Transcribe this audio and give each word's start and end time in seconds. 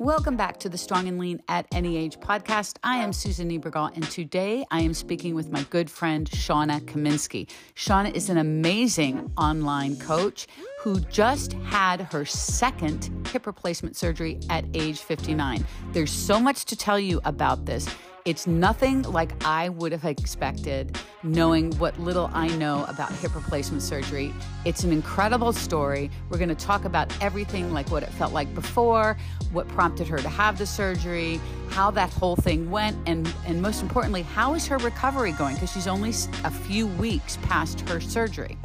Welcome 0.00 0.38
back 0.38 0.56
to 0.60 0.70
the 0.70 0.78
Strong 0.78 1.08
and 1.08 1.18
Lean 1.18 1.42
at 1.46 1.66
Any 1.72 1.98
Age 1.98 2.18
podcast. 2.20 2.78
I 2.82 2.96
am 2.96 3.12
Susan 3.12 3.50
Niebergall, 3.50 3.94
and 3.94 4.02
today 4.04 4.64
I 4.70 4.80
am 4.80 4.94
speaking 4.94 5.34
with 5.34 5.50
my 5.52 5.62
good 5.64 5.90
friend 5.90 6.26
Shawna 6.30 6.80
Kaminski. 6.80 7.50
Shawna 7.76 8.14
is 8.14 8.30
an 8.30 8.38
amazing 8.38 9.30
online 9.36 9.98
coach 9.98 10.46
who 10.78 11.00
just 11.00 11.52
had 11.64 12.00
her 12.00 12.24
second 12.24 13.10
hip 13.30 13.46
replacement 13.46 13.94
surgery 13.94 14.40
at 14.48 14.64
age 14.72 15.00
59. 15.00 15.66
There's 15.92 16.10
so 16.10 16.40
much 16.40 16.64
to 16.64 16.76
tell 16.76 16.98
you 16.98 17.20
about 17.26 17.66
this. 17.66 17.86
It's 18.26 18.46
nothing 18.46 19.02
like 19.02 19.32
I 19.46 19.70
would 19.70 19.92
have 19.92 20.04
expected, 20.04 20.98
knowing 21.22 21.72
what 21.78 21.98
little 21.98 22.30
I 22.34 22.48
know 22.48 22.84
about 22.86 23.12
hip 23.12 23.34
replacement 23.34 23.82
surgery. 23.82 24.32
It's 24.64 24.84
an 24.84 24.92
incredible 24.92 25.52
story. 25.52 26.10
We're 26.28 26.38
going 26.38 26.50
to 26.50 26.54
talk 26.54 26.84
about 26.84 27.12
everything 27.22 27.72
like 27.72 27.90
what 27.90 28.02
it 28.02 28.10
felt 28.10 28.32
like 28.32 28.54
before, 28.54 29.16
what 29.52 29.68
prompted 29.68 30.06
her 30.08 30.18
to 30.18 30.28
have 30.28 30.58
the 30.58 30.66
surgery, 30.66 31.40
how 31.70 31.90
that 31.92 32.10
whole 32.10 32.36
thing 32.36 32.70
went, 32.70 32.96
and, 33.06 33.32
and 33.46 33.60
most 33.60 33.82
importantly, 33.82 34.22
how 34.22 34.54
is 34.54 34.66
her 34.66 34.78
recovery 34.78 35.32
going? 35.32 35.54
Because 35.54 35.72
she's 35.72 35.86
only 35.86 36.10
a 36.44 36.50
few 36.50 36.86
weeks 36.86 37.38
past 37.42 37.88
her 37.88 38.00
surgery. 38.00 38.58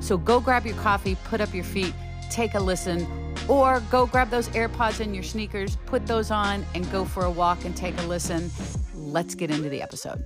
So 0.00 0.16
go 0.16 0.40
grab 0.40 0.66
your 0.66 0.76
coffee, 0.76 1.16
put 1.24 1.40
up 1.40 1.52
your 1.54 1.64
feet, 1.64 1.94
take 2.30 2.54
a 2.54 2.60
listen, 2.60 3.06
or 3.48 3.80
go 3.90 4.06
grab 4.06 4.30
those 4.30 4.48
AirPods 4.50 5.00
and 5.00 5.14
your 5.14 5.24
sneakers, 5.24 5.76
put 5.86 6.06
those 6.06 6.30
on, 6.30 6.64
and 6.74 6.90
go 6.92 7.04
for 7.04 7.24
a 7.24 7.30
walk 7.30 7.64
and 7.64 7.76
take 7.76 7.98
a 7.98 8.02
listen 8.02 8.50
let's 9.08 9.34
get 9.34 9.50
into 9.50 9.68
the 9.68 9.82
episode. 9.82 10.24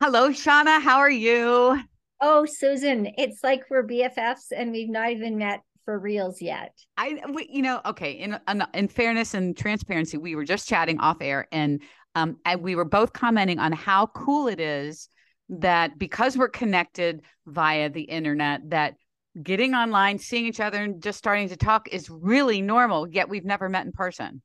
Hello, 0.00 0.30
Shawna. 0.30 0.80
How 0.80 0.98
are 0.98 1.10
you? 1.10 1.82
Oh, 2.20 2.44
Susan, 2.44 3.12
it's 3.16 3.42
like 3.42 3.64
we're 3.70 3.86
BFFs 3.86 4.52
and 4.54 4.72
we've 4.72 4.90
not 4.90 5.10
even 5.10 5.38
met 5.38 5.62
for 5.84 5.98
reals 5.98 6.40
yet. 6.42 6.72
I, 6.96 7.18
we, 7.32 7.48
you 7.50 7.62
know, 7.62 7.80
okay. 7.86 8.12
In, 8.12 8.38
in, 8.48 8.62
in 8.74 8.88
fairness 8.88 9.34
and 9.34 9.56
transparency, 9.56 10.18
we 10.18 10.34
were 10.34 10.44
just 10.44 10.68
chatting 10.68 11.00
off 11.00 11.16
air, 11.20 11.48
and 11.50 11.82
um, 12.14 12.36
and 12.44 12.62
we 12.62 12.74
were 12.74 12.84
both 12.84 13.12
commenting 13.12 13.58
on 13.58 13.72
how 13.72 14.06
cool 14.06 14.48
it 14.48 14.60
is 14.60 15.08
that 15.48 15.98
because 15.98 16.36
we're 16.36 16.48
connected 16.48 17.22
via 17.46 17.88
the 17.88 18.02
internet, 18.02 18.68
that 18.70 18.94
getting 19.42 19.74
online, 19.74 20.18
seeing 20.18 20.46
each 20.46 20.60
other, 20.60 20.78
and 20.78 21.02
just 21.02 21.18
starting 21.18 21.48
to 21.48 21.56
talk 21.56 21.88
is 21.88 22.10
really 22.10 22.60
normal. 22.60 23.08
Yet 23.08 23.28
we've 23.28 23.44
never 23.44 23.68
met 23.68 23.86
in 23.86 23.92
person. 23.92 24.42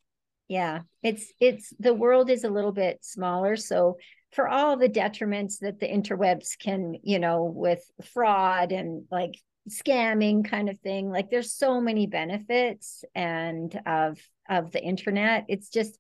Yeah, 0.48 0.82
it's 1.04 1.34
it's 1.40 1.74
the 1.80 1.94
world 1.94 2.30
is 2.30 2.44
a 2.44 2.50
little 2.50 2.72
bit 2.72 3.00
smaller, 3.02 3.56
so 3.56 3.98
for 4.36 4.50
all 4.50 4.76
the 4.76 4.90
detriments 4.90 5.60
that 5.60 5.80
the 5.80 5.88
interwebs 5.88 6.60
can, 6.60 6.98
you 7.04 7.20
know, 7.20 7.46
with 7.46 7.84
fraud 8.14 8.74
and 8.74 9.06
like 9.10 9.36
scamming 9.70 10.44
kind 10.44 10.70
of 10.70 10.78
thing, 10.80 11.10
like 11.10 11.30
there's 11.32 11.54
so 11.54 11.80
many 11.80 12.06
benefits 12.06 13.06
and 13.16 13.80
of 13.86 14.20
of 14.50 14.72
the 14.72 14.84
internet. 14.84 15.46
It's 15.48 15.70
just 15.70 15.98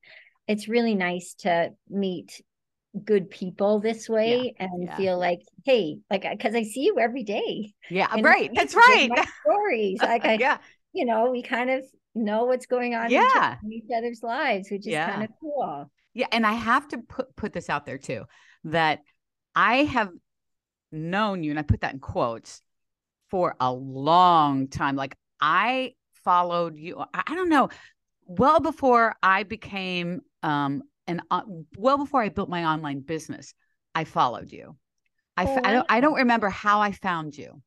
it's 0.47 0.67
really 0.67 0.95
nice 0.95 1.33
to 1.39 1.71
meet 1.89 2.41
good 3.03 3.29
people 3.29 3.79
this 3.79 4.07
way 4.07 4.53
yeah, 4.57 4.65
and 4.67 4.83
yeah. 4.83 4.95
feel 4.95 5.19
like 5.19 5.41
hey 5.65 5.97
like 6.09 6.25
because 6.31 6.55
i 6.55 6.63
see 6.63 6.85
you 6.85 6.97
every 6.97 7.23
day 7.23 7.73
yeah 7.89 8.07
right 8.21 8.51
that's 8.55 8.73
right 8.87 9.09
stories 9.41 9.99
like 10.01 10.23
i 10.23 10.37
yeah 10.39 10.59
you 10.93 11.03
know 11.03 11.29
we 11.29 11.41
kind 11.43 11.69
of 11.69 11.83
know 12.13 12.45
what's 12.45 12.67
going 12.67 12.95
on 12.95 13.11
yeah. 13.11 13.57
in 13.65 13.73
each 13.73 13.89
other's 13.93 14.23
lives 14.23 14.71
which 14.71 14.87
is 14.87 14.93
yeah. 14.93 15.11
kind 15.11 15.23
of 15.25 15.29
cool 15.41 15.91
yeah 16.15 16.25
and 16.31 16.47
i 16.47 16.53
have 16.53 16.87
to 16.87 16.97
put 16.97 17.35
put 17.35 17.53
this 17.53 17.69
out 17.69 17.85
there 17.85 17.99
too 17.99 18.23
that 18.63 19.01
i 19.55 19.83
have 19.83 20.09
known 20.91 21.43
you 21.43 21.51
and 21.51 21.59
i 21.59 21.61
put 21.61 21.81
that 21.81 21.93
in 21.93 21.99
quotes 21.99 22.61
for 23.29 23.55
a 23.59 23.71
long 23.71 24.67
time. 24.67 24.95
Like 24.95 25.15
i 25.39 25.93
followed 26.23 26.79
you 26.79 26.99
i, 27.13 27.23
I 27.27 27.35
don't 27.35 27.49
know 27.49 27.69
well 28.25 28.59
before 28.59 29.15
i 29.21 29.43
became 29.43 30.21
um 30.41 30.81
and 31.07 31.21
uh, 31.31 31.41
well 31.77 31.97
before 31.97 32.21
I 32.21 32.29
built 32.29 32.49
my 32.49 32.65
online 32.65 33.01
business, 33.01 33.53
I 33.93 34.03
followed 34.03 34.51
you. 34.51 34.75
I, 35.37 35.45
oh, 35.45 35.59
I 35.63 35.73
don't 35.73 35.85
I 35.89 35.99
don't 35.99 36.15
remember 36.15 36.49
how 36.49 36.81
I 36.81 36.91
found 36.91 37.37
you, 37.37 37.61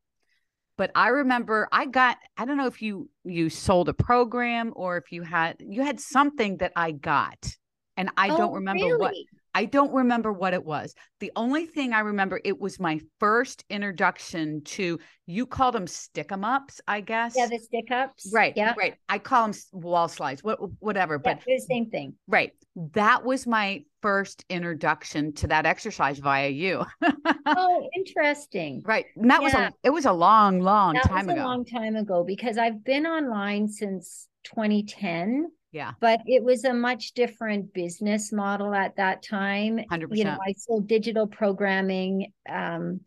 but 0.77 0.91
I 0.95 1.09
remember 1.09 1.67
I 1.71 1.85
got 1.85 2.17
I 2.37 2.45
don't 2.45 2.57
know 2.57 2.65
if 2.65 2.81
you 2.81 3.09
you 3.23 3.49
sold 3.49 3.89
a 3.89 3.93
program 3.93 4.73
or 4.75 4.97
if 4.97 5.11
you 5.11 5.21
had 5.23 5.57
you 5.59 5.83
had 5.83 5.99
something 5.99 6.57
that 6.57 6.73
I 6.75 6.91
got, 6.91 7.55
and 7.99 8.09
I 8.15 8.29
oh, 8.29 8.37
don't 8.37 8.53
remember 8.53 8.85
really? 8.85 8.97
what 8.97 9.13
I 9.55 9.65
don't 9.65 9.91
remember 9.91 10.31
what 10.31 10.53
it 10.53 10.63
was. 10.63 10.93
The 11.19 11.31
only 11.35 11.65
thing 11.65 11.91
I 11.91 12.01
remember, 12.01 12.39
it 12.45 12.59
was 12.59 12.79
my 12.79 13.01
first 13.19 13.65
introduction 13.69 14.61
to, 14.65 14.99
you 15.25 15.45
called 15.45 15.75
them 15.75 15.87
stick 15.87 16.31
'em 16.31 16.45
ups, 16.45 16.79
I 16.87 17.01
guess. 17.01 17.33
Yeah, 17.35 17.47
the 17.47 17.57
stick 17.57 17.91
ups. 17.91 18.31
Right. 18.31 18.53
Yeah. 18.55 18.75
Right. 18.77 18.95
I 19.09 19.17
call 19.17 19.47
them 19.47 19.59
wall 19.73 20.07
slides, 20.07 20.43
what, 20.43 20.59
whatever. 20.79 21.15
Yeah, 21.15 21.33
but 21.33 21.43
the 21.45 21.59
same 21.59 21.89
thing. 21.89 22.13
Right. 22.27 22.53
That 22.93 23.25
was 23.25 23.47
my 23.47 23.83
first 24.01 24.45
introduction 24.49 25.33
to 25.33 25.47
that 25.47 25.65
exercise 25.65 26.19
via 26.19 26.49
you. 26.49 26.85
oh, 27.47 27.89
interesting. 27.97 28.83
Right. 28.85 29.07
And 29.15 29.31
that 29.31 29.41
yeah. 29.41 29.45
was 29.45 29.53
a, 29.55 29.73
it 29.83 29.89
was 29.89 30.05
a 30.05 30.13
long, 30.13 30.59
long 30.59 30.93
that 30.93 31.03
time 31.05 31.27
ago. 31.27 31.41
a 31.41 31.43
long 31.43 31.65
time 31.65 31.95
ago 31.95 32.23
because 32.23 32.57
I've 32.57 32.83
been 32.83 33.07
online 33.07 33.67
since 33.67 34.27
2010 34.43 35.51
yeah. 35.71 35.91
But 35.99 36.21
it 36.25 36.43
was 36.43 36.63
a 36.63 36.73
much 36.73 37.13
different 37.13 37.73
business 37.73 38.31
model 38.31 38.73
at 38.73 38.95
that 38.95 39.23
time. 39.23 39.79
100%. 39.91 40.07
You 40.15 40.23
know, 40.23 40.37
I 40.45 40.53
sold 40.57 40.87
digital 40.87 41.27
programming. 41.27 42.31
Um, 42.49 43.01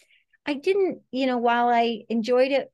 I 0.47 0.55
didn't, 0.55 1.01
you 1.11 1.27
know, 1.27 1.39
while 1.39 1.69
I 1.69 2.03
enjoyed 2.09 2.53
it 2.53 2.73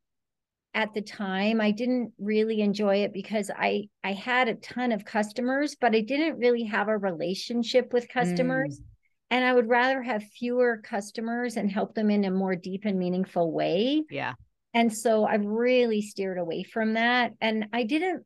at 0.74 0.92
the 0.94 1.02
time, 1.02 1.60
I 1.60 1.70
didn't 1.70 2.12
really 2.18 2.60
enjoy 2.60 2.96
it 2.96 3.12
because 3.12 3.50
I 3.56 3.88
I 4.04 4.12
had 4.12 4.48
a 4.48 4.54
ton 4.54 4.92
of 4.92 5.04
customers, 5.04 5.76
but 5.80 5.94
I 5.94 6.00
didn't 6.00 6.38
really 6.38 6.64
have 6.64 6.88
a 6.88 6.96
relationship 6.96 7.92
with 7.92 8.08
customers. 8.08 8.78
Mm. 8.78 8.84
And 9.30 9.44
I 9.44 9.52
would 9.52 9.68
rather 9.68 10.02
have 10.02 10.22
fewer 10.22 10.78
customers 10.78 11.56
and 11.56 11.70
help 11.70 11.94
them 11.94 12.10
in 12.10 12.24
a 12.24 12.30
more 12.30 12.56
deep 12.56 12.84
and 12.84 12.98
meaningful 12.98 13.52
way. 13.52 14.04
Yeah. 14.10 14.34
And 14.72 14.92
so 14.92 15.26
I've 15.26 15.44
really 15.44 16.00
steered 16.00 16.38
away 16.38 16.62
from 16.62 16.94
that. 16.94 17.32
And 17.40 17.66
I 17.72 17.82
didn't 17.82 18.24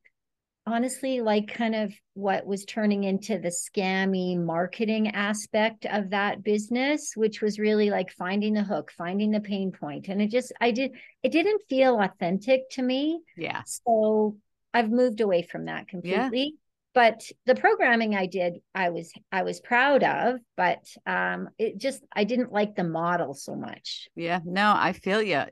honestly 0.67 1.21
like 1.21 1.53
kind 1.53 1.75
of 1.75 1.93
what 2.15 2.47
was 2.47 2.65
turning 2.65 3.05
into 3.05 3.39
the 3.39 3.49
scammy 3.49 4.39
marketing 4.39 5.09
aspect 5.09 5.87
of 5.87 6.11
that 6.11 6.43
business 6.45 7.13
which 7.17 7.41
was 7.41 7.59
really 7.59 7.91
like 7.91 8.13
finding 8.13 8.55
the 8.55 8.63
hook 8.63 8.93
finding 8.97 9.31
the 9.31 9.41
pain 9.41 9.73
point. 9.73 10.09
And 10.09 10.23
it 10.23 10.31
just 10.31 10.53
i 10.61 10.71
did 10.71 10.93
it 11.23 11.33
didn't 11.33 11.63
feel 11.69 11.99
authentic 11.99 12.71
to 12.71 12.83
me. 12.83 13.21
Yeah. 13.37 13.63
So 13.67 14.37
i've 14.73 14.91
moved 14.91 15.21
away 15.21 15.43
from 15.43 15.65
that 15.65 15.89
completely. 15.89 16.55
Yeah. 16.55 16.59
but 16.95 17.23
the 17.47 17.57
programming 17.57 18.15
i 18.15 18.27
did 18.27 18.55
i 18.75 18.91
was 18.91 19.13
i 19.33 19.43
was 19.43 19.61
proud 19.61 20.05
of 20.05 20.39
but 20.57 20.85
um 21.07 21.49
it 21.59 21.77
just 21.79 22.03
i 22.13 22.23
didn't 22.23 22.53
like 22.53 22.77
the 22.77 22.85
model 22.85 23.35
so 23.35 23.57
much. 23.57 24.09
Yeah. 24.15 24.39
No 24.45 24.73
i 24.77 24.93
feel 24.93 25.21
you 25.21 25.43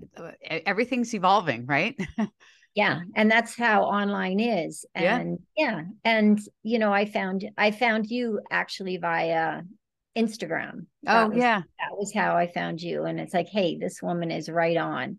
everything's 0.48 1.14
evolving 1.14 1.66
right 1.66 1.98
yeah 2.74 3.00
and 3.16 3.30
that's 3.30 3.56
how 3.56 3.82
online 3.82 4.38
is 4.38 4.84
and 4.94 5.38
yeah. 5.56 5.80
yeah 5.80 5.82
and 6.04 6.40
you 6.62 6.78
know 6.78 6.92
i 6.92 7.04
found 7.04 7.48
i 7.58 7.70
found 7.70 8.06
you 8.06 8.40
actually 8.50 8.96
via 8.96 9.62
instagram 10.16 10.86
that 11.02 11.24
oh 11.24 11.28
was, 11.28 11.38
yeah 11.38 11.62
that 11.78 11.96
was 11.96 12.12
how 12.12 12.36
i 12.36 12.46
found 12.46 12.80
you 12.80 13.04
and 13.04 13.18
it's 13.18 13.34
like 13.34 13.48
hey 13.48 13.76
this 13.78 14.02
woman 14.02 14.30
is 14.30 14.48
right 14.48 14.76
on 14.76 15.18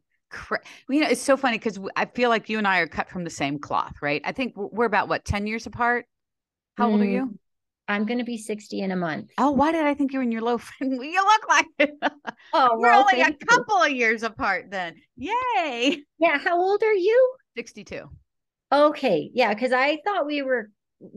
you 0.90 1.02
know 1.02 1.08
it's 1.08 1.22
so 1.22 1.36
funny 1.36 1.58
because 1.58 1.80
i 1.96 2.06
feel 2.06 2.30
like 2.30 2.48
you 2.48 2.58
and 2.58 2.68
i 2.68 2.80
are 2.80 2.88
cut 2.88 3.10
from 3.10 3.24
the 3.24 3.30
same 3.30 3.60
cloth 3.60 3.94
right 4.02 4.22
i 4.24 4.32
think 4.32 4.54
we're 4.56 4.86
about 4.86 5.10
what 5.10 5.26
10 5.26 5.46
years 5.46 5.66
apart 5.66 6.06
how 6.78 6.88
mm, 6.88 6.94
old 6.94 7.02
are 7.02 7.06
you 7.06 7.26
mm, 7.26 7.38
I'm 7.88 8.06
going 8.06 8.20
to 8.20 8.24
be 8.24 8.38
60 8.38 8.80
in 8.80 8.92
a 8.92 8.96
month. 8.96 9.32
Oh, 9.38 9.52
why 9.52 9.74
did 9.74 9.84
I 9.84 9.94
think 9.94 10.14
you 10.14 10.20
were 10.20 10.24
in 10.24 10.32
your 10.32 10.44
low? 10.44 10.62
you 10.82 10.90
look 10.90 11.50
like 11.50 11.66
it. 11.80 11.92
Oh, 12.54 12.70
we're 12.74 12.90
well, 12.90 13.02
only 13.02 13.22
a 13.22 13.34
couple 13.34 13.80
you. 13.86 13.92
of 13.92 13.98
years 13.98 14.24
apart 14.24 14.72
then. 14.72 14.96
Yay. 15.16 16.04
Yeah. 16.20 16.38
How 16.38 16.60
old 16.60 16.84
are 16.84 16.94
you? 16.94 17.34
62. 17.56 18.10
Okay. 18.72 19.32
Yeah. 19.34 19.54
Cause 19.54 19.72
I 19.72 19.98
thought 20.06 20.26
we 20.26 20.42
were 20.42 20.70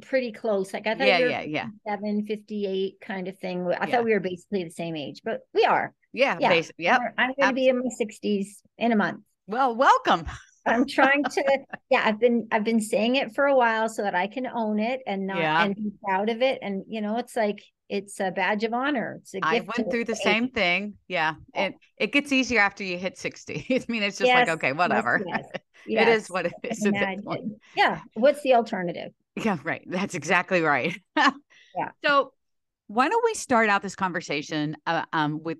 pretty 0.02 0.32
close. 0.32 0.72
Like 0.72 0.86
I 0.86 0.94
thought 0.94 1.06
yeah, 1.06 1.20
we 1.20 1.30
yeah, 1.30 1.42
yeah. 1.42 1.66
7, 1.86 2.26
58 2.26 3.00
kind 3.00 3.28
of 3.28 3.38
thing. 3.38 3.66
I 3.66 3.70
yeah. 3.70 3.86
thought 3.86 4.04
we 4.04 4.12
were 4.12 4.20
basically 4.20 4.64
the 4.64 4.70
same 4.70 4.96
age, 4.96 5.20
but 5.24 5.40
we 5.52 5.64
are. 5.64 5.94
Yeah. 6.12 6.36
Yeah. 6.40 6.48
Basic, 6.48 6.74
yep. 6.78 7.00
I'm 7.18 7.32
going 7.38 7.50
to 7.50 7.54
be 7.54 7.68
in 7.68 7.78
my 7.78 7.90
60s 8.00 8.46
in 8.78 8.92
a 8.92 8.96
month. 8.96 9.20
Well, 9.46 9.76
welcome. 9.76 10.24
I'm 10.66 10.86
trying 10.86 11.24
to 11.24 11.58
yeah, 11.90 12.02
I've 12.04 12.18
been 12.18 12.48
I've 12.50 12.64
been 12.64 12.80
saying 12.80 13.16
it 13.16 13.34
for 13.34 13.44
a 13.44 13.54
while 13.54 13.88
so 13.88 14.02
that 14.02 14.14
I 14.14 14.26
can 14.26 14.46
own 14.46 14.78
it 14.78 15.00
and 15.06 15.26
not 15.26 15.38
yeah. 15.38 15.62
and 15.62 15.74
be 15.74 15.92
proud 16.02 16.30
of 16.30 16.42
it. 16.42 16.58
And 16.62 16.84
you 16.88 17.00
know, 17.00 17.18
it's 17.18 17.36
like 17.36 17.62
it's 17.88 18.18
a 18.20 18.30
badge 18.30 18.64
of 18.64 18.72
honor. 18.72 19.18
It's 19.20 19.34
a 19.34 19.40
I 19.42 19.60
went 19.60 19.90
through 19.90 20.04
the 20.04 20.16
same 20.16 20.48
thing. 20.48 20.94
Yeah. 21.08 21.34
It 21.54 21.74
it 21.98 22.12
gets 22.12 22.32
easier 22.32 22.60
after 22.60 22.82
you 22.82 22.98
hit 22.98 23.18
60. 23.18 23.66
I 23.70 23.84
mean, 23.88 24.02
it's 24.02 24.18
just 24.18 24.28
yes, 24.28 24.48
like, 24.48 24.56
okay, 24.56 24.72
whatever. 24.72 25.22
Yes, 25.26 25.44
yes. 25.86 26.08
it 26.08 26.08
is 26.08 26.28
what 26.28 26.46
it 26.46 26.54
is. 26.62 26.86
Yeah. 27.76 28.00
What's 28.14 28.42
the 28.42 28.54
alternative? 28.54 29.12
Yeah, 29.36 29.58
right. 29.64 29.82
That's 29.86 30.14
exactly 30.14 30.62
right. 30.62 30.96
yeah. 31.16 31.90
So 32.04 32.32
why 32.86 33.08
don't 33.08 33.24
we 33.24 33.34
start 33.34 33.68
out 33.68 33.82
this 33.82 33.96
conversation 33.96 34.76
uh, 34.86 35.04
um, 35.12 35.42
with 35.42 35.58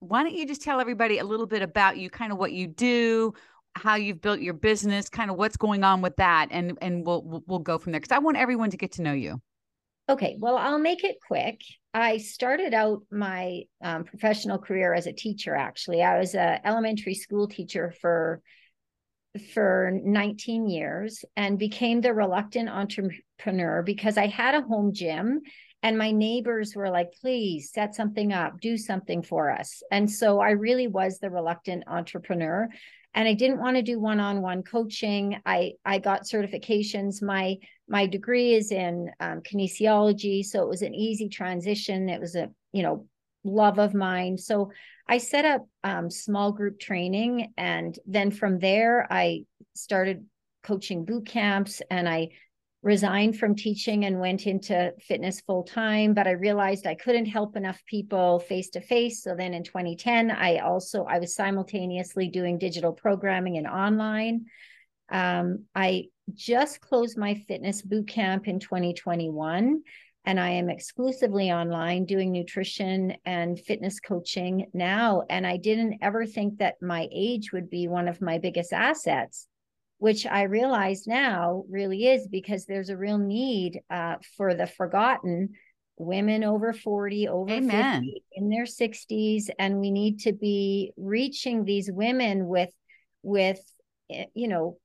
why 0.00 0.22
don't 0.22 0.34
you 0.34 0.46
just 0.46 0.62
tell 0.62 0.80
everybody 0.80 1.18
a 1.18 1.24
little 1.24 1.46
bit 1.46 1.62
about 1.62 1.96
you, 1.96 2.10
kind 2.10 2.30
of 2.30 2.38
what 2.38 2.52
you 2.52 2.66
do, 2.66 3.32
how 3.74 3.94
you've 3.94 4.20
built 4.20 4.40
your 4.40 4.54
business, 4.54 5.08
kind 5.08 5.30
of 5.30 5.36
what's 5.36 5.56
going 5.56 5.82
on 5.82 6.02
with 6.02 6.16
that, 6.16 6.48
and 6.50 6.78
and 6.82 7.06
we'll 7.06 7.42
we'll 7.46 7.58
go 7.58 7.78
from 7.78 7.92
there 7.92 8.00
because 8.00 8.14
I 8.14 8.18
want 8.18 8.36
everyone 8.36 8.70
to 8.70 8.76
get 8.76 8.92
to 8.92 9.02
know 9.02 9.12
you. 9.12 9.40
Okay, 10.08 10.36
well, 10.38 10.56
I'll 10.56 10.78
make 10.78 11.02
it 11.02 11.16
quick. 11.26 11.60
I 11.94 12.18
started 12.18 12.74
out 12.74 13.02
my 13.10 13.62
um, 13.82 14.04
professional 14.04 14.58
career 14.58 14.92
as 14.92 15.06
a 15.06 15.12
teacher. 15.12 15.54
Actually, 15.54 16.02
I 16.02 16.18
was 16.18 16.34
an 16.34 16.60
elementary 16.64 17.14
school 17.14 17.48
teacher 17.48 17.94
for 18.00 18.42
for 19.52 19.90
19 20.04 20.68
years 20.68 21.24
and 21.36 21.58
became 21.58 22.00
the 22.00 22.14
reluctant 22.14 22.68
entrepreneur 22.68 23.82
because 23.82 24.16
I 24.16 24.28
had 24.28 24.54
a 24.54 24.62
home 24.62 24.92
gym 24.92 25.40
and 25.84 25.98
my 25.98 26.12
neighbors 26.12 26.74
were 26.74 26.88
like 26.88 27.12
please 27.20 27.70
set 27.72 27.94
something 27.94 28.32
up 28.32 28.58
do 28.60 28.76
something 28.76 29.22
for 29.22 29.50
us 29.50 29.82
and 29.90 30.10
so 30.10 30.40
i 30.40 30.50
really 30.50 30.88
was 30.88 31.18
the 31.18 31.30
reluctant 31.30 31.84
entrepreneur 31.86 32.66
and 33.14 33.28
i 33.28 33.32
didn't 33.32 33.60
want 33.60 33.76
to 33.76 33.82
do 33.82 34.00
one-on-one 34.00 34.62
coaching. 34.62 35.40
I 35.46 35.72
i 35.84 35.98
got 35.98 36.22
certifications. 36.22 37.22
My 37.22 37.56
my 37.88 38.06
degree 38.06 38.54
is 38.54 38.72
in 38.72 39.10
um, 39.20 39.40
kinesiology 39.40 40.44
so 40.44 40.62
it 40.62 40.68
was 40.68 40.82
an 40.82 40.94
easy 40.94 41.28
transition. 41.28 42.08
It 42.08 42.20
was 42.20 42.34
a 42.34 42.50
you 42.72 42.82
know 42.82 43.06
love 43.44 43.78
of 43.78 43.94
mine. 43.94 44.38
So 44.38 44.70
i 45.08 45.18
set 45.18 45.44
up 45.44 45.66
um, 45.82 46.10
small 46.10 46.52
group 46.52 46.80
training 46.80 47.52
and 47.56 47.98
then 48.06 48.30
from 48.30 48.58
there 48.58 49.06
i 49.10 49.44
started 49.74 50.24
coaching 50.62 51.04
boot 51.04 51.26
camps 51.26 51.82
and 51.90 52.08
i 52.08 52.28
resigned 52.84 53.38
from 53.38 53.56
teaching 53.56 54.04
and 54.04 54.20
went 54.20 54.46
into 54.46 54.92
fitness 55.00 55.40
full 55.40 55.62
time 55.64 56.12
but 56.12 56.26
i 56.26 56.32
realized 56.32 56.86
i 56.86 56.94
couldn't 56.94 57.24
help 57.24 57.56
enough 57.56 57.82
people 57.86 58.38
face 58.40 58.68
to 58.68 58.80
face 58.80 59.22
so 59.22 59.34
then 59.34 59.54
in 59.54 59.64
2010 59.64 60.30
i 60.30 60.58
also 60.58 61.04
i 61.04 61.18
was 61.18 61.34
simultaneously 61.34 62.28
doing 62.28 62.58
digital 62.58 62.92
programming 62.92 63.56
and 63.56 63.66
online. 63.66 64.44
Um, 65.10 65.64
i 65.74 66.04
just 66.34 66.80
closed 66.80 67.16
my 67.16 67.34
fitness 67.34 67.80
boot 67.80 68.06
camp 68.06 68.48
in 68.48 68.60
2021 68.60 69.82
and 70.26 70.40
i 70.40 70.50
am 70.50 70.68
exclusively 70.68 71.50
online 71.50 72.04
doing 72.04 72.32
nutrition 72.32 73.14
and 73.24 73.58
fitness 73.58 73.98
coaching 73.98 74.66
now. 74.74 75.22
And 75.30 75.46
i 75.46 75.56
didn't 75.56 75.98
ever 76.02 76.26
think 76.26 76.58
that 76.58 76.82
my 76.82 77.08
age 77.10 77.50
would 77.50 77.70
be 77.70 77.88
one 77.88 78.08
of 78.08 78.20
my 78.20 78.36
biggest 78.36 78.74
assets 78.74 79.48
which 80.04 80.26
I 80.26 80.42
realize 80.42 81.06
now 81.06 81.64
really 81.70 82.08
is 82.08 82.28
because 82.28 82.66
there's 82.66 82.90
a 82.90 82.96
real 82.96 83.16
need 83.16 83.80
uh, 83.88 84.16
for 84.36 84.52
the 84.52 84.66
forgotten 84.66 85.54
women 85.96 86.44
over 86.44 86.74
40, 86.74 87.28
over 87.28 87.50
Amen. 87.50 88.02
50, 88.02 88.22
in 88.34 88.50
their 88.50 88.66
60s. 88.66 89.44
And 89.58 89.80
we 89.80 89.90
need 89.90 90.20
to 90.20 90.34
be 90.34 90.92
reaching 90.98 91.64
these 91.64 91.90
women 91.90 92.46
with, 92.46 92.68
with, 93.22 93.60
eh, 94.10 94.26
you 94.34 94.48
know, 94.48 94.76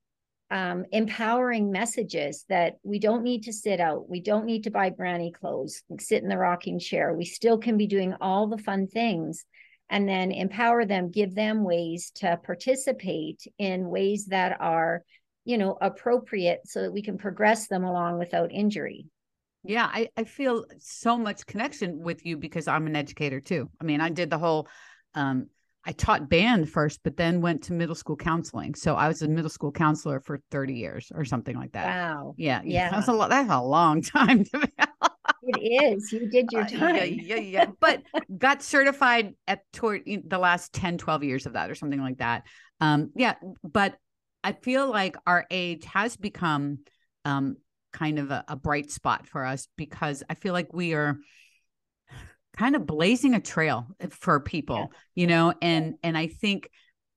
um, 0.51 0.85
empowering 0.93 1.69
messages 1.69 2.45
that 2.47 2.77
we 2.83 2.97
don't 2.97 3.23
need 3.23 3.43
to 3.43 3.51
sit 3.51 3.81
out. 3.81 4.09
We 4.09 4.21
don't 4.21 4.45
need 4.45 4.63
to 4.63 4.71
buy 4.71 4.89
granny 4.89 5.33
clothes, 5.33 5.83
sit 5.99 6.23
in 6.23 6.29
the 6.29 6.37
rocking 6.37 6.79
chair. 6.79 7.13
We 7.13 7.25
still 7.25 7.57
can 7.57 7.75
be 7.75 7.87
doing 7.87 8.15
all 8.21 8.47
the 8.47 8.57
fun 8.57 8.87
things 8.87 9.43
and 9.89 10.07
then 10.07 10.31
empower 10.31 10.85
them, 10.85 11.09
give 11.09 11.35
them 11.35 11.63
ways 11.63 12.11
to 12.15 12.39
participate 12.43 13.45
in 13.57 13.89
ways 13.89 14.27
that 14.27 14.59
are, 14.61 15.03
you 15.45 15.57
know, 15.57 15.77
appropriate 15.81 16.61
so 16.65 16.81
that 16.81 16.93
we 16.93 17.01
can 17.01 17.17
progress 17.17 17.67
them 17.67 17.83
along 17.83 18.19
without 18.19 18.51
injury. 18.51 19.07
Yeah, 19.63 19.89
I, 19.91 20.09
I 20.15 20.23
feel 20.23 20.65
so 20.79 21.17
much 21.17 21.45
connection 21.45 22.01
with 22.01 22.25
you 22.25 22.37
because 22.37 22.67
I'm 22.67 22.87
an 22.87 22.95
educator 22.95 23.41
too. 23.41 23.69
I 23.81 23.83
mean, 23.83 23.99
I 23.99 24.09
did 24.09 24.29
the 24.29 24.37
whole 24.37 24.67
um 25.15 25.47
I 25.85 25.93
taught 25.93 26.29
band 26.29 26.69
first, 26.69 26.99
but 27.03 27.17
then 27.17 27.41
went 27.41 27.63
to 27.63 27.73
middle 27.73 27.95
school 27.95 28.17
counseling. 28.17 28.75
So 28.75 28.95
I 28.95 29.07
was 29.07 29.21
a 29.21 29.27
middle 29.27 29.49
school 29.49 29.71
counselor 29.71 30.19
for 30.19 30.39
30 30.51 30.73
years 30.73 31.11
or 31.15 31.23
something 31.23 31.55
like 31.55 31.71
that. 31.71 31.85
Wow. 31.85 32.35
Yeah. 32.37 32.61
Yeah. 32.63 32.91
That's 32.91 33.07
a 33.07 33.13
lot. 33.13 33.29
That's 33.29 33.49
a 33.49 33.61
long 33.61 34.01
time 34.03 34.43
to 34.43 34.59
be 34.59 34.67
it 35.43 35.93
is. 35.93 36.11
You 36.11 36.29
did 36.29 36.51
your 36.51 36.65
time. 36.65 36.95
Uh, 36.95 37.03
yeah, 37.03 37.03
yeah, 37.03 37.35
yeah. 37.35 37.65
But 37.79 38.03
got 38.35 38.61
certified 38.61 39.35
at 39.47 39.63
toward 39.73 40.03
the 40.05 40.37
last 40.37 40.73
10, 40.73 40.97
12 40.97 41.23
years 41.23 41.45
of 41.45 41.53
that 41.53 41.69
or 41.69 41.75
something 41.75 42.01
like 42.01 42.17
that. 42.17 42.43
Um, 42.81 43.11
yeah. 43.15 43.35
But 43.63 43.97
I 44.43 44.53
feel 44.53 44.89
like 44.89 45.15
our 45.27 45.45
age 45.49 45.85
has 45.85 46.15
become 46.15 46.79
um 47.25 47.57
kind 47.91 48.19
of 48.19 48.31
a, 48.31 48.45
a 48.47 48.55
bright 48.55 48.91
spot 48.91 49.27
for 49.27 49.45
us 49.45 49.67
because 49.75 50.23
I 50.29 50.35
feel 50.35 50.53
like 50.53 50.73
we 50.73 50.93
are 50.93 51.17
kind 52.55 52.75
of 52.75 52.85
blazing 52.85 53.33
a 53.33 53.39
trail 53.39 53.87
for 54.09 54.39
people, 54.39 54.77
yeah. 54.77 54.85
you 55.15 55.27
know, 55.27 55.53
and 55.61 55.95
and 56.03 56.17
I 56.17 56.27
think 56.27 56.69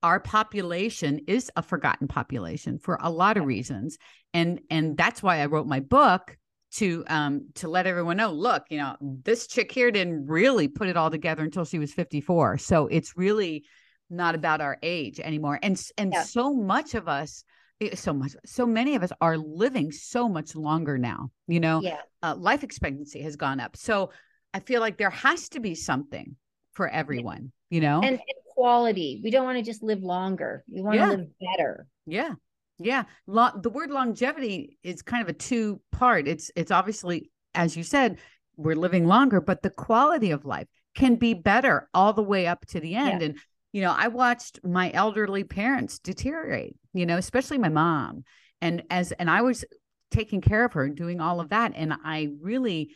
our 0.03 0.19
population 0.19 1.21
is 1.27 1.49
a 1.55 1.63
forgotten 1.63 2.07
population 2.07 2.77
for 2.77 2.99
a 3.01 3.09
lot 3.09 3.37
of 3.37 3.45
reasons 3.45 3.97
and 4.33 4.59
and 4.69 4.97
that's 4.97 5.23
why 5.23 5.39
i 5.39 5.45
wrote 5.45 5.65
my 5.65 5.79
book 5.79 6.37
to 6.73 7.03
um 7.07 7.47
to 7.55 7.67
let 7.67 7.85
everyone 7.85 8.17
know 8.17 8.31
look 8.31 8.63
you 8.69 8.77
know 8.77 8.95
this 9.01 9.47
chick 9.47 9.71
here 9.71 9.91
didn't 9.91 10.25
really 10.25 10.67
put 10.67 10.87
it 10.87 10.97
all 10.97 11.11
together 11.11 11.43
until 11.43 11.65
she 11.65 11.77
was 11.77 11.93
54 11.93 12.57
so 12.57 12.87
it's 12.87 13.15
really 13.15 13.63
not 14.09 14.35
about 14.35 14.61
our 14.61 14.77
age 14.83 15.19
anymore. 15.19 15.59
And 15.61 15.81
and 15.97 16.13
yeah. 16.13 16.23
so 16.23 16.53
much 16.53 16.93
of 16.93 17.07
us 17.07 17.43
eh, 17.81 17.95
so 17.95 18.13
much 18.13 18.35
so 18.45 18.65
many 18.65 18.95
of 18.95 19.03
us 19.03 19.11
are 19.19 19.37
living 19.37 19.91
so 19.91 20.29
much 20.29 20.55
longer 20.55 20.97
now 20.97 21.31
you 21.47 21.59
know? 21.59 21.81
Yeah. 21.81 22.01
uh, 22.21 22.35
life 22.35 22.63
expectancy 22.63 23.21
has 23.21 23.35
gone 23.35 23.59
up 23.59 23.75
so 23.75 24.11
i 24.53 24.59
feel 24.59 24.81
like 24.81 24.97
there 24.97 25.09
has 25.09 25.49
to 25.49 25.59
be 25.59 25.75
something 25.75 26.35
for 26.73 26.87
everyone 26.87 27.51
yeah. 27.69 27.75
you 27.75 27.81
know? 27.81 27.97
And, 28.01 28.13
and, 28.13 28.21
quality. 28.55 29.19
We 29.23 29.31
don't 29.31 29.45
want 29.45 29.57
to 29.57 29.63
just 29.63 29.81
live 29.81 30.03
longer. 30.03 30.63
We 30.71 30.83
want 30.83 30.99
to 30.99 31.07
live 31.07 31.27
better. 31.41 31.87
Yeah 32.05 32.35
yeah, 32.83 33.03
Lo- 33.27 33.51
the 33.55 33.69
word 33.69 33.91
longevity 33.91 34.77
is 34.83 35.01
kind 35.01 35.21
of 35.21 35.29
a 35.29 35.33
two 35.33 35.81
part. 35.91 36.27
It's 36.27 36.51
it's 36.55 36.71
obviously 36.71 37.31
as 37.55 37.77
you 37.77 37.83
said, 37.83 38.17
we're 38.55 38.75
living 38.75 39.07
longer, 39.07 39.41
but 39.41 39.61
the 39.61 39.69
quality 39.69 40.31
of 40.31 40.45
life 40.45 40.67
can 40.95 41.15
be 41.15 41.33
better 41.33 41.89
all 41.93 42.13
the 42.13 42.23
way 42.23 42.47
up 42.47 42.65
to 42.67 42.79
the 42.79 42.95
end. 42.95 43.21
Yeah. 43.21 43.27
And 43.27 43.39
you 43.71 43.81
know, 43.81 43.93
I 43.97 44.07
watched 44.07 44.59
my 44.63 44.91
elderly 44.91 45.43
parents 45.43 45.99
deteriorate. 45.99 46.75
You 46.93 47.05
know, 47.05 47.17
especially 47.17 47.57
my 47.57 47.69
mom, 47.69 48.23
and 48.61 48.83
as 48.89 49.11
and 49.13 49.29
I 49.29 49.41
was 49.41 49.65
taking 50.11 50.41
care 50.41 50.63
of 50.65 50.73
her, 50.73 50.89
doing 50.89 51.19
all 51.19 51.39
of 51.39 51.49
that, 51.49 51.73
and 51.75 51.93
I 52.03 52.29
really 52.39 52.91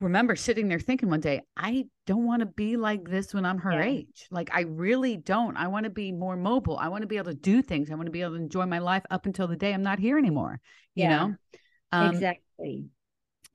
remember 0.00 0.36
sitting 0.36 0.68
there 0.68 0.78
thinking 0.78 1.08
one 1.08 1.20
day, 1.20 1.42
I 1.56 1.86
don't 2.06 2.26
want 2.26 2.40
to 2.40 2.46
be 2.46 2.76
like 2.76 3.08
this 3.08 3.32
when 3.32 3.46
I'm 3.46 3.58
her 3.58 3.72
yeah. 3.72 3.84
age. 3.84 4.26
Like, 4.30 4.50
I 4.52 4.62
really 4.62 5.16
don't. 5.16 5.56
I 5.56 5.68
want 5.68 5.84
to 5.84 5.90
be 5.90 6.12
more 6.12 6.36
mobile. 6.36 6.76
I 6.76 6.88
want 6.88 7.02
to 7.02 7.06
be 7.06 7.16
able 7.16 7.32
to 7.32 7.34
do 7.34 7.62
things. 7.62 7.90
I 7.90 7.94
want 7.94 8.06
to 8.06 8.12
be 8.12 8.22
able 8.22 8.32
to 8.32 8.42
enjoy 8.42 8.66
my 8.66 8.78
life 8.78 9.04
up 9.10 9.26
until 9.26 9.48
the 9.48 9.56
day 9.56 9.72
I'm 9.72 9.82
not 9.82 9.98
here 9.98 10.18
anymore. 10.18 10.60
You 10.94 11.04
yeah. 11.04 11.16
know? 11.16 11.34
Um, 11.92 12.14
exactly. 12.14 12.86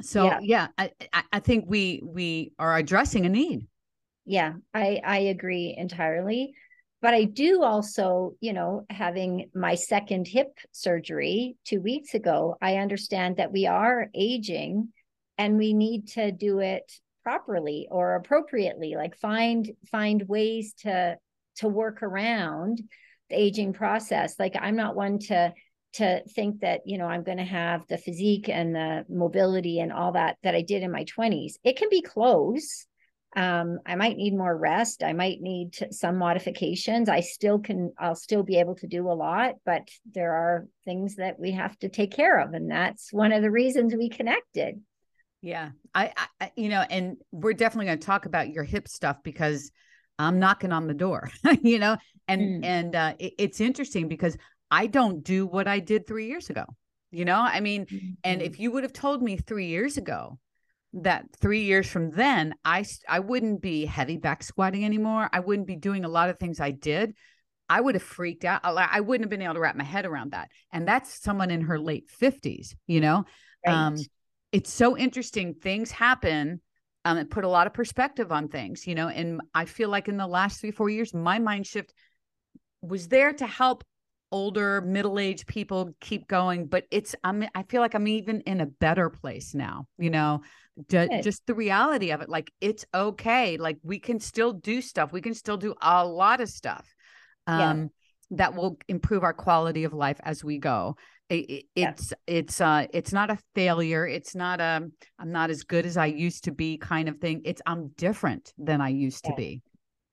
So 0.01 0.25
yeah, 0.25 0.39
yeah 0.41 0.67
I, 0.77 0.91
I 1.31 1.39
think 1.39 1.65
we 1.67 2.01
we 2.03 2.53
are 2.57 2.75
addressing 2.75 3.25
a 3.25 3.29
need. 3.29 3.67
Yeah, 4.25 4.53
I 4.73 4.99
I 5.03 5.17
agree 5.19 5.75
entirely. 5.77 6.53
But 7.01 7.15
I 7.15 7.23
do 7.23 7.63
also, 7.63 8.35
you 8.41 8.53
know, 8.53 8.85
having 8.89 9.49
my 9.55 9.73
second 9.73 10.27
hip 10.27 10.57
surgery 10.71 11.57
two 11.65 11.81
weeks 11.81 12.13
ago, 12.13 12.57
I 12.61 12.77
understand 12.77 13.37
that 13.37 13.51
we 13.51 13.65
are 13.65 14.09
aging 14.13 14.89
and 15.37 15.57
we 15.57 15.73
need 15.73 16.07
to 16.09 16.31
do 16.31 16.59
it 16.59 16.91
properly 17.23 17.87
or 17.91 18.15
appropriately 18.15 18.95
like 18.95 19.15
find 19.17 19.71
find 19.91 20.27
ways 20.27 20.73
to 20.73 21.17
to 21.57 21.67
work 21.67 22.01
around 22.03 22.81
the 23.29 23.39
aging 23.39 23.73
process. 23.73 24.35
Like 24.39 24.55
i'm 24.59 24.75
not 24.75 24.95
one 24.95 25.19
to 25.19 25.53
to 25.93 26.23
think 26.29 26.61
that 26.61 26.81
you 26.85 26.97
know 26.97 27.05
i'm 27.05 27.23
going 27.23 27.37
to 27.37 27.43
have 27.43 27.85
the 27.87 27.97
physique 27.97 28.49
and 28.49 28.73
the 28.73 29.05
mobility 29.09 29.79
and 29.79 29.91
all 29.91 30.13
that 30.13 30.37
that 30.41 30.55
i 30.55 30.61
did 30.61 30.83
in 30.83 30.91
my 30.91 31.03
20s 31.03 31.53
it 31.63 31.77
can 31.77 31.89
be 31.89 32.01
close. 32.01 32.85
Um, 33.33 33.79
i 33.85 33.95
might 33.95 34.17
need 34.17 34.35
more 34.35 34.55
rest. 34.57 35.03
I 35.03 35.13
might 35.13 35.39
need 35.39 35.73
to, 35.73 35.93
some 35.93 36.17
modifications. 36.17 37.07
I 37.07 37.21
still 37.21 37.59
can 37.59 37.93
i'll 37.97 38.15
still 38.15 38.43
be 38.43 38.59
able 38.59 38.75
to 38.75 38.87
do 38.87 39.09
a 39.09 39.13
lot 39.13 39.55
but 39.65 39.87
there 40.11 40.33
are 40.33 40.67
things 40.85 41.15
that 41.15 41.39
we 41.39 41.51
have 41.51 41.77
to 41.79 41.89
take 41.89 42.11
care 42.11 42.39
of 42.39 42.53
and 42.53 42.69
that's 42.69 43.13
one 43.13 43.31
of 43.31 43.41
the 43.41 43.51
reasons 43.51 43.95
we 43.95 44.09
connected 44.09 44.81
yeah. 45.41 45.69
I, 45.93 46.13
I 46.39 46.51
you 46.55 46.69
know, 46.69 46.85
and 46.89 47.17
we're 47.31 47.53
definitely 47.53 47.87
going 47.87 47.99
to 47.99 48.05
talk 48.05 48.25
about 48.25 48.49
your 48.49 48.63
hip 48.63 48.87
stuff 48.87 49.17
because 49.23 49.71
I'm 50.19 50.39
knocking 50.39 50.71
on 50.71 50.87
the 50.87 50.93
door, 50.93 51.31
you 51.61 51.79
know, 51.79 51.97
and, 52.27 52.63
mm. 52.63 52.65
and, 52.65 52.95
uh, 52.95 53.13
it, 53.19 53.33
it's 53.37 53.61
interesting 53.61 54.07
because 54.07 54.37
I 54.69 54.87
don't 54.87 55.23
do 55.23 55.45
what 55.45 55.67
I 55.67 55.79
did 55.79 56.07
three 56.07 56.27
years 56.27 56.49
ago, 56.49 56.65
you 57.11 57.25
know, 57.25 57.39
I 57.39 57.59
mean, 57.59 57.85
mm-hmm. 57.85 58.11
and 58.23 58.41
if 58.41 58.59
you 58.59 58.71
would 58.71 58.83
have 58.83 58.93
told 58.93 59.21
me 59.21 59.37
three 59.37 59.67
years 59.67 59.97
ago 59.97 60.37
that 60.93 61.25
three 61.39 61.63
years 61.63 61.89
from 61.89 62.11
then, 62.11 62.53
I, 62.63 62.85
I 63.07 63.19
wouldn't 63.19 63.61
be 63.61 63.85
heavy 63.85 64.17
back 64.17 64.43
squatting 64.43 64.85
anymore. 64.85 65.29
I 65.31 65.39
wouldn't 65.39 65.67
be 65.67 65.75
doing 65.75 66.05
a 66.05 66.09
lot 66.09 66.29
of 66.29 66.37
things 66.37 66.59
I 66.59 66.71
did. 66.71 67.15
I 67.67 67.79
would 67.79 67.95
have 67.95 68.03
freaked 68.03 68.43
out. 68.43 68.61
I 68.63 68.99
wouldn't 68.99 69.23
have 69.23 69.29
been 69.29 69.41
able 69.41 69.53
to 69.53 69.61
wrap 69.61 69.77
my 69.77 69.85
head 69.85 70.05
around 70.05 70.33
that. 70.33 70.49
And 70.73 70.85
that's 70.85 71.21
someone 71.21 71.51
in 71.51 71.61
her 71.61 71.79
late 71.79 72.09
50s, 72.21 72.75
you 72.85 72.99
know? 72.99 73.23
Right. 73.65 73.73
Um, 73.73 73.95
it's 74.51 74.71
so 74.71 74.97
interesting. 74.97 75.53
Things 75.53 75.91
happen 75.91 76.61
um, 77.05 77.17
it 77.17 77.29
put 77.29 77.43
a 77.43 77.49
lot 77.49 77.67
of 77.67 77.73
perspective 77.73 78.31
on 78.31 78.47
things, 78.47 78.85
you 78.85 78.95
know. 78.95 79.07
And 79.07 79.41
I 79.53 79.65
feel 79.65 79.89
like 79.89 80.07
in 80.07 80.17
the 80.17 80.27
last 80.27 80.61
three, 80.61 80.71
four 80.71 80.89
years, 80.89 81.13
my 81.13 81.39
mind 81.39 81.65
shift 81.65 81.93
was 82.81 83.07
there 83.07 83.33
to 83.33 83.47
help 83.47 83.83
older, 84.31 84.81
middle 84.81 85.19
aged 85.19 85.47
people 85.47 85.95
keep 85.99 86.27
going. 86.27 86.67
But 86.67 86.85
it's, 86.91 87.15
I'm, 87.23 87.43
I 87.55 87.63
feel 87.63 87.81
like 87.81 87.95
I'm 87.95 88.07
even 88.07 88.41
in 88.41 88.61
a 88.61 88.65
better 88.65 89.09
place 89.09 89.53
now, 89.55 89.87
you 89.97 90.09
know, 90.09 90.41
just, 90.89 91.11
just 91.23 91.47
the 91.47 91.55
reality 91.55 92.11
of 92.11 92.21
it. 92.21 92.29
Like, 92.29 92.51
it's 92.61 92.85
okay. 92.93 93.57
Like, 93.57 93.77
we 93.83 93.99
can 93.99 94.19
still 94.19 94.53
do 94.53 94.81
stuff, 94.81 95.11
we 95.11 95.21
can 95.21 95.33
still 95.33 95.57
do 95.57 95.73
a 95.81 96.05
lot 96.05 96.39
of 96.39 96.49
stuff. 96.49 96.87
Um, 97.47 97.59
yeah 97.59 97.87
that 98.33 98.55
will 98.55 98.77
improve 98.87 99.23
our 99.23 99.33
quality 99.33 99.83
of 99.83 99.93
life 99.93 100.17
as 100.23 100.41
we 100.41 100.57
go 100.57 100.95
it, 101.31 101.65
it's 101.75 102.11
yeah. 102.11 102.35
it's 102.35 102.61
uh 102.61 102.85
it's 102.93 103.13
not 103.13 103.31
a 103.31 103.37
failure 103.55 104.05
it's 104.05 104.35
not 104.35 104.59
a 104.59 104.87
i'm 105.19 105.31
not 105.31 105.49
as 105.49 105.63
good 105.63 105.85
as 105.85 105.97
i 105.97 106.05
used 106.05 106.43
to 106.43 106.51
be 106.51 106.77
kind 106.77 107.07
of 107.07 107.17
thing 107.19 107.41
it's 107.45 107.61
i'm 107.65 107.89
different 107.97 108.53
than 108.57 108.81
i 108.81 108.89
used 108.89 109.25
yeah. 109.25 109.31
to 109.31 109.37
be 109.37 109.61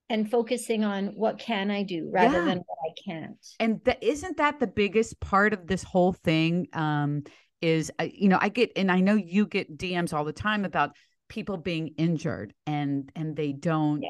and 0.09 0.31
focusing 0.31 0.83
on 0.83 1.07
what 1.07 1.37
can 1.37 1.69
i 1.69 1.83
do 1.83 2.09
rather 2.11 2.39
yeah. 2.39 2.45
than 2.45 2.57
what 2.57 2.77
i 2.85 2.93
can't 3.05 3.45
and 3.59 3.81
isn't 4.01 4.37
that 4.37 4.59
the 4.59 4.67
biggest 4.67 5.19
part 5.19 5.53
of 5.53 5.67
this 5.67 5.83
whole 5.83 6.13
thing 6.13 6.67
um 6.73 7.23
is 7.61 7.91
uh, 7.99 8.07
you 8.11 8.29
know 8.29 8.39
i 8.41 8.47
get 8.47 8.71
and 8.75 8.91
i 8.91 8.99
know 8.99 9.15
you 9.15 9.45
get 9.45 9.77
dms 9.77 10.13
all 10.13 10.23
the 10.23 10.33
time 10.33 10.63
about 10.63 10.95
people 11.27 11.57
being 11.57 11.93
injured 11.97 12.53
and 12.65 13.11
and 13.15 13.35
they 13.35 13.51
don't 13.51 14.05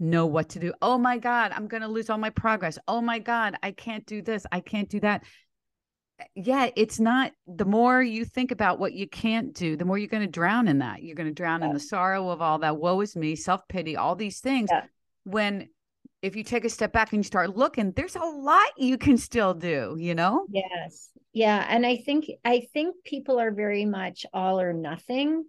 know 0.00 0.26
what 0.26 0.50
to 0.50 0.60
do. 0.60 0.72
Oh 0.80 0.96
my 0.96 1.18
God, 1.18 1.50
I'm 1.52 1.66
going 1.66 1.82
to 1.82 1.88
lose 1.88 2.08
all 2.08 2.18
my 2.18 2.30
progress. 2.30 2.78
Oh 2.86 3.00
my 3.00 3.18
God, 3.18 3.56
I 3.64 3.72
can't 3.72 4.06
do 4.06 4.22
this. 4.22 4.46
I 4.52 4.60
can't 4.60 4.88
do 4.88 5.00
that 5.00 5.24
yeah, 6.34 6.70
it's 6.76 7.00
not 7.00 7.32
the 7.46 7.64
more 7.64 8.02
you 8.02 8.24
think 8.24 8.50
about 8.50 8.78
what 8.78 8.92
you 8.92 9.08
can't 9.08 9.54
do, 9.54 9.76
the 9.76 9.84
more 9.84 9.98
you're 9.98 10.08
going 10.08 10.26
to 10.26 10.30
drown 10.30 10.68
in 10.68 10.78
that. 10.78 11.02
You're 11.02 11.14
going 11.14 11.28
to 11.28 11.34
drown 11.34 11.60
yeah. 11.60 11.68
in 11.68 11.74
the 11.74 11.80
sorrow 11.80 12.30
of 12.30 12.42
all 12.42 12.58
that 12.58 12.76
woe 12.76 13.00
is 13.00 13.16
me, 13.16 13.36
self 13.36 13.66
pity, 13.68 13.96
all 13.96 14.14
these 14.14 14.40
things. 14.40 14.68
Yeah. 14.72 14.84
When 15.24 15.68
if 16.22 16.34
you 16.34 16.42
take 16.42 16.64
a 16.64 16.70
step 16.70 16.92
back 16.92 17.12
and 17.12 17.20
you 17.20 17.24
start 17.24 17.56
looking, 17.56 17.92
there's 17.92 18.16
a 18.16 18.20
lot 18.24 18.66
you 18.76 18.98
can 18.98 19.16
still 19.16 19.54
do, 19.54 19.96
you 19.98 20.14
know? 20.14 20.46
Yes. 20.50 21.10
Yeah. 21.32 21.64
And 21.68 21.86
I 21.86 21.96
think, 21.98 22.26
I 22.44 22.66
think 22.72 22.96
people 23.04 23.38
are 23.38 23.52
very 23.52 23.84
much 23.84 24.26
all 24.32 24.60
or 24.60 24.72
nothing. 24.72 25.44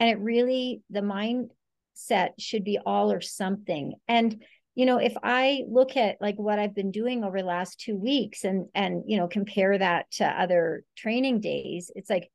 And 0.00 0.10
it 0.10 0.18
really, 0.18 0.82
the 0.90 1.00
mindset 1.00 2.30
should 2.38 2.64
be 2.64 2.78
all 2.84 3.12
or 3.12 3.20
something. 3.20 3.94
And 4.08 4.42
you 4.76 4.86
know 4.86 4.98
if 4.98 5.14
i 5.24 5.64
look 5.68 5.96
at 5.96 6.16
like 6.20 6.36
what 6.36 6.60
i've 6.60 6.74
been 6.74 6.92
doing 6.92 7.24
over 7.24 7.40
the 7.40 7.46
last 7.46 7.80
two 7.80 7.96
weeks 7.96 8.44
and 8.44 8.66
and 8.74 9.02
you 9.06 9.16
know 9.16 9.26
compare 9.26 9.76
that 9.76 10.08
to 10.12 10.24
other 10.24 10.84
training 10.96 11.40
days 11.40 11.90
it's 11.96 12.08
like 12.08 12.30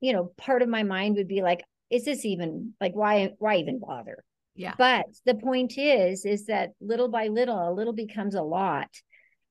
you 0.00 0.12
know 0.12 0.32
part 0.36 0.60
of 0.60 0.68
my 0.68 0.82
mind 0.82 1.16
would 1.16 1.28
be 1.28 1.40
like 1.40 1.64
is 1.90 2.04
this 2.04 2.24
even 2.24 2.74
like 2.80 2.94
why 2.94 3.30
why 3.38 3.56
even 3.56 3.78
bother? 3.78 4.24
Yeah. 4.54 4.74
But 4.76 5.06
the 5.24 5.34
point 5.34 5.78
is 5.78 6.24
is 6.24 6.46
that 6.46 6.72
little 6.80 7.08
by 7.08 7.28
little 7.28 7.70
a 7.70 7.72
little 7.72 7.92
becomes 7.92 8.34
a 8.34 8.42
lot. 8.42 8.88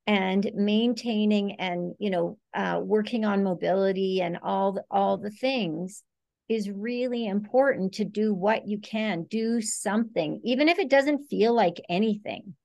And 0.06 0.50
maintaining 0.56 1.60
and 1.60 1.94
you 2.00 2.10
know 2.10 2.38
uh, 2.54 2.80
working 2.82 3.26
on 3.26 3.44
mobility 3.44 4.22
and 4.22 4.38
all 4.42 4.74
the, 4.74 4.84
all 4.90 5.18
the 5.18 5.32
things 5.32 6.02
is 6.50 6.70
really 6.70 7.28
important 7.28 7.94
to 7.96 8.06
do 8.06 8.34
what 8.34 8.68
you 8.68 8.80
can, 8.80 9.24
do 9.24 9.62
something, 9.62 10.40
even 10.44 10.70
if 10.70 10.80
it 10.80 10.90
doesn't 10.90 11.30
feel 11.30 11.54
like 11.54 11.82
anything. 11.90 12.56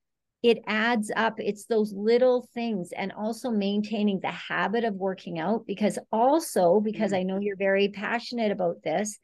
It 0.42 0.58
adds 0.66 1.12
up. 1.14 1.34
It's 1.38 1.66
those 1.66 1.92
little 1.92 2.48
things, 2.52 2.90
and 2.96 3.12
also 3.12 3.50
maintaining 3.50 4.20
the 4.20 4.32
habit 4.32 4.84
of 4.84 4.94
working 4.94 5.38
out. 5.38 5.66
Because, 5.66 5.98
also, 6.10 6.80
because 6.80 7.12
mm. 7.12 7.18
I 7.18 7.22
know 7.22 7.38
you're 7.38 7.56
very 7.56 7.88
passionate 7.88 8.50
about 8.50 8.82
this, 8.82 9.18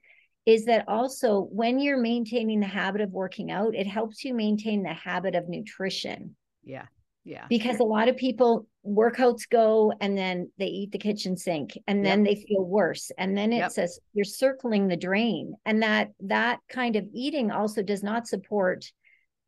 is 0.47 0.65
that 0.67 0.85
also 0.89 1.49
when 1.51 1.81
you're 1.81 2.01
maintaining 2.01 2.61
the 2.61 2.67
habit 2.67 3.01
of 3.01 3.11
working 3.11 3.51
out, 3.51 3.75
it 3.75 3.87
helps 3.87 4.25
you 4.25 4.33
maintain 4.33 4.83
the 4.83 4.95
habit 4.95 5.35
of 5.35 5.49
nutrition. 5.49 6.37
Yeah. 6.65 6.87
Yeah. 7.25 7.47
Because 7.49 7.79
a 7.79 7.85
lot 7.85 8.09
of 8.09 8.17
people 8.17 8.67
workouts 8.87 9.49
go 9.49 9.93
and 10.01 10.17
then 10.17 10.51
they 10.59 10.67
eat 10.67 10.93
the 10.93 10.99
kitchen 10.99 11.37
sink 11.37 11.79
and 11.87 12.05
then 12.05 12.25
yep. 12.25 12.35
they 12.35 12.43
feel 12.43 12.65
worse 12.65 13.11
and 13.19 13.37
then 13.37 13.53
it 13.53 13.59
yep. 13.59 13.71
says 13.71 14.01
you're 14.15 14.25
circling 14.25 14.89
the 14.89 14.97
drain 14.97 15.53
and 15.67 15.83
that 15.83 16.09
that 16.21 16.61
kind 16.71 16.97
of 16.97 17.05
eating 17.13 17.51
also 17.51 17.83
does 17.83 18.03
not 18.03 18.27
support 18.27 18.87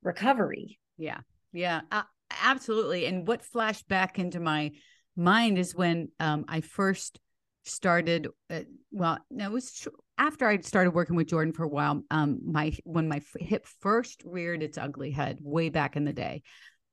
recovery. 0.03 0.79
Yeah. 0.99 1.21
Yeah. 1.53 1.81
Uh, 1.91 2.03
absolutely. 2.43 3.07
And 3.07 3.27
what 3.27 3.43
flashed 3.43 3.89
back 3.89 4.19
into 4.19 4.41
my 4.41 4.73
mind 5.17 5.59
is 5.59 5.75
when 5.75 6.09
um, 6.21 6.45
I 6.49 6.61
first 6.61 7.19
started 7.65 8.29
uh, 8.49 8.61
well 8.91 9.19
it 9.31 9.50
was 9.50 9.87
after 10.17 10.47
i 10.47 10.59
started 10.61 10.93
working 10.93 11.15
with 11.15 11.29
jordan 11.29 11.53
for 11.53 11.65
a 11.65 11.69
while 11.69 12.03
um 12.11 12.41
my 12.45 12.75
when 12.85 13.07
my 13.07 13.21
hip 13.39 13.67
first 13.81 14.23
reared 14.25 14.62
its 14.62 14.79
ugly 14.79 15.11
head 15.11 15.39
way 15.43 15.69
back 15.69 15.95
in 15.95 16.05
the 16.05 16.12
day 16.12 16.43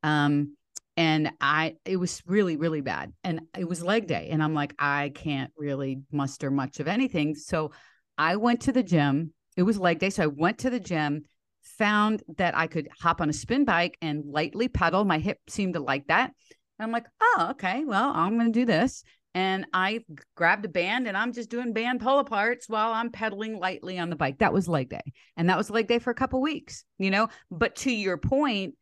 um 0.03 0.55
and 0.97 1.29
I 1.39 1.75
it 1.85 1.97
was 1.97 2.21
really 2.25 2.57
really 2.57 2.81
bad. 2.81 3.13
And 3.23 3.41
it 3.57 3.69
was 3.69 3.83
leg 3.83 4.07
day 4.07 4.29
and 4.31 4.43
I'm 4.43 4.55
like 4.55 4.73
I 4.79 5.11
can't 5.15 5.51
really 5.55 6.01
muster 6.11 6.51
much 6.51 6.79
of 6.79 6.87
anything. 6.87 7.35
So 7.35 7.71
I 8.17 8.35
went 8.35 8.61
to 8.61 8.71
the 8.71 8.83
gym. 8.83 9.33
It 9.55 9.63
was 9.63 9.77
leg 9.77 9.99
day 9.99 10.09
so 10.09 10.23
I 10.23 10.27
went 10.27 10.57
to 10.59 10.69
the 10.69 10.79
gym 10.79 11.25
found 11.61 12.23
that 12.37 12.57
I 12.57 12.67
could 12.67 12.89
hop 12.99 13.21
on 13.21 13.29
a 13.29 13.33
spin 13.33 13.63
bike 13.63 13.97
and 14.01 14.23
lightly 14.25 14.67
pedal. 14.67 15.05
My 15.05 15.19
hip 15.19 15.37
seemed 15.47 15.75
to 15.75 15.79
like 15.79 16.07
that. 16.07 16.31
And 16.79 16.85
I'm 16.85 16.91
like 16.91 17.05
oh 17.21 17.49
okay 17.51 17.85
well 17.85 18.11
I'm 18.13 18.37
going 18.37 18.51
to 18.51 18.59
do 18.59 18.65
this. 18.65 19.03
And 19.35 19.67
I 19.71 20.03
grabbed 20.35 20.65
a 20.65 20.69
band 20.69 21.07
and 21.07 21.15
I'm 21.15 21.31
just 21.31 21.51
doing 21.51 21.71
band 21.71 22.01
pull 22.01 22.23
aparts 22.23 22.67
while 22.67 22.91
I'm 22.91 23.11
pedaling 23.11 23.59
lightly 23.59 23.99
on 23.99 24.09
the 24.09 24.15
bike. 24.15 24.39
That 24.39 24.51
was 24.51 24.67
leg 24.67 24.89
day. 24.89 25.13
And 25.35 25.47
that 25.51 25.57
was 25.57 25.69
leg 25.69 25.87
day 25.87 25.99
for 25.99 26.09
a 26.09 26.15
couple 26.15 26.41
weeks 26.41 26.85
you 26.97 27.11
know? 27.11 27.27
But 27.51 27.75
to 27.77 27.91
your 27.91 28.17
point 28.17 28.73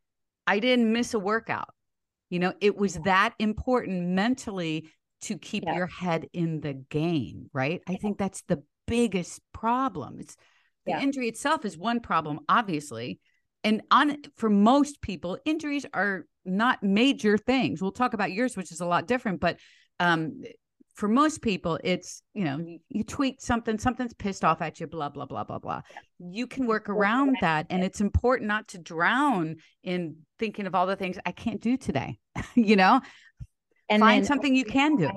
I 0.48 0.60
didn't 0.60 0.94
miss 0.94 1.14
a 1.14 1.20
workout 1.20 1.76
you 2.29 2.39
know, 2.39 2.53
it 2.62 2.75
was 2.75 2.96
that 3.05 3.34
important 3.39 4.10
mentally 4.10 4.89
to 5.22 5.38
keep 5.38 5.63
yeah. 5.65 5.75
your 5.75 5.88
head 5.88 6.27
in 6.34 6.62
the 6.62 6.74
game, 6.74 7.50
right? 7.53 7.82
I 7.88 7.96
think 7.96 8.17
that's 8.17 8.41
the 8.48 8.63
biggest 8.88 9.41
problem. 9.53 10.17
It's 10.20 10.36
the 10.86 10.91
yeah. 10.91 11.01
injury 11.01 11.27
itself 11.27 11.65
is 11.65 11.77
one 11.77 12.00
problem, 12.00 12.39
obviously. 12.48 13.20
And 13.63 13.82
on 13.89 14.17
for 14.38 14.50
most 14.50 15.01
people, 15.01 15.39
injuries 15.46 15.86
are 15.94 16.25
not 16.46 16.84
major 16.84 17.38
things. 17.38 17.82
We'll 17.82 17.91
talk 17.91 18.13
about 18.13 18.32
yours, 18.32 18.55
which 18.55 18.72
is 18.72 18.82
a 18.82 18.86
lot 18.86 19.08
different, 19.08 19.39
but 19.39 19.58
um, 20.00 20.44
for 20.96 21.10
most 21.10 21.42
people, 21.42 21.78
it's 21.84 22.22
you 22.34 22.46
know 22.46 22.58
you, 22.58 22.80
you 22.90 23.04
tweak 23.04 23.42
something, 23.42 23.78
something's 23.78 24.14
pissed 24.14 24.46
off 24.46 24.62
at 24.62 24.80
you, 24.80 24.88
blah 24.88 25.10
blah 25.10 25.25
blah 25.25 25.44
blah 25.44 25.60
blah. 25.60 25.82
You 26.20 26.48
can 26.48 26.68
work 26.68 26.90
around 26.90 27.36
that, 27.42 27.68
and 27.70 27.84
it's 27.84 28.02
important 28.02 28.48
not 28.48 28.70
to 28.70 28.78
drown 28.78 29.58
in 29.84 30.16
thinking 30.40 30.68
of 30.68 30.74
all 30.74 30.88
the 30.88 30.96
things 30.96 31.18
I 31.25 31.32
can't 31.32 31.62
do 31.62 31.75
today. 31.75 32.18
you 32.56 32.78
know, 32.78 33.02
and 33.90 34.02
find 34.02 34.25
something 34.25 34.56
you 34.56 34.66
can 34.66 34.96
do, 34.96 35.10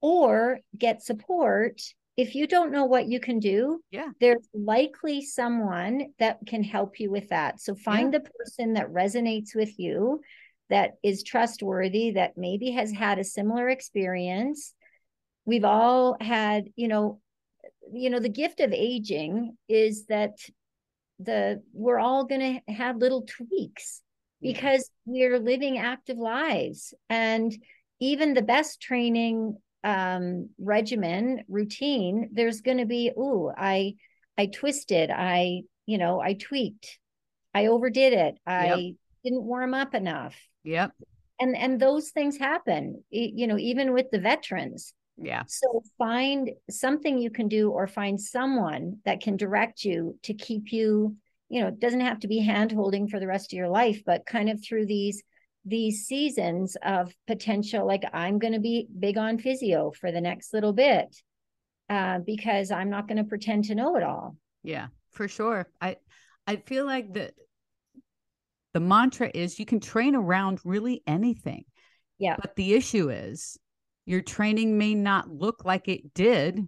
or 0.00 0.60
get 0.78 1.02
support. 1.02 1.82
If 2.16 2.34
you 2.34 2.46
don't 2.46 2.72
know 2.72 2.86
what 2.86 3.08
you 3.08 3.20
can 3.20 3.40
do, 3.40 3.80
yeah, 3.90 4.10
there's 4.20 4.48
likely 4.54 5.20
someone 5.20 6.12
that 6.20 6.38
can 6.46 6.62
help 6.62 7.00
you 7.00 7.10
with 7.10 7.28
that. 7.30 7.60
So 7.60 7.74
find 7.74 8.12
yeah. 8.12 8.20
the 8.20 8.30
person 8.30 8.74
that 8.74 8.92
resonates 8.92 9.54
with 9.54 9.78
you 9.78 10.20
that 10.70 10.92
is 11.02 11.22
trustworthy, 11.22 12.12
that 12.12 12.36
maybe 12.36 12.70
has 12.72 12.92
had 12.92 13.18
a 13.18 13.24
similar 13.24 13.68
experience. 13.68 14.74
We've 15.46 15.64
all 15.64 16.16
had, 16.20 16.68
you 16.76 16.88
know, 16.88 17.20
you 17.92 18.10
know, 18.10 18.20
the 18.20 18.28
gift 18.28 18.60
of 18.60 18.72
aging 18.72 19.56
is 19.68 20.06
that 20.06 20.38
the 21.18 21.62
we're 21.72 21.98
all 21.98 22.24
going 22.24 22.60
to 22.66 22.72
have 22.72 22.96
little 22.96 23.22
tweaks 23.22 24.02
because 24.42 24.90
we're 25.06 25.38
living 25.38 25.78
active 25.78 26.18
lives 26.18 26.92
and 27.08 27.56
even 28.00 28.34
the 28.34 28.42
best 28.42 28.82
training 28.82 29.56
um, 29.82 30.50
regimen 30.58 31.42
routine 31.48 32.28
there's 32.34 32.60
going 32.60 32.76
to 32.76 32.84
be 32.84 33.12
oh 33.16 33.50
i 33.56 33.94
i 34.36 34.44
twisted 34.44 35.10
i 35.10 35.62
you 35.86 35.96
know 35.96 36.20
i 36.20 36.34
tweaked 36.34 36.98
i 37.54 37.66
overdid 37.66 38.12
it 38.12 38.34
i 38.46 38.66
yep. 38.66 38.94
didn't 39.24 39.44
warm 39.44 39.72
up 39.72 39.94
enough 39.94 40.36
Yep. 40.66 40.92
And 41.40 41.56
and 41.56 41.80
those 41.80 42.10
things 42.10 42.36
happen, 42.36 43.04
you 43.10 43.46
know, 43.46 43.58
even 43.58 43.92
with 43.92 44.10
the 44.10 44.18
veterans. 44.18 44.92
Yeah. 45.16 45.44
So 45.46 45.82
find 45.98 46.50
something 46.68 47.18
you 47.18 47.30
can 47.30 47.48
do 47.48 47.70
or 47.70 47.86
find 47.86 48.20
someone 48.20 48.98
that 49.04 49.20
can 49.20 49.36
direct 49.36 49.84
you 49.84 50.18
to 50.24 50.34
keep 50.34 50.72
you, 50.72 51.16
you 51.48 51.60
know, 51.60 51.68
it 51.68 51.80
doesn't 51.80 52.00
have 52.00 52.20
to 52.20 52.28
be 52.28 52.38
hand 52.38 52.72
holding 52.72 53.08
for 53.08 53.18
the 53.18 53.26
rest 53.26 53.52
of 53.52 53.56
your 53.56 53.68
life, 53.68 54.02
but 54.04 54.26
kind 54.26 54.50
of 54.50 54.62
through 54.62 54.86
these 54.86 55.22
these 55.68 56.06
seasons 56.06 56.76
of 56.84 57.12
potential 57.26 57.84
like 57.84 58.04
I'm 58.12 58.38
going 58.38 58.52
to 58.52 58.60
be 58.60 58.86
big 59.00 59.18
on 59.18 59.38
physio 59.38 59.90
for 59.98 60.12
the 60.12 60.20
next 60.20 60.52
little 60.52 60.72
bit. 60.72 61.16
Uh, 61.88 62.18
because 62.18 62.72
I'm 62.72 62.90
not 62.90 63.06
going 63.06 63.18
to 63.18 63.24
pretend 63.24 63.66
to 63.66 63.76
know 63.76 63.94
it 63.94 64.02
all. 64.02 64.36
Yeah, 64.64 64.88
for 65.12 65.28
sure. 65.28 65.68
I 65.80 65.98
I 66.46 66.56
feel 66.56 66.84
like 66.84 67.12
the 67.12 67.32
the 68.74 68.80
mantra 68.80 69.30
is 69.32 69.58
you 69.58 69.66
can 69.66 69.78
train 69.80 70.16
around 70.16 70.60
really 70.64 71.02
anything. 71.06 71.64
Yeah. 72.18 72.36
But 72.40 72.56
the 72.56 72.74
issue 72.74 73.08
is 73.08 73.56
your 74.06 74.22
training 74.22 74.78
may 74.78 74.94
not 74.94 75.28
look 75.28 75.64
like 75.64 75.88
it 75.88 76.14
did 76.14 76.66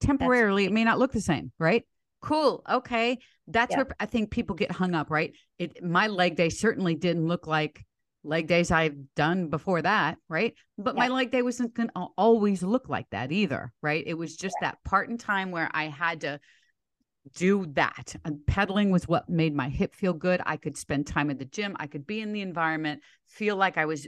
temporarily. 0.00 0.64
Right. 0.64 0.70
It 0.70 0.74
may 0.74 0.84
not 0.84 0.98
look 0.98 1.12
the 1.12 1.20
same, 1.20 1.50
right? 1.58 1.84
cool. 2.24 2.62
Okay. 2.68 3.18
That's 3.46 3.72
yeah. 3.72 3.78
where 3.78 3.88
I 4.00 4.06
think 4.06 4.30
people 4.30 4.56
get 4.56 4.72
hung 4.72 4.94
up, 4.94 5.10
right? 5.10 5.32
It 5.58 5.84
my 5.84 6.08
leg 6.08 6.36
day 6.36 6.48
certainly 6.48 6.94
didn't 6.94 7.28
look 7.28 7.46
like 7.46 7.84
leg 8.24 8.46
days 8.46 8.70
I've 8.70 8.96
done 9.14 9.48
before 9.48 9.82
that, 9.82 10.16
right? 10.28 10.54
But 10.78 10.94
yeah. 10.94 11.00
my 11.00 11.08
leg 11.08 11.30
day 11.30 11.42
wasn't 11.42 11.74
going 11.74 11.90
to 11.90 12.06
always 12.16 12.62
look 12.62 12.88
like 12.88 13.06
that 13.10 13.30
either, 13.30 13.70
right? 13.82 14.02
It 14.06 14.14
was 14.14 14.36
just 14.36 14.56
yeah. 14.60 14.70
that 14.70 14.78
part 14.84 15.10
in 15.10 15.18
time 15.18 15.50
where 15.50 15.70
I 15.72 15.84
had 15.84 16.22
to 16.22 16.40
do 17.36 17.66
that. 17.74 18.16
And 18.24 18.46
pedaling 18.46 18.90
was 18.90 19.06
what 19.06 19.28
made 19.28 19.54
my 19.54 19.68
hip 19.68 19.94
feel 19.94 20.14
good. 20.14 20.40
I 20.46 20.56
could 20.56 20.78
spend 20.78 21.06
time 21.06 21.30
at 21.30 21.38
the 21.38 21.44
gym, 21.44 21.76
I 21.78 21.86
could 21.86 22.06
be 22.06 22.20
in 22.20 22.32
the 22.32 22.40
environment, 22.40 23.02
feel 23.26 23.56
like 23.56 23.76
I 23.76 23.84
was 23.84 24.06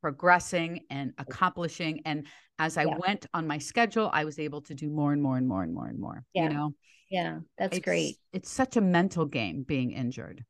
progressing 0.00 0.80
and 0.90 1.12
accomplishing 1.18 2.02
and 2.04 2.26
as 2.58 2.78
I 2.78 2.84
yeah. 2.84 2.96
went 2.98 3.26
on 3.34 3.46
my 3.46 3.58
schedule, 3.58 4.08
I 4.12 4.24
was 4.24 4.38
able 4.38 4.62
to 4.62 4.74
do 4.74 4.88
more 4.88 5.12
and 5.12 5.22
more 5.22 5.36
and 5.36 5.46
more 5.46 5.62
and 5.62 5.74
more 5.74 5.88
and 5.88 5.98
more. 5.98 6.24
Yeah. 6.32 6.44
You 6.44 6.48
know? 6.54 6.74
Yeah, 7.10 7.38
that's 7.58 7.76
it's, 7.76 7.84
great. 7.84 8.16
It's 8.32 8.50
such 8.50 8.76
a 8.76 8.80
mental 8.80 9.26
game 9.26 9.62
being 9.62 9.92
injured. 9.92 10.44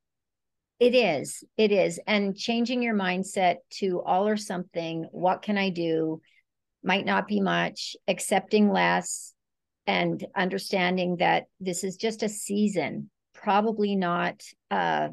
It 0.79 0.95
is. 0.95 1.43
It 1.57 1.73
is. 1.73 1.99
And 2.07 2.37
changing 2.37 2.83
your 2.83 2.95
mindset 2.95 3.57
to 3.79 4.03
all 4.03 4.29
or 4.29 4.37
something, 4.37 5.09
what 5.11 5.43
can 5.43 5.59
I 5.59 5.71
do? 5.71 6.21
Might 6.85 7.05
not 7.05 7.27
be 7.27 7.41
much, 7.41 7.97
accepting 8.07 8.71
less, 8.71 9.35
and 9.87 10.25
understanding 10.37 11.17
that 11.17 11.47
this 11.61 11.83
is 11.83 11.97
just 11.97 12.23
a 12.23 12.29
season, 12.29 13.11
probably 13.35 13.97
not 13.97 14.43
uh, 14.71 15.09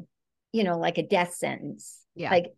you 0.54 0.62
know, 0.62 0.78
like 0.78 0.98
a 0.98 1.02
death 1.06 1.34
sentence. 1.34 1.98
Yeah. 2.14 2.30
Like 2.30 2.54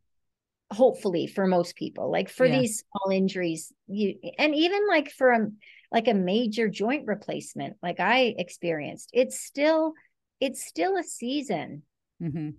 hopefully 0.72 1.26
for 1.26 1.46
most 1.46 1.76
people. 1.76 2.10
Like 2.10 2.28
for 2.28 2.46
yeah. 2.46 2.60
these 2.60 2.82
small 2.82 3.16
injuries, 3.16 3.72
you 3.86 4.14
and 4.38 4.54
even 4.54 4.86
like 4.88 5.10
for 5.10 5.32
a 5.32 5.48
like 5.92 6.08
a 6.08 6.14
major 6.14 6.68
joint 6.68 7.06
replacement, 7.06 7.76
like 7.82 8.00
I 8.00 8.34
experienced, 8.38 9.10
it's 9.12 9.40
still 9.40 9.94
it's 10.40 10.66
still 10.66 10.96
a 10.96 11.04
season. 11.04 11.82
Mm-hmm 12.22 12.50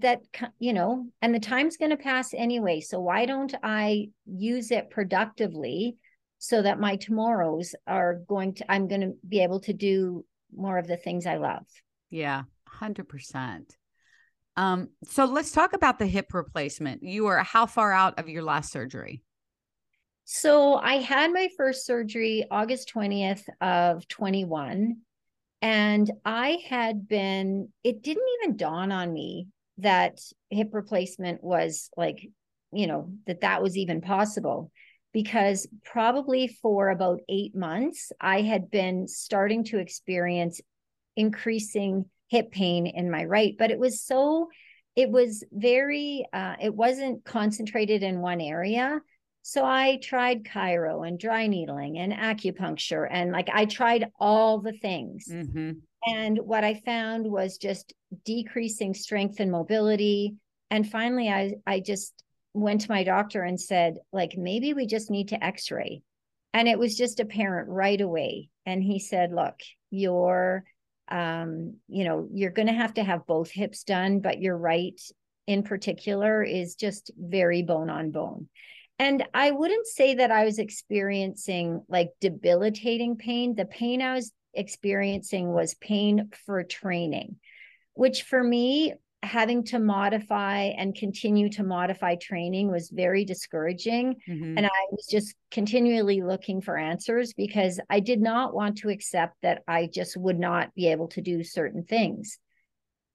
that 0.00 0.22
you 0.58 0.72
know 0.72 1.06
and 1.22 1.34
the 1.34 1.40
time's 1.40 1.76
going 1.76 1.90
to 1.90 1.96
pass 1.96 2.34
anyway 2.34 2.80
so 2.80 2.98
why 2.98 3.26
don't 3.26 3.54
i 3.62 4.08
use 4.26 4.70
it 4.70 4.90
productively 4.90 5.96
so 6.38 6.62
that 6.62 6.80
my 6.80 6.96
tomorrows 6.96 7.74
are 7.86 8.20
going 8.26 8.54
to 8.54 8.70
i'm 8.70 8.88
going 8.88 9.00
to 9.00 9.12
be 9.28 9.40
able 9.40 9.60
to 9.60 9.72
do 9.72 10.24
more 10.54 10.78
of 10.78 10.86
the 10.86 10.96
things 10.96 11.26
i 11.26 11.36
love 11.36 11.64
yeah 12.10 12.42
100% 12.80 13.62
um 14.56 14.88
so 15.04 15.24
let's 15.24 15.52
talk 15.52 15.72
about 15.72 15.98
the 15.98 16.06
hip 16.06 16.32
replacement. 16.32 17.02
You 17.02 17.26
are 17.26 17.42
how 17.42 17.66
far 17.66 17.92
out 17.92 18.18
of 18.18 18.28
your 18.28 18.42
last 18.42 18.72
surgery? 18.72 19.22
So 20.24 20.74
i 20.74 20.94
had 20.94 21.32
my 21.32 21.48
first 21.56 21.84
surgery 21.84 22.46
august 22.50 22.90
20th 22.94 23.46
of 23.60 24.08
21 24.08 24.96
and 25.60 26.10
i 26.24 26.58
had 26.66 27.06
been 27.06 27.68
it 27.82 28.02
didn't 28.02 28.28
even 28.40 28.56
dawn 28.56 28.90
on 28.90 29.12
me 29.12 29.48
that 29.78 30.20
hip 30.50 30.70
replacement 30.72 31.42
was 31.42 31.90
like, 31.96 32.28
you 32.72 32.86
know, 32.86 33.12
that 33.26 33.40
that 33.40 33.62
was 33.62 33.76
even 33.76 34.00
possible 34.00 34.70
because 35.12 35.68
probably 35.84 36.48
for 36.48 36.90
about 36.90 37.20
eight 37.28 37.54
months, 37.54 38.12
I 38.20 38.42
had 38.42 38.70
been 38.70 39.06
starting 39.06 39.64
to 39.64 39.78
experience 39.78 40.60
increasing 41.16 42.06
hip 42.28 42.50
pain 42.50 42.86
in 42.86 43.10
my 43.10 43.24
right, 43.24 43.54
but 43.58 43.70
it 43.70 43.78
was 43.78 44.02
so, 44.02 44.48
it 44.96 45.10
was 45.10 45.44
very, 45.52 46.26
uh, 46.32 46.54
it 46.60 46.74
wasn't 46.74 47.24
concentrated 47.24 48.02
in 48.02 48.20
one 48.20 48.40
area. 48.40 49.00
So 49.42 49.64
I 49.64 49.98
tried 50.02 50.44
chiro 50.44 51.06
and 51.06 51.18
dry 51.18 51.46
needling 51.46 51.98
and 51.98 52.12
acupuncture, 52.12 53.06
and 53.10 53.30
like 53.30 53.50
I 53.52 53.66
tried 53.66 54.10
all 54.18 54.60
the 54.60 54.72
things. 54.72 55.26
Mm-hmm. 55.30 55.72
And 56.06 56.38
what 56.38 56.64
I 56.64 56.80
found 56.84 57.30
was 57.30 57.58
just 57.58 57.92
decreasing 58.24 58.94
strength 58.94 59.40
and 59.40 59.50
mobility. 59.50 60.34
And 60.70 60.90
finally, 60.90 61.28
I, 61.28 61.54
I 61.66 61.80
just 61.80 62.14
went 62.52 62.82
to 62.82 62.90
my 62.90 63.04
doctor 63.04 63.42
and 63.42 63.60
said, 63.60 63.96
like, 64.12 64.36
maybe 64.36 64.74
we 64.74 64.86
just 64.86 65.10
need 65.10 65.28
to 65.28 65.44
x 65.44 65.70
ray. 65.70 66.02
And 66.52 66.68
it 66.68 66.78
was 66.78 66.96
just 66.96 67.20
apparent 67.20 67.68
right 67.68 68.00
away. 68.00 68.48
And 68.64 68.82
he 68.82 68.98
said, 68.98 69.32
look, 69.32 69.56
you're, 69.90 70.64
um, 71.08 71.76
you 71.88 72.04
know, 72.04 72.28
you're 72.32 72.50
going 72.50 72.68
to 72.68 72.74
have 72.74 72.94
to 72.94 73.04
have 73.04 73.26
both 73.26 73.50
hips 73.50 73.84
done, 73.84 74.20
but 74.20 74.40
you're 74.40 74.56
right 74.56 75.00
in 75.46 75.62
particular 75.62 76.42
is 76.42 76.74
just 76.74 77.10
very 77.18 77.62
bone 77.62 77.90
on 77.90 78.10
bone. 78.10 78.48
And 78.98 79.24
I 79.34 79.50
wouldn't 79.50 79.86
say 79.86 80.14
that 80.14 80.30
I 80.30 80.44
was 80.44 80.58
experiencing 80.58 81.82
like 81.88 82.10
debilitating 82.20 83.16
pain. 83.16 83.54
The 83.54 83.64
pain 83.64 84.00
I 84.00 84.14
was 84.14 84.32
experiencing 84.54 85.52
was 85.52 85.74
pain 85.74 86.30
for 86.46 86.62
training, 86.62 87.36
which 87.94 88.22
for 88.22 88.42
me, 88.42 88.94
having 89.26 89.64
to 89.64 89.78
modify 89.78 90.72
and 90.76 90.94
continue 90.94 91.48
to 91.50 91.62
modify 91.62 92.16
training 92.16 92.70
was 92.70 92.90
very 92.90 93.24
discouraging. 93.24 94.16
Mm-hmm. 94.28 94.58
And 94.58 94.66
I 94.66 94.86
was 94.90 95.06
just 95.10 95.34
continually 95.50 96.22
looking 96.22 96.60
for 96.60 96.76
answers 96.76 97.32
because 97.32 97.80
I 97.90 98.00
did 98.00 98.20
not 98.20 98.54
want 98.54 98.78
to 98.78 98.90
accept 98.90 99.36
that 99.42 99.62
I 99.66 99.88
just 99.92 100.16
would 100.16 100.38
not 100.38 100.74
be 100.74 100.88
able 100.88 101.08
to 101.08 101.20
do 101.20 101.42
certain 101.42 101.84
things. 101.84 102.38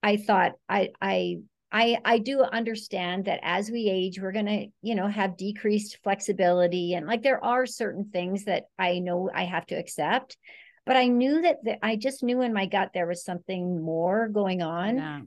I 0.02 0.18
thought 0.18 0.54
I 0.68 0.90
I 1.02 1.38
I 1.72 1.98
I 2.04 2.18
do 2.20 2.42
understand 2.42 3.26
that 3.26 3.40
as 3.44 3.70
we 3.70 3.90
age 3.90 4.20
we're 4.20 4.32
going 4.32 4.46
to, 4.46 4.68
you 4.82 4.96
know, 4.96 5.08
have 5.08 5.38
decreased 5.38 6.00
flexibility 6.04 6.94
and 6.94 7.06
like 7.06 7.24
there 7.24 7.44
are 7.44 7.66
certain 7.66 8.10
things 8.12 8.46
that 8.46 8.64
I 8.78 9.00
know 9.00 9.30
I 9.34 9.46
have 9.46 9.66
to 9.68 9.76
accept 9.76 10.38
but 10.90 10.98
I 10.98 11.06
knew 11.06 11.44
that 11.44 11.64
the, 11.64 11.86
I 11.86 11.98
just 11.98 12.24
knew 12.24 12.42
in 12.42 12.52
my 12.52 12.66
gut 12.66 12.92
there 12.96 13.06
was 13.06 13.24
something 13.24 13.80
more 13.80 14.28
going 14.28 14.64
on. 14.64 14.98
Yeah. 14.98 15.22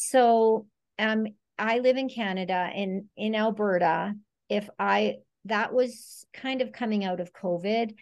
So 0.00 0.66
um, 0.96 1.26
I 1.58 1.80
live 1.80 1.96
in 1.96 2.08
Canada 2.08 2.70
in 2.72 3.08
in 3.16 3.34
Alberta. 3.34 4.14
If 4.48 4.70
I 4.78 5.16
that 5.46 5.72
was 5.72 6.24
kind 6.32 6.62
of 6.62 6.70
coming 6.70 7.04
out 7.04 7.18
of 7.18 7.32
COVID, 7.32 7.96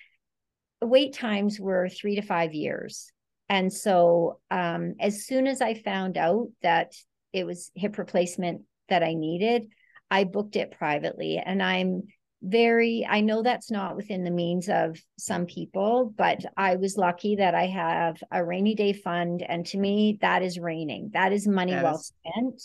wait 0.83 1.15
times 1.15 1.59
were 1.59 1.89
three 1.89 2.17
to 2.17 2.23
five 2.23 2.53
years. 2.53 3.11
And 3.49 3.73
so 3.73 4.41
um, 4.51 4.97
as 5.01 5.25
soon 5.25 5.47
as 5.47 5.63
I 5.63 5.73
found 5.73 6.19
out 6.19 6.49
that 6.61 6.93
it 7.33 7.47
was 7.47 7.71
hip 7.75 7.97
replacement 7.97 8.63
that 8.91 9.03
I 9.03 9.15
needed, 9.15 9.69
I 10.11 10.25
booked 10.25 10.57
it 10.57 10.73
privately. 10.73 11.39
And 11.39 11.63
I'm 11.63 12.03
very 12.43 13.07
i 13.09 13.21
know 13.21 13.43
that's 13.43 13.71
not 13.71 13.97
within 13.97 14.23
the 14.23 14.31
means 14.31 14.69
of 14.69 15.01
some 15.19 15.47
people 15.47 16.13
but 16.17 16.39
i 16.57 16.77
was 16.77 16.97
lucky 16.97 17.37
that 17.37 17.55
i 17.55 17.67
have 17.67 18.23
a 18.31 18.45
rainy 18.45 18.75
day 18.75 18.93
fund 18.93 19.45
and 19.49 19.67
to 19.67 19.79
me 19.79 20.19
that 20.21 20.43
is 20.43 20.59
raining. 20.59 21.11
That 21.13 21.33
is 21.33 21.47
money 21.47 21.73
yes. 21.73 21.83
well 21.83 21.99
spent. 21.99 22.63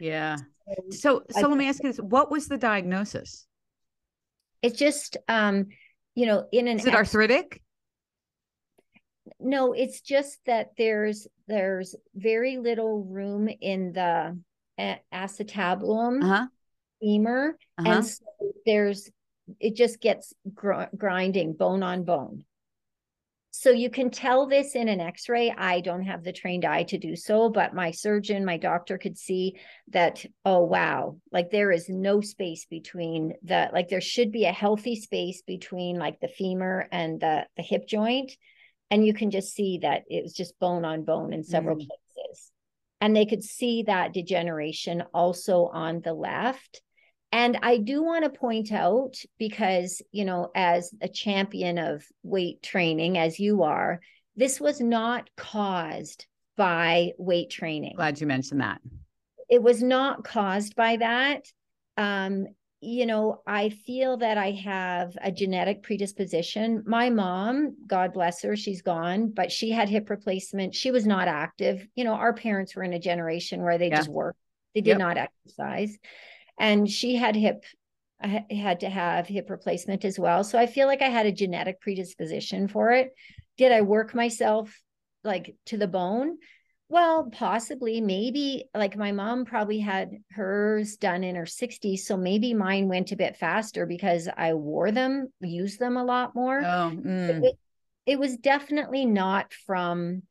Yeah. 0.00 0.36
So 0.90 1.22
so 1.30 1.46
I, 1.46 1.48
let 1.48 1.58
me 1.58 1.68
ask 1.68 1.82
you 1.82 1.90
this 1.90 1.98
what 1.98 2.30
was 2.30 2.48
the 2.48 2.58
diagnosis? 2.58 3.46
It's 4.62 4.78
just 4.78 5.16
um 5.28 5.66
you 6.14 6.26
know 6.26 6.46
in 6.52 6.68
an 6.68 6.78
is 6.78 6.86
it 6.86 6.94
arthritic? 6.94 7.62
No 9.38 9.72
it's 9.72 10.00
just 10.00 10.38
that 10.46 10.72
there's 10.76 11.26
there's 11.48 11.94
very 12.14 12.58
little 12.58 13.04
room 13.04 13.48
in 13.48 13.92
the 13.92 14.38
acetabulum 15.12 16.22
uh-huh 16.22 16.46
femur 17.02 17.58
uh-huh. 17.78 17.90
and 17.90 18.06
so 18.06 18.24
there's 18.64 19.10
it 19.60 19.74
just 19.74 20.00
gets 20.00 20.32
gr- 20.54 20.84
grinding 20.96 21.52
bone 21.52 21.82
on 21.82 22.04
bone. 22.04 22.44
So 23.54 23.70
you 23.70 23.90
can 23.90 24.10
tell 24.10 24.46
this 24.46 24.74
in 24.74 24.88
an 24.88 25.00
x-ray. 25.00 25.50
I 25.50 25.80
don't 25.80 26.04
have 26.04 26.24
the 26.24 26.32
trained 26.32 26.64
eye 26.64 26.84
to 26.84 26.98
do 26.98 27.16
so 27.16 27.50
but 27.50 27.74
my 27.74 27.90
surgeon 27.90 28.44
my 28.44 28.56
doctor 28.56 28.96
could 28.96 29.18
see 29.18 29.56
that 29.88 30.24
oh 30.44 30.60
wow 30.60 31.16
like 31.32 31.50
there 31.50 31.70
is 31.70 31.88
no 31.88 32.20
space 32.22 32.64
between 32.64 33.34
the 33.42 33.68
like 33.72 33.88
there 33.88 34.00
should 34.00 34.32
be 34.32 34.46
a 34.46 34.52
healthy 34.52 34.96
space 34.96 35.42
between 35.42 35.98
like 35.98 36.18
the 36.20 36.28
femur 36.28 36.88
and 36.90 37.20
the 37.20 37.46
the 37.56 37.62
hip 37.62 37.86
joint. 37.86 38.32
And 38.90 39.06
you 39.06 39.14
can 39.14 39.30
just 39.30 39.54
see 39.54 39.78
that 39.82 40.02
it 40.08 40.22
was 40.22 40.34
just 40.34 40.58
bone 40.58 40.84
on 40.84 41.04
bone 41.04 41.32
in 41.32 41.44
several 41.44 41.76
mm. 41.76 41.86
places. 41.86 42.50
And 43.00 43.16
they 43.16 43.26
could 43.26 43.42
see 43.42 43.82
that 43.84 44.12
degeneration 44.12 45.02
also 45.12 45.66
on 45.66 46.00
the 46.02 46.14
left 46.14 46.82
and 47.32 47.58
I 47.62 47.78
do 47.78 48.02
want 48.02 48.24
to 48.24 48.38
point 48.38 48.72
out 48.72 49.14
because, 49.38 50.02
you 50.12 50.26
know, 50.26 50.50
as 50.54 50.94
a 51.00 51.08
champion 51.08 51.78
of 51.78 52.04
weight 52.22 52.62
training, 52.62 53.16
as 53.16 53.40
you 53.40 53.62
are, 53.62 54.00
this 54.36 54.60
was 54.60 54.80
not 54.80 55.30
caused 55.36 56.26
by 56.58 57.12
weight 57.16 57.48
training. 57.48 57.94
Glad 57.96 58.20
you 58.20 58.26
mentioned 58.26 58.60
that. 58.60 58.82
It 59.48 59.62
was 59.62 59.82
not 59.82 60.24
caused 60.24 60.76
by 60.76 60.96
that. 60.96 61.46
Um, 61.96 62.48
you 62.80 63.06
know, 63.06 63.40
I 63.46 63.70
feel 63.70 64.18
that 64.18 64.36
I 64.36 64.50
have 64.50 65.16
a 65.22 65.30
genetic 65.30 65.82
predisposition. 65.82 66.82
My 66.84 67.08
mom, 67.10 67.76
God 67.86 68.12
bless 68.12 68.42
her, 68.42 68.56
she's 68.56 68.82
gone, 68.82 69.30
but 69.30 69.52
she 69.52 69.70
had 69.70 69.88
hip 69.88 70.10
replacement. 70.10 70.74
She 70.74 70.90
was 70.90 71.06
not 71.06 71.28
active. 71.28 71.86
You 71.94 72.04
know, 72.04 72.14
our 72.14 72.34
parents 72.34 72.74
were 72.74 72.82
in 72.82 72.92
a 72.92 72.98
generation 72.98 73.62
where 73.62 73.78
they 73.78 73.88
yeah. 73.88 73.96
just 73.96 74.08
worked, 74.08 74.38
they 74.74 74.80
did 74.80 74.90
yep. 74.90 74.98
not 74.98 75.16
exercise 75.16 75.96
and 76.58 76.88
she 76.88 77.16
had 77.16 77.36
hip 77.36 77.64
I 78.24 78.46
had 78.50 78.80
to 78.80 78.88
have 78.88 79.26
hip 79.26 79.50
replacement 79.50 80.04
as 80.04 80.16
well. 80.16 80.44
So 80.44 80.56
I 80.56 80.66
feel 80.66 80.86
like 80.86 81.02
I 81.02 81.08
had 81.08 81.26
a 81.26 81.32
genetic 81.32 81.80
predisposition 81.80 82.68
for 82.68 82.92
it. 82.92 83.12
Did 83.58 83.72
I 83.72 83.80
work 83.80 84.14
myself 84.14 84.80
like 85.24 85.56
to 85.66 85.76
the 85.76 85.88
bone 85.88 86.38
well 86.88 87.30
possibly 87.32 88.00
maybe 88.00 88.64
like 88.74 88.96
my 88.96 89.12
mom 89.12 89.44
probably 89.44 89.78
had 89.78 90.10
hers 90.30 90.96
done 90.96 91.24
in 91.24 91.36
her 91.36 91.44
60s 91.44 92.00
so 92.00 92.16
maybe 92.16 92.54
mine 92.54 92.88
went 92.88 93.12
a 93.12 93.16
bit 93.16 93.36
faster 93.36 93.86
because 93.86 94.28
i 94.36 94.52
wore 94.52 94.90
them 94.90 95.28
used 95.40 95.78
them 95.78 95.96
a 95.96 96.04
lot 96.04 96.34
more 96.34 96.58
oh 96.58 96.92
mm. 96.92 97.44
it, 97.44 97.54
it 98.04 98.18
was 98.18 98.36
definitely 98.36 99.06
not 99.06 99.52
from 99.66 100.22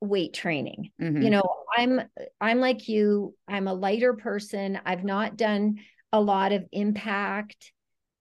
weight 0.00 0.34
training. 0.34 0.90
Mhm. 1.00 1.22
you 1.24 1.30
know 1.30 1.42
i'm 1.76 2.02
i'm 2.40 2.60
like 2.60 2.88
you 2.88 3.34
i'm 3.48 3.66
a 3.68 3.74
lighter 3.74 4.14
person. 4.14 4.78
I've 4.84 5.04
not 5.04 5.36
done 5.36 5.76
a 6.12 6.20
lot 6.20 6.52
of 6.52 6.64
impact 6.72 7.72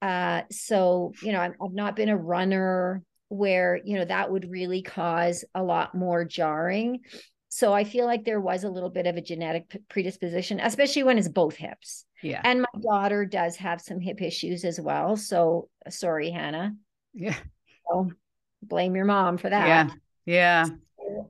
uh 0.01 0.41
so 0.51 1.11
you 1.21 1.31
know 1.31 1.39
I'm, 1.39 1.53
i've 1.61 1.73
not 1.73 1.95
been 1.95 2.09
a 2.09 2.17
runner 2.17 3.01
where 3.29 3.79
you 3.83 3.97
know 3.97 4.05
that 4.05 4.31
would 4.31 4.49
really 4.49 4.81
cause 4.81 5.43
a 5.53 5.63
lot 5.63 5.95
more 5.95 6.23
jarring. 6.25 7.01
So 7.49 7.73
i 7.73 7.83
feel 7.83 8.05
like 8.05 8.23
there 8.23 8.41
was 8.41 8.63
a 8.63 8.69
little 8.69 8.89
bit 8.89 9.07
of 9.07 9.17
a 9.17 9.21
genetic 9.21 9.75
predisposition 9.89 10.59
especially 10.59 11.03
when 11.03 11.17
it's 11.17 11.29
both 11.29 11.55
hips. 11.55 12.05
Yeah. 12.23 12.41
And 12.43 12.61
my 12.61 12.81
daughter 12.81 13.25
does 13.25 13.57
have 13.57 13.81
some 13.81 13.99
hip 13.99 14.21
issues 14.21 14.63
as 14.65 14.79
well 14.79 15.17
so 15.17 15.69
sorry 15.89 16.29
hannah. 16.31 16.73
Yeah. 17.13 17.35
So 17.89 18.11
blame 18.61 18.95
your 18.95 19.05
mom 19.05 19.37
for 19.37 19.49
that. 19.49 19.67
Yeah. 19.67 19.89
Yeah 20.25 20.75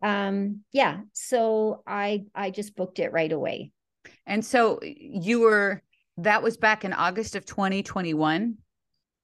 um 0.04 0.62
yeah 0.72 1.00
so 1.14 1.82
i 1.88 2.24
i 2.34 2.50
just 2.50 2.76
booked 2.76 3.00
it 3.00 3.12
right 3.12 3.32
away. 3.32 3.72
And 4.28 4.44
so 4.44 4.80
you 4.84 5.40
were 5.42 5.82
that 6.18 6.42
was 6.44 6.58
back 6.58 6.86
in 6.86 6.94
august 6.94 7.36
of 7.36 7.46
2021 7.46 8.58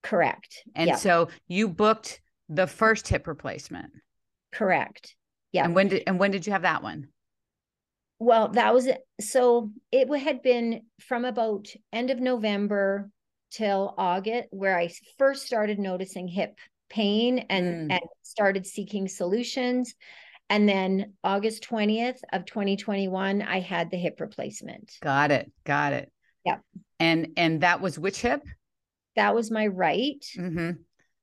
correct. 0.03 0.63
And 0.75 0.89
yeah. 0.89 0.95
so 0.95 1.29
you 1.47 1.67
booked 1.69 2.21
the 2.49 2.65
first 2.67 3.07
hip 3.07 3.27
replacement? 3.27 3.91
Correct. 4.51 5.15
Yeah. 5.51 5.65
and 5.65 5.75
when 5.75 5.89
did 5.89 6.03
and 6.07 6.17
when 6.19 6.31
did 6.31 6.45
you 6.47 6.53
have 6.53 6.63
that 6.63 6.81
one? 6.83 7.07
Well 8.19 8.49
that 8.49 8.73
was 8.73 8.87
so 9.19 9.71
it 9.91 10.07
had 10.19 10.41
been 10.41 10.81
from 10.99 11.25
about 11.25 11.67
end 11.91 12.09
of 12.11 12.19
november 12.19 13.09
till 13.51 13.93
august 13.97 14.47
where 14.51 14.77
i 14.77 14.89
first 15.17 15.45
started 15.45 15.77
noticing 15.79 16.27
hip 16.27 16.57
pain 16.89 17.39
and 17.49 17.89
Mm. 17.89 17.93
and 17.93 18.01
started 18.21 18.65
seeking 18.67 19.07
solutions 19.07 19.93
and 20.51 20.69
then 20.69 21.13
august 21.23 21.67
20th 21.67 22.19
of 22.31 22.45
2021 22.45 23.41
i 23.41 23.59
had 23.59 23.89
the 23.89 23.97
hip 23.97 24.19
replacement 24.19 24.97
got 25.01 25.31
it 25.31 25.51
got 25.63 25.93
it 25.93 26.11
Yeah. 26.45 26.57
and 26.99 27.29
and 27.37 27.61
that 27.61 27.81
was 27.81 27.97
which 27.97 28.21
hip 28.21 28.43
that 29.15 29.33
was 29.33 29.49
my 29.49 29.67
right 29.67 30.23
mm-hmm. 30.37 30.71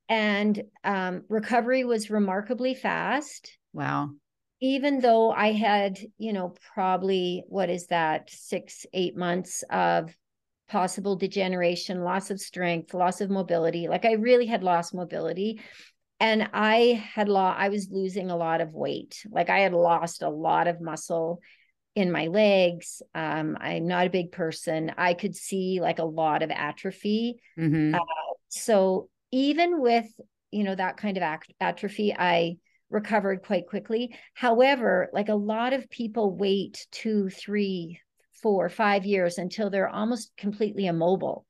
and 0.08 0.62
um, 0.82 1.22
recovery 1.28 1.84
was 1.84 2.10
remarkably 2.10 2.74
fast 2.74 3.56
wow 3.72 4.10
even 4.60 5.00
though 5.00 5.30
I 5.30 5.52
had, 5.52 5.98
you 6.18 6.32
know, 6.32 6.54
probably 6.74 7.44
what 7.48 7.70
is 7.70 7.86
that, 7.88 8.30
six, 8.30 8.86
eight 8.92 9.16
months 9.16 9.62
of 9.70 10.12
possible 10.68 11.16
degeneration, 11.16 12.02
loss 12.02 12.30
of 12.30 12.40
strength, 12.40 12.92
loss 12.92 13.20
of 13.20 13.30
mobility. 13.30 13.88
Like 13.88 14.04
I 14.04 14.12
really 14.12 14.46
had 14.46 14.62
lost 14.62 14.94
mobility. 14.94 15.60
And 16.20 16.50
I 16.52 17.04
had 17.14 17.28
lost, 17.28 17.60
I 17.60 17.68
was 17.68 17.90
losing 17.90 18.30
a 18.30 18.36
lot 18.36 18.60
of 18.60 18.74
weight. 18.74 19.24
Like 19.30 19.50
I 19.50 19.60
had 19.60 19.72
lost 19.72 20.22
a 20.22 20.28
lot 20.28 20.66
of 20.66 20.80
muscle 20.80 21.40
in 21.94 22.10
my 22.10 22.26
legs. 22.26 23.02
Um, 23.14 23.56
I'm 23.60 23.86
not 23.86 24.06
a 24.06 24.10
big 24.10 24.32
person. 24.32 24.92
I 24.96 25.14
could 25.14 25.36
see 25.36 25.80
like 25.80 25.98
a 25.98 26.04
lot 26.04 26.42
of 26.42 26.50
atrophy 26.50 27.36
mm-hmm. 27.58 27.96
so 28.48 29.08
even 29.30 29.80
with 29.80 30.06
you 30.50 30.64
know 30.64 30.74
that 30.74 30.96
kind 30.96 31.16
of 31.16 31.22
act- 31.22 31.52
atrophy 31.60 32.14
i 32.16 32.56
recovered 32.90 33.42
quite 33.42 33.66
quickly 33.66 34.16
however 34.34 35.10
like 35.12 35.28
a 35.28 35.34
lot 35.34 35.72
of 35.72 35.90
people 35.90 36.34
wait 36.34 36.86
two 36.90 37.28
three 37.28 38.00
four 38.42 38.68
five 38.68 39.04
years 39.04 39.36
until 39.38 39.68
they're 39.68 39.88
almost 39.88 40.32
completely 40.36 40.86
immobile 40.86 41.44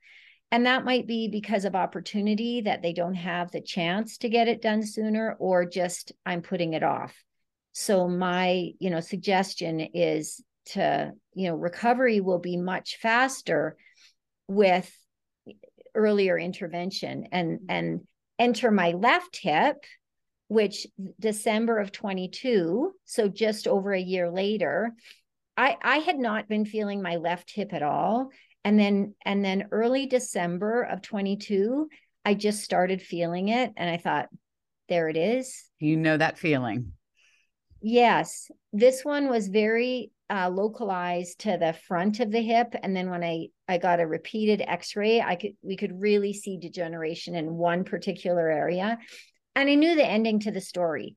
and 0.50 0.66
that 0.66 0.84
might 0.84 1.06
be 1.06 1.28
because 1.28 1.64
of 1.64 1.74
opportunity 1.74 2.62
that 2.62 2.80
they 2.82 2.92
don't 2.92 3.14
have 3.14 3.50
the 3.50 3.60
chance 3.60 4.18
to 4.18 4.28
get 4.28 4.48
it 4.48 4.62
done 4.62 4.82
sooner 4.82 5.36
or 5.38 5.64
just 5.64 6.12
i'm 6.24 6.42
putting 6.42 6.72
it 6.74 6.82
off. 6.82 7.14
So 7.72 8.08
my 8.08 8.70
you 8.80 8.90
know 8.90 9.00
suggestion 9.00 9.80
is 9.80 10.42
to 10.66 11.12
you 11.34 11.48
know 11.48 11.54
recovery 11.54 12.20
will 12.20 12.38
be 12.38 12.56
much 12.56 12.98
faster 13.00 13.76
with 14.46 14.90
earlier 15.94 16.38
intervention 16.38 17.28
and 17.32 17.58
mm-hmm. 17.58 17.66
and 17.68 18.00
enter 18.38 18.70
my 18.70 18.92
left 18.92 19.38
hip 19.40 19.76
which 20.48 20.86
december 21.18 21.78
of 21.78 21.92
22 21.92 22.92
so 23.04 23.28
just 23.28 23.66
over 23.66 23.92
a 23.92 24.00
year 24.00 24.30
later 24.30 24.92
i 25.56 25.76
i 25.82 25.98
had 25.98 26.18
not 26.18 26.48
been 26.48 26.64
feeling 26.64 27.02
my 27.02 27.16
left 27.16 27.50
hip 27.50 27.72
at 27.72 27.82
all 27.82 28.30
and 28.68 28.78
then 28.78 29.14
and 29.24 29.44
then 29.44 29.68
early 29.72 30.06
december 30.06 30.82
of 30.82 31.02
22 31.02 31.88
i 32.24 32.34
just 32.34 32.62
started 32.62 33.02
feeling 33.02 33.48
it 33.48 33.72
and 33.76 33.90
i 33.90 33.96
thought 33.96 34.28
there 34.88 35.08
it 35.08 35.16
is. 35.16 35.64
You 35.78 35.96
know 35.96 36.16
that 36.16 36.38
feeling. 36.38 36.92
Yes, 37.80 38.50
this 38.72 39.04
one 39.04 39.28
was 39.28 39.48
very 39.48 40.10
uh, 40.30 40.50
localized 40.50 41.40
to 41.40 41.56
the 41.58 41.74
front 41.86 42.20
of 42.20 42.32
the 42.32 42.42
hip, 42.42 42.74
and 42.82 42.96
then 42.96 43.10
when 43.10 43.22
I 43.22 43.48
I 43.68 43.78
got 43.78 44.00
a 44.00 44.06
repeated 44.06 44.62
X-ray, 44.66 45.20
I 45.20 45.36
could 45.36 45.52
we 45.62 45.76
could 45.76 46.00
really 46.00 46.32
see 46.32 46.58
degeneration 46.58 47.34
in 47.34 47.54
one 47.54 47.84
particular 47.84 48.50
area, 48.50 48.98
and 49.54 49.68
I 49.68 49.74
knew 49.74 49.94
the 49.94 50.06
ending 50.06 50.40
to 50.40 50.50
the 50.50 50.60
story. 50.60 51.16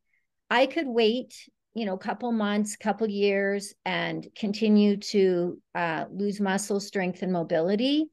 I 0.50 0.66
could 0.66 0.88
wait, 0.88 1.34
you 1.74 1.86
know, 1.86 1.94
a 1.94 2.00
couple 2.00 2.32
months, 2.32 2.76
couple 2.76 3.10
years, 3.10 3.74
and 3.86 4.28
continue 4.36 4.98
to 4.98 5.62
uh, 5.74 6.06
lose 6.12 6.40
muscle 6.40 6.80
strength 6.80 7.22
and 7.22 7.32
mobility, 7.32 8.10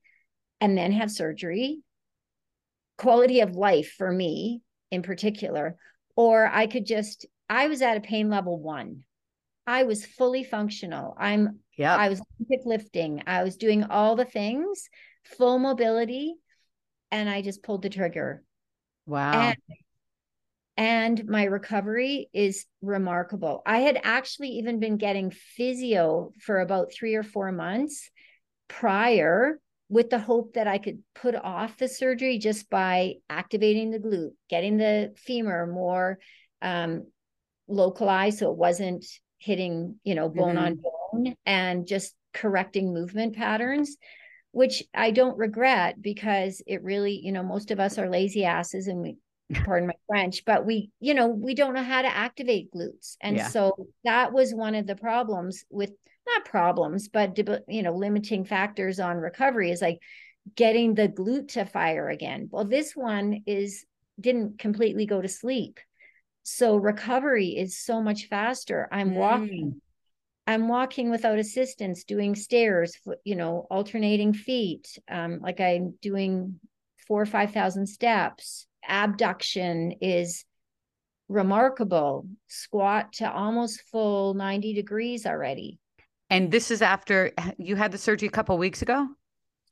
and 0.61 0.77
then 0.77 0.93
have 0.93 1.11
surgery. 1.11 1.81
Quality 2.97 3.41
of 3.41 3.57
life 3.57 3.95
for 3.97 4.11
me 4.11 4.63
in 4.91 5.03
particular, 5.03 5.77
or 6.17 6.47
I 6.47 6.67
could 6.67 6.87
just 6.87 7.27
I 7.49 7.69
was 7.69 7.83
at 7.83 7.97
a 7.97 8.01
pain 8.01 8.29
level 8.29 8.59
one. 8.59 9.05
I 9.67 9.85
was 9.85 10.05
fully 10.05 10.45
functional. 10.45 11.15
I'm 11.19 11.61
yeah 11.77 11.95
I 11.95 12.09
was 12.09 12.21
lifting. 12.65 13.23
I 13.27 13.45
was 13.45 13.57
doing 13.57 13.85
all 13.85 14.17
the 14.17 14.25
things, 14.25 14.89
full 15.25 15.59
mobility, 15.59 16.35
and 17.11 17.29
I 17.29 17.43
just 17.43 17.63
pulled 17.63 17.83
the 17.83 17.91
trigger. 17.91 18.43
wow 19.07 19.33
And 19.51 19.57
and 20.79 21.27
my 21.27 21.43
recovery 21.43 22.31
is 22.33 22.65
remarkable. 22.83 23.63
I 23.67 23.81
had 23.81 24.01
actually 24.05 24.51
even 24.51 24.79
been 24.79 24.97
getting 24.97 25.33
physio 25.33 26.33
for 26.41 26.61
about 26.61 26.93
3 26.93 27.17
or 27.17 27.25
4 27.25 27.51
months 27.51 28.09
prior 28.69 29.59
with 29.89 30.09
the 30.09 30.21
hope 30.21 30.53
that 30.55 30.69
I 30.69 30.79
could 30.79 31.03
put 31.17 31.35
off 31.35 31.79
the 31.79 31.89
surgery 31.89 32.39
just 32.39 32.71
by 32.71 33.15
activating 33.29 33.91
the 33.91 33.99
glute, 33.99 34.35
getting 34.49 34.77
the 34.77 35.15
femur 35.17 35.67
more 35.67 36.21
um, 36.63 37.09
localized 37.67 38.39
so 38.39 38.53
it 38.53 38.57
wasn't 38.57 39.05
hitting, 39.39 39.97
you 40.05 40.15
know, 40.15 40.29
bone 40.29 40.57
on 40.57 40.77
bone 40.77 41.35
and 41.45 41.89
just 41.89 42.15
correcting 42.33 42.95
movement 42.95 43.35
patterns, 43.35 43.97
which 44.53 44.85
I 44.95 45.11
don't 45.11 45.39
regret 45.39 46.01
because 46.01 46.63
it 46.69 46.85
really, 46.85 47.19
you 47.21 47.33
know, 47.33 47.43
most 47.43 47.73
of 47.73 47.81
us 47.81 47.99
are 47.99 48.09
lazy 48.09 48.45
asses 48.45 48.87
and 48.87 49.01
we 49.01 49.17
pardon 49.55 49.89
my 49.89 49.95
French, 50.07 50.45
but 50.45 50.65
we, 50.67 50.91
you 51.01 51.15
know, 51.15 51.29
we 51.29 51.55
don't 51.55 51.75
know 51.75 51.83
how 51.83 52.03
to 52.03 52.09
activate 52.09 52.73
glutes. 52.73 53.17
And 53.21 53.37
Yeah. 53.37 53.49
so 53.49 53.89
that 54.05 54.33
was 54.33 54.55
one 54.55 54.75
of 54.75 54.87
the 54.87 54.97
problems 54.97 55.65
with 55.71 55.93
not 56.27 56.45
problems, 56.45 57.09
but 57.09 57.39
you 57.69 57.83
know, 57.83 57.95
limiting 57.95 58.45
factors 58.45 59.01
on 59.01 59.17
recovery 59.17 59.71
is 59.71 59.81
like 59.81 59.99
getting 60.55 60.95
the 60.95 61.09
glute 61.09 61.49
to 61.53 61.65
fire 61.65 62.09
again. 62.09 62.49
Well, 62.51 62.65
this 62.65 62.95
one 62.95 63.43
is 63.47 63.85
didn't 64.21 64.59
completely 64.59 65.07
go 65.07 65.21
to 65.23 65.29
sleep. 65.29 65.81
So 66.43 66.77
recovery 66.77 67.49
is 67.49 67.79
so 67.79 68.03
much 68.03 68.27
faster. 68.27 68.89
I'm 68.91 69.15
walking 69.15 69.75
Mm. 69.75 69.81
I'm 70.47 70.67
walking 70.69 71.11
without 71.11 71.39
assistance, 71.39 72.05
doing 72.05 72.35
stairs, 72.35 72.97
you 73.23 73.37
know, 73.37 73.67
alternating 73.71 74.33
feet. 74.33 74.99
Um, 75.11 75.41
like 75.43 75.61
I'm 75.61 75.99
doing 76.01 76.59
four 77.07 77.21
or 77.21 77.27
five 77.27 77.53
thousand 77.53 77.87
steps. 77.87 78.67
Abduction 78.89 79.93
is 80.01 80.45
remarkable. 81.29 82.27
Squat 82.49 83.13
to 83.15 83.31
almost 83.31 83.83
full 83.91 84.35
90 84.35 84.75
degrees 84.75 85.27
already. 85.27 85.79
and 86.31 86.51
this 86.51 86.71
is 86.71 86.83
after 86.83 87.33
you 87.59 87.77
had 87.77 87.93
the 87.93 87.99
surgery 87.99 88.29
a 88.29 88.31
couple 88.31 88.57
weeks 88.59 88.83
ago 88.83 89.09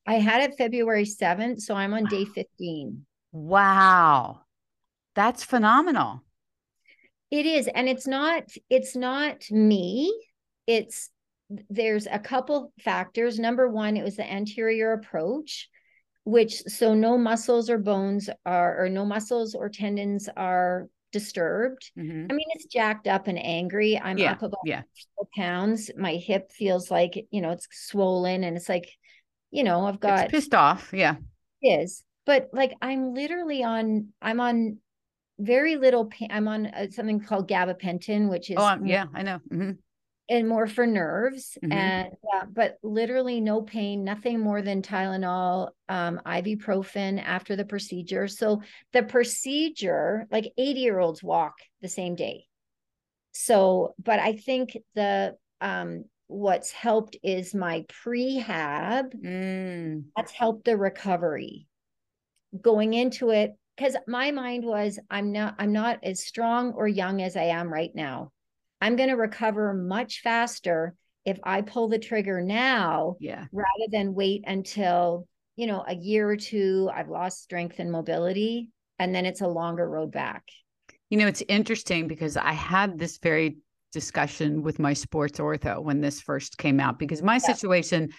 I 0.07 0.15
had 0.15 0.41
it 0.43 0.57
February 0.57 1.05
7th, 1.05 1.61
so 1.61 1.75
I'm 1.75 1.93
on 1.95 2.05
day 2.05 2.25
15. 2.25 3.05
wow 3.33 4.41
that's 5.15 5.43
phenomenal 5.45 6.23
It 7.31 7.45
is, 7.47 7.69
and 7.69 7.89
it's 7.89 8.07
not 8.07 8.45
it's 8.71 8.95
not 8.97 9.51
me. 9.51 10.13
It's 10.67 11.11
there's 11.71 12.07
a 12.07 12.19
couple 12.19 12.73
factors. 12.81 13.39
Number 13.39 13.69
one, 13.69 13.97
it 13.97 14.05
was 14.05 14.17
the 14.17 14.31
anterior 14.31 14.93
approach, 14.93 15.69
which 16.27 16.63
so 16.65 16.95
no 16.95 17.17
muscles 17.19 17.71
or 17.71 17.79
bones 17.79 18.29
are 18.45 18.85
or 18.85 18.91
no 18.91 19.07
muscles 19.07 19.55
or 19.55 19.71
tendons 19.71 20.29
are 20.37 20.89
disturbed. 21.13 21.93
Mhm. 21.97 22.29
I 22.31 22.35
mean, 22.35 22.47
it's 22.57 22.67
jacked 22.67 23.07
up 23.09 23.29
and 23.29 23.39
angry. 23.39 23.99
I'm 23.99 24.19
Yeah, 24.19 24.33
up 24.33 24.43
about 24.43 24.61
yeah. 24.65 24.83
four 25.17 25.29
pounds. 25.37 25.91
My 25.97 26.17
hip 26.17 26.53
feels 26.53 26.91
like, 26.91 27.27
you 27.31 27.41
know, 27.41 27.53
it's 27.53 27.69
swollen 27.73 28.45
and 28.45 28.57
it's 28.57 28.69
like, 28.69 28.91
you 29.53 29.65
know, 29.65 29.87
I've 29.87 30.01
got 30.01 30.25
It's 30.25 30.33
pissed 30.33 30.55
off. 30.55 30.93
Yeah. 30.93 31.17
is, 31.63 32.05
but 32.25 32.51
like 32.53 32.75
I'm 32.83 33.15
literally 33.15 33.63
on, 33.63 34.09
I'm 34.21 34.41
on 34.41 34.79
very 35.39 35.77
little 35.77 36.07
pain. 36.07 36.31
I'm 36.33 36.49
on 36.49 36.67
uh, 36.67 36.89
something 36.91 37.21
called 37.21 37.49
gabapentin, 37.49 38.29
which 38.31 38.51
is 38.51 38.59
Oh, 38.61 38.67
um, 38.67 38.87
yeah, 38.87 39.07
I 39.15 39.23
know. 39.23 39.39
hmm 39.51 39.73
and 40.29 40.49
more 40.49 40.67
for 40.67 40.87
nerves. 40.87 41.57
Mhm. 41.63 41.73
And 41.73 42.17
yeah, 42.25 42.45
but 42.51 42.79
literally 42.83 43.41
no 43.41 43.63
pain, 43.63 44.05
nothing 44.05 44.41
more 44.41 44.63
than 44.63 44.83
Tylenol, 44.83 45.71
um, 45.89 46.21
ibuprofen 46.27 47.23
after 47.23 47.57
the 47.57 47.65
procedure. 47.65 48.27
So 48.29 48.63
the 48.93 49.03
procedure, 49.03 50.27
like 50.31 50.53
80 50.59 50.81
year 50.81 50.99
olds 50.99 51.23
walk 51.23 51.55
the 51.81 51.89
same 51.89 52.15
day. 52.15 52.47
So, 53.33 53.95
but 54.03 54.19
I 54.19 54.37
think 54.37 54.77
the 54.95 55.37
um 55.61 56.05
what's 56.29 56.73
helped 56.73 57.17
is 57.23 57.55
my 57.55 57.85
prehab 58.05 59.15
Mm. 59.15 60.05
that's 60.17 60.33
helped 60.33 60.65
the 60.65 60.77
recovery 60.77 61.67
going 62.61 62.95
into 62.95 63.31
it 63.31 63.53
because 63.77 63.97
my 64.09 64.31
mind 64.31 64.65
was 64.65 64.99
i'm 65.11 65.31
not 65.33 65.55
i'm 65.59 65.73
not 65.73 65.99
as 66.03 66.25
strong 66.25 66.73
or 66.73 66.89
young 66.89 67.23
as 67.23 67.37
i 67.37 67.45
am 67.45 67.73
right 67.73 67.95
now 67.95 68.33
i'm 68.81 68.97
going 68.97 69.09
to 69.09 69.17
recover 69.17 69.75
much 69.75 70.21
faster 70.23 70.95
if 71.25 71.39
i 71.45 71.61
pull 71.63 71.89
the 71.89 71.99
trigger 71.99 72.41
now 72.41 73.17
Yeah. 73.21 73.47
rather 73.53 73.89
than 73.91 74.15
wait 74.15 74.45
until 74.47 75.27
you 75.57 75.67
know 75.67 75.85
a 75.87 75.95
year 75.95 76.29
or 76.29 76.37
two 76.37 76.91
i've 76.95 77.09
lost 77.09 77.43
strength 77.43 77.79
and 77.79 77.91
mobility 77.91 78.69
and 78.99 79.15
then 79.15 79.27
it's 79.27 79.41
a 79.41 79.49
longer 79.49 79.89
road 79.89 80.11
back 80.13 80.45
You 81.11 81.19
know, 81.19 81.27
it's 81.29 81.43
interesting 81.49 82.09
because 82.09 82.37
I 82.37 82.53
had 82.53 82.99
this 82.99 83.19
very 83.19 83.59
discussion 83.93 84.63
with 84.63 84.79
my 84.79 84.93
sports 84.93 85.39
ortho 85.39 85.83
when 85.83 86.01
this 86.01 86.21
first 86.21 86.59
came 86.59 86.81
out 86.81 86.99
because 86.99 87.23
my 87.23 87.35
Yeah. 87.35 87.53
situation 87.53 88.11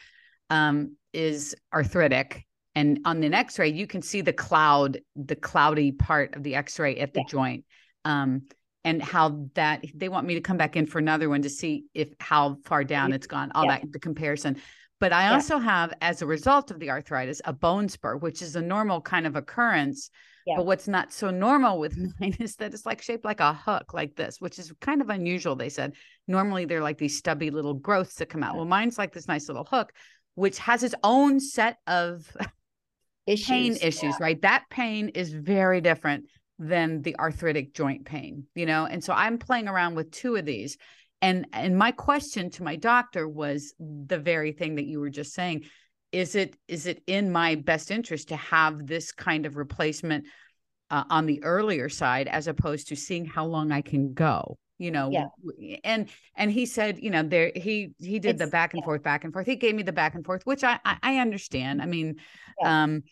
um, 0.50 0.96
is 1.14 1.56
arthritic. 1.74 2.46
And 2.76 3.00
on 3.06 3.24
an 3.24 3.34
x 3.34 3.60
ray, 3.60 3.70
you 3.70 3.88
can 3.88 4.02
see 4.02 4.22
the 4.22 4.34
cloud, 4.34 5.00
the 5.16 5.36
cloudy 5.36 5.92
part 5.92 6.36
of 6.36 6.44
the 6.44 6.56
x 6.56 6.80
ray 6.80 6.98
at 6.98 7.14
the 7.14 7.20
Yeah. 7.22 7.26
joint. 7.26 7.66
Um, 8.06 8.44
and 8.88 9.04
how 9.04 9.46
that 9.56 9.84
they 9.94 10.08
want 10.08 10.26
me 10.26 10.34
to 10.36 10.42
come 10.42 10.56
back 10.56 10.78
in 10.78 10.86
for 10.86 10.98
another 10.98 11.28
one 11.28 11.42
to 11.42 11.50
see 11.50 11.84
if 11.94 12.08
how 12.22 12.58
far 12.64 12.86
down 12.86 13.12
it's 13.12 13.28
gone, 13.28 13.52
all 13.54 13.66
Yeah. 13.66 13.80
that 13.80 13.92
the 13.92 14.00
comparison. 14.00 14.56
But 15.02 15.12
I 15.12 15.24
Yeah. 15.24 15.34
also 15.34 15.60
have, 15.60 15.94
as 16.00 16.22
a 16.22 16.26
result 16.26 16.72
of 16.72 16.80
the 16.80 16.90
arthritis, 16.90 17.42
a 17.44 17.52
bone 17.52 17.90
spur, 17.90 18.16
which 18.16 18.42
is 18.42 18.56
a 18.56 18.62
normal 18.62 19.02
kind 19.02 19.28
of 19.28 19.36
occurrence. 19.36 20.10
Yeah. 20.46 20.56
But 20.56 20.66
what's 20.66 20.88
not 20.88 21.12
so 21.12 21.30
normal 21.30 21.80
with 21.80 21.98
mm-hmm. 21.98 22.12
mine 22.22 22.38
is 22.40 22.56
that 22.56 22.74
it's 22.74 22.86
like 22.86 23.02
shaped 23.02 23.26
like 23.26 23.42
a 23.42 23.54
hook, 23.54 23.94
like 23.94 24.16
this, 24.16 24.40
which 24.40 24.58
is 24.58 24.72
kind 24.80 25.02
of 25.02 25.10
unusual. 25.10 25.58
They 25.58 25.70
said 25.70 25.94
normally 26.26 26.64
they're 26.64 26.82
like 26.82 26.98
these 26.98 27.18
stubby 27.18 27.52
little 27.52 27.74
growths 27.74 28.16
that 28.16 28.30
come 28.30 28.42
out. 28.42 28.56
Well, 28.56 28.64
mine's 28.66 28.98
like 28.98 29.12
this 29.12 29.28
nice 29.28 29.50
little 29.50 29.66
hook, 29.66 29.92
which 30.36 30.60
has 30.60 30.82
its 30.82 30.96
own 31.04 31.42
set 31.42 31.80
of 31.88 32.26
issues 33.28 33.48
pain 33.48 33.78
issues, 33.82 34.16
right? 34.22 34.42
That 34.42 34.64
pain 34.70 35.10
is 35.10 35.34
very 35.34 35.82
different 35.82 36.30
than 36.60 37.02
the 37.02 37.16
arthritic 37.18 37.74
joint 37.74 38.06
pain, 38.06 38.46
you 38.56 38.66
know? 38.66 38.86
And 38.86 39.04
so 39.04 39.14
I'm 39.14 39.38
playing 39.38 39.68
around 39.68 39.96
with 39.96 40.12
two 40.12 40.36
of 40.36 40.46
these. 40.46 40.78
And 41.22 41.48
and 41.54 41.78
my 41.78 41.92
question 41.92 42.50
to 42.52 42.64
my 42.64 42.76
doctor 42.76 43.28
was 43.28 43.74
the 43.80 44.20
very 44.20 44.52
thing 44.52 44.76
that 44.76 44.86
you 44.86 45.00
were 45.00 45.10
just 45.10 45.34
saying. 45.34 45.64
Is 46.12 46.36
it 46.36 46.56
is 46.68 46.86
it 46.86 47.02
in 47.08 47.32
my 47.32 47.56
best 47.56 47.92
interest 47.92 48.30
to 48.30 48.36
have 48.38 48.86
this 48.88 49.12
kind 49.12 49.46
of 49.46 49.58
replacement 49.58 50.26
uh, 50.90 51.04
on 51.10 51.26
the 51.26 51.44
earlier 51.44 51.90
side 51.90 52.28
as 52.28 52.48
opposed 52.48 52.88
to 52.90 52.96
seeing 52.96 53.26
how 53.26 53.46
long 53.46 53.72
I 53.72 53.82
can 53.82 54.14
go? 54.14 54.58
You 54.80 54.92
know, 54.92 55.10
Yeah. 55.12 55.26
and 55.84 56.08
and 56.36 56.52
he 56.52 56.68
said, 56.68 57.00
you 57.00 57.10
know, 57.10 57.24
there 57.24 57.52
he 57.56 57.94
he 57.98 58.20
did 58.20 58.38
the 58.38 58.46
back 58.48 58.74
and 58.74 58.82
yeah. 58.82 58.86
forth, 58.86 59.02
back 59.02 59.24
and 59.24 59.34
forth. 59.34 59.48
He 59.48 59.56
gave 59.56 59.74
me 59.74 59.82
the 59.82 59.92
back 59.92 60.14
and 60.14 60.24
forth, 60.24 60.44
which 60.46 60.64
I 60.64 60.80
I, 60.86 60.98
I 61.02 61.18
understand. 61.18 61.82
I 61.82 61.88
mean, 61.88 62.18
Yeah. 62.62 62.84
um, 62.84 63.04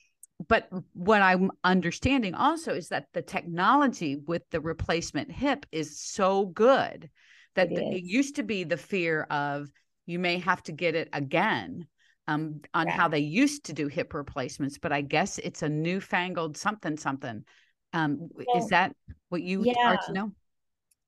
but 0.48 0.70
what 0.94 1.22
I'm 1.22 1.52
understanding 1.64 2.34
also 2.36 2.74
is 2.74 2.90
that 2.90 3.08
the 3.14 3.22
technology 3.22 4.18
with 4.18 4.44
the 4.52 4.60
replacement 4.60 5.32
hip 5.32 5.66
is 5.72 6.00
so 6.00 6.46
good 6.48 7.10
that 7.56 7.72
It 7.72 7.76
the- 7.76 7.98
it 7.98 8.04
used 8.04 8.36
to 8.36 8.44
be 8.44 8.64
the 8.64 8.78
fear 8.78 9.24
of 9.24 9.70
you 10.06 10.20
may 10.20 10.40
have 10.40 10.62
to 10.64 10.72
get 10.72 10.96
it 10.96 11.10
again 11.14 11.88
um, 12.28 12.62
on 12.74 12.88
how 12.88 13.08
they 13.08 13.20
used 13.20 13.66
to 13.66 13.74
do 13.74 13.88
hip 13.88 14.14
replacements, 14.14 14.78
but 14.78 14.92
I 14.92 15.02
guess 15.02 15.38
it's 15.38 15.62
a 15.62 15.70
newfangled 15.70 16.58
something 16.58 16.98
something. 16.98 17.46
Um, 17.94 18.30
Well, 18.34 18.58
is 18.58 18.70
that 18.70 18.96
what 19.30 19.42
you 19.42 19.62
are 19.62 19.66
yeah. 19.66 19.98
to 19.98 20.14
know? 20.14 20.32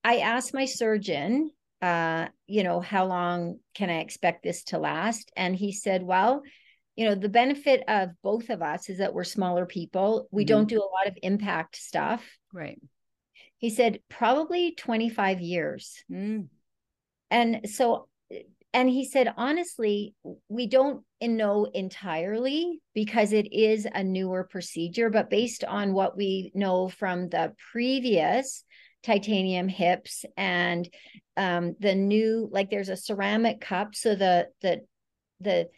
I 0.04 0.18
asked 0.20 0.54
my 0.54 0.66
surgeon, 0.66 1.52
uh, 1.82 2.28
you 2.46 2.64
know, 2.64 2.80
how 2.80 3.06
long 3.06 3.60
can 3.74 3.90
I 3.90 4.00
expect 4.00 4.44
this 4.44 4.64
to 4.66 4.78
last? 4.78 5.32
And 5.36 5.56
he 5.56 5.74
said, 5.74 6.02
well, 6.04 6.44
you 6.98 7.06
know, 7.06 7.16
the 7.16 7.30
benefit 7.30 7.84
of 7.88 8.10
both 8.24 8.50
of 8.50 8.64
us 8.64 8.90
is 8.90 8.98
that 8.98 9.14
we're 9.14 9.24
smaller 9.24 9.68
people. 9.68 10.28
We 10.32 10.44
Mhm. 10.44 10.48
don't 10.48 10.70
do 10.70 10.82
a 10.82 10.94
lot 10.94 11.08
of 11.08 11.18
impact 11.22 11.78
stuff. 11.78 12.28
Right. 12.52 12.82
He 13.60 13.70
said, 13.70 14.02
probably 14.10 14.74
25 14.74 15.40
years. 15.40 16.04
Mm, 16.12 16.50
And 17.30 17.70
so, 17.70 18.08
and 18.74 18.90
he 18.90 19.06
said, 19.06 19.34
honestly, 19.38 20.16
we 20.50 20.68
don't 20.68 21.06
know 21.22 21.66
entirely 21.66 22.82
because 22.94 23.32
it 23.32 23.52
is 23.54 23.86
a 23.86 24.04
newer 24.04 24.44
procedure, 24.44 25.10
but 25.10 25.30
based 25.30 25.64
on 25.64 25.94
what 25.94 26.18
we 26.18 26.52
know 26.56 26.90
from 26.90 27.30
the 27.30 27.54
previous 27.72 28.64
titanium 29.04 29.68
hips 29.68 30.26
and 30.36 30.90
um, 31.36 31.76
the 31.80 31.96
new, 31.96 32.50
like 32.52 32.70
there's 32.70 32.90
a 32.90 32.98
ceramic 32.98 33.62
cup. 33.62 33.94
So 33.94 34.16
the, 34.16 34.48
the, 34.62 34.82
the, 35.40 35.70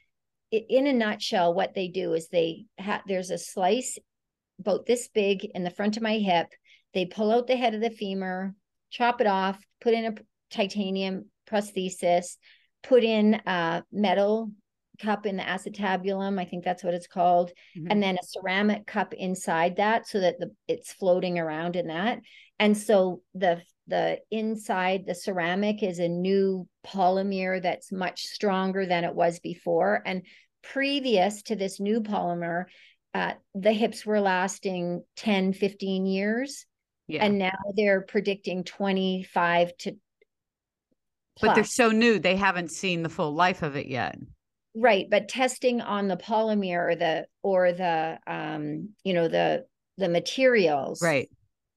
in 0.52 0.88
a 0.88 0.94
nutshell, 0.94 1.54
what 1.54 1.74
they 1.74 1.88
do 1.88 2.14
is 2.14 2.28
they 2.28 2.66
have, 2.78 3.02
there's 3.08 3.30
a 3.30 3.38
slice 3.38 3.98
about 4.60 4.86
this 4.86 5.08
big 5.08 5.46
in 5.46 5.64
the 5.64 5.70
front 5.70 5.98
of 5.98 6.04
my 6.04 6.18
hip. 6.18 6.48
They 6.94 7.06
pull 7.06 7.32
out 7.32 7.48
the 7.48 7.56
head 7.56 7.76
of 7.76 7.82
the 7.82 7.90
femur, 7.90 8.56
chop 8.90 9.22
it 9.22 9.28
off, 9.28 9.60
put 9.80 9.94
in 9.94 10.06
a 10.06 10.16
titanium 10.52 11.26
prosthesis, 11.50 12.38
put 12.84 13.04
in 13.04 13.36
a 13.46 13.84
metal 13.92 14.52
cup 15.00 15.26
in 15.26 15.38
the 15.38 15.44
acetabulum. 15.44 16.40
I 16.40 16.46
think 16.46 16.64
that's 16.64 16.84
what 16.84 16.94
it's 16.94 17.08
called. 17.08 17.52
mhm. 17.78 17.88
And 17.90 18.04
then 18.04 18.18
a 18.18 18.26
ceramic 18.26 18.86
cup 18.86 19.14
inside 19.14 19.78
that 19.78 20.08
so 20.08 20.20
that 20.20 20.40
the 20.40 20.52
it's 20.68 20.92
floating 20.92 21.40
around 21.40 21.76
in 21.76 21.88
that. 21.88 22.20
And 22.60 22.78
so 22.78 23.22
the 23.34 23.62
the 23.88 24.20
inside 24.30 25.06
the 25.06 25.16
ceramic 25.16 25.82
is 25.84 26.00
a 26.00 26.08
new 26.08 26.68
polymer 26.86 27.62
that's 27.62 27.92
much 27.92 28.24
stronger 28.24 28.86
than 28.86 29.04
it 29.04 29.15
was 29.15 29.39
before. 29.39 30.02
And 30.06 30.24
previous 30.62 31.42
to 31.44 31.56
this 31.56 31.80
new 31.80 32.02
polymer, 32.02 32.65
uh, 33.13 33.34
the 33.56 33.74
hips 33.74 34.06
were 34.06 34.22
lasting 34.22 35.04
10, 35.15 35.54
15 35.54 36.06
years. 36.06 36.65
yeah. 37.08 37.26
And 37.26 37.38
now 37.39 37.58
they're 37.76 38.02
predicting 38.02 38.63
25 38.63 39.76
to 39.80 39.96
but 41.42 41.56
they're 41.56 41.63
so 41.63 41.89
new, 41.92 42.20
they 42.20 42.36
haven't 42.36 42.70
seen 42.72 43.02
the 43.04 43.10
full 43.10 43.34
life 43.34 43.62
of 43.62 43.76
it 43.76 43.88
yet. 43.88 44.18
right 44.76 45.08
but 45.10 45.28
testing 45.28 45.82
on 45.82 46.08
the 46.08 46.18
polymer 46.18 46.92
or 46.92 46.96
the 46.96 47.26
or 47.42 47.72
the 47.72 48.20
um 48.28 48.89
you 49.04 49.13
know 49.13 49.28
the 49.28 49.65
the 49.98 50.08
materials 50.10 51.02
Right. 51.02 51.30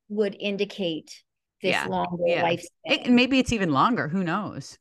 would 0.09 0.37
indicate 0.39 1.23
this 1.63 1.73
Yeah, 1.73 1.87
longer 1.87 2.25
yeah. 2.27 2.43
lifespan 2.45 2.67
It, 2.85 3.11
maybe 3.11 3.39
it's 3.39 3.53
even 3.53 3.73
longer. 3.73 4.09
Who 4.09 4.23
knows? 4.23 4.79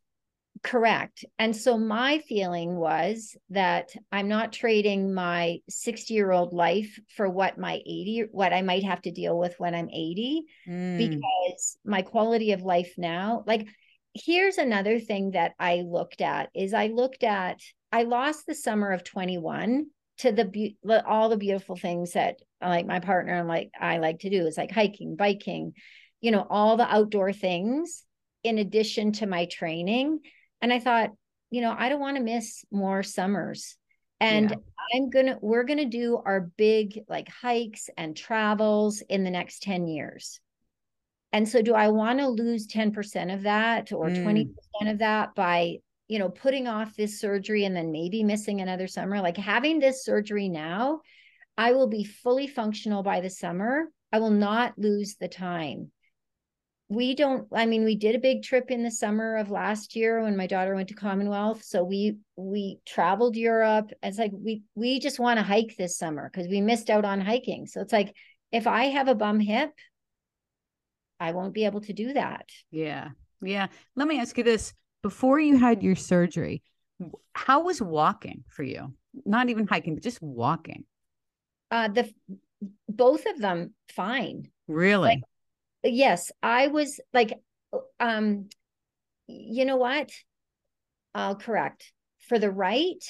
Correct. 0.63 1.26
And 1.39 1.56
so 1.56 1.78
my 1.78 2.19
feeling 2.19 2.76
was 2.76 3.36
that 3.50 3.89
i'm 4.12 4.28
not 4.28 4.54
trading 4.54 5.13
my 5.13 5.58
60 5.69 6.13
year 6.13 6.32
old 6.32 6.54
life 6.54 7.00
for 7.15 7.28
what 7.28 7.58
my 7.58 7.76
80 7.76 8.26
what 8.32 8.54
i 8.54 8.62
might 8.62 8.84
have 8.84 9.02
to 9.02 9.12
deal 9.12 9.38
with 9.38 9.56
when 9.58 9.74
i'm 9.74 9.89
80 9.89 10.43
Mm, 10.67 10.97
because 10.97 11.78
my 11.84 12.02
quality 12.02 12.52
of 12.52 12.62
life 12.62 12.93
now 12.97 13.43
like 13.47 13.67
here's 14.13 14.58
another 14.58 15.00
thing 15.00 15.32
that 15.32 15.54
i 15.60 15.84
looked 15.86 16.21
at 16.21 16.50
is 16.54 16.74
i 16.74 16.88
looked 16.88 17.24
at 17.24 17.60
i 17.91 18.04
lost 18.04 18.45
the 18.45 18.56
summer 18.56 18.91
of 18.91 19.04
21 19.04 19.88
to 20.19 20.32
the 20.32 20.45
be- 20.45 20.78
the- 20.84 21.06
all 21.06 21.30
the 21.30 21.38
beautiful 21.38 21.76
things 21.76 22.13
that 22.13 22.36
like 22.62 22.86
my 22.86 23.00
partner 23.00 23.34
and 23.34 23.47
like 23.47 23.71
i 23.80 23.97
like 23.97 24.19
to 24.19 24.30
do 24.30 24.45
is 24.45 24.58
like 24.58 24.71
hiking 24.71 25.15
biking 25.15 25.74
you 26.19 26.30
know 26.32 26.45
all 26.50 26.78
the 26.78 26.93
outdoor 26.93 27.34
things 27.34 28.04
in 28.43 28.58
addition 28.58 29.12
to 29.13 29.26
my 29.26 29.45
training 29.45 30.19
and 30.62 30.71
i 30.71 30.80
thought 30.80 31.12
you 31.50 31.62
know 31.62 31.76
i 31.78 31.89
don't 31.89 32.00
want 32.00 32.17
to 32.17 32.24
miss 32.24 32.63
more 32.71 33.04
summers 33.04 33.78
and 34.19 34.52
Yeah. 34.52 34.56
i'm 34.95 35.10
gonna 35.10 35.38
we're 35.41 35.63
gonna 35.63 35.86
do 35.86 36.21
our 36.26 36.50
big 36.58 37.00
like 37.10 37.28
hikes 37.30 37.89
and 37.97 38.15
travels 38.15 39.02
in 39.10 39.24
the 39.24 39.32
next 39.32 39.63
10 39.63 39.88
years 39.88 40.39
and 41.34 41.47
so 41.47 41.62
do 41.62 41.74
I 41.74 41.88
want 41.88 42.19
to 42.19 42.28
lose 42.28 42.67
10% 42.67 43.34
of 43.34 43.43
that 43.43 43.93
or 43.93 44.10
Mm. 44.10 44.24
20% 44.24 44.91
of 44.91 44.97
that 45.00 45.34
by, 45.34 45.78
you 46.10 46.19
know, 46.19 46.28
putting 46.28 46.67
off 46.67 46.93
this 46.97 47.21
surgery 47.21 47.63
and 47.63 47.74
then 47.74 47.89
maybe 47.91 48.21
missing 48.21 48.60
another 48.60 48.86
summer? 48.86 49.21
Like 49.21 49.38
having 49.38 49.80
this 49.80 50.04
surgery 50.04 50.50
now, 50.50 51.00
I 51.58 51.71
will 51.71 51.88
be 51.88 52.04
fully 52.04 52.47
functional 52.47 53.02
by 53.02 53.21
the 53.21 53.30
summer. 53.30 53.86
I 54.12 54.19
will 54.19 54.32
not 54.32 54.78
lose 54.78 55.15
the 55.15 55.30
time. 55.30 55.91
We 56.91 57.15
don't 57.15 57.47
i 57.54 57.65
mean 57.65 57.86
we 57.86 57.95
did 57.95 58.15
a 58.15 58.19
big 58.19 58.43
trip 58.43 58.69
in 58.69 58.84
the 58.84 58.91
summer 58.91 59.38
of 59.38 59.49
last 59.49 59.95
year 59.95 60.21
when 60.21 60.36
my 60.36 60.45
daughter 60.45 60.75
went 60.75 60.89
to 60.89 60.93
commonwealth. 60.93 61.63
So 61.63 61.86
we 61.86 62.17
we 62.36 62.80
traveled 62.86 63.38
europe. 63.38 63.91
It's 64.04 64.17
like 64.17 64.32
we 64.34 64.63
we 64.75 64.99
just 64.99 65.17
want 65.17 65.38
to 65.38 65.43
hike 65.43 65.75
this 65.77 65.97
summer 65.97 66.30
because 66.30 66.49
we 66.49 66.60
missed 66.60 66.89
out 66.89 67.06
on 67.06 67.21
hiking. 67.21 67.65
So 67.65 67.80
it's 67.80 67.93
like 67.93 68.13
if 68.51 68.67
i 68.67 68.86
have 68.86 69.08
a 69.08 69.15
bum 69.15 69.39
hip 69.39 69.71
i 71.17 71.32
won't 71.32 71.54
be 71.54 71.63
able 71.63 71.80
to 71.82 71.93
do 71.93 72.12
that. 72.12 72.49
Yeah. 72.71 73.12
Yeah. 73.41 73.67
Let 73.95 74.10
me 74.10 74.19
ask 74.19 74.38
you 74.38 74.43
this. 74.43 74.73
Before 75.01 75.39
you 75.39 75.58
had 75.58 75.82
your 75.82 75.95
surgery 75.95 76.62
how 77.34 77.63
was 77.63 77.82
walking 77.82 78.43
for 78.49 78.63
you? 78.63 78.93
Not 79.25 79.49
even 79.49 79.65
hiking 79.65 79.93
but 79.95 80.04
just 80.04 80.21
walking. 80.21 80.84
Uh 81.71 81.88
the 81.88 82.13
both 82.89 83.25
of 83.27 83.39
them 83.39 83.73
fine. 83.88 84.49
Really? 84.67 85.10
Like, 85.10 85.21
yes 85.83 86.31
i 86.43 86.67
was 86.67 86.99
like 87.13 87.39
um 87.99 88.49
you 89.27 89.63
know 89.65 89.77
what? 89.77 90.11
I'll 91.15 91.35
correct. 91.35 91.91
For 92.27 92.39
the 92.39 92.51
right 92.51 93.03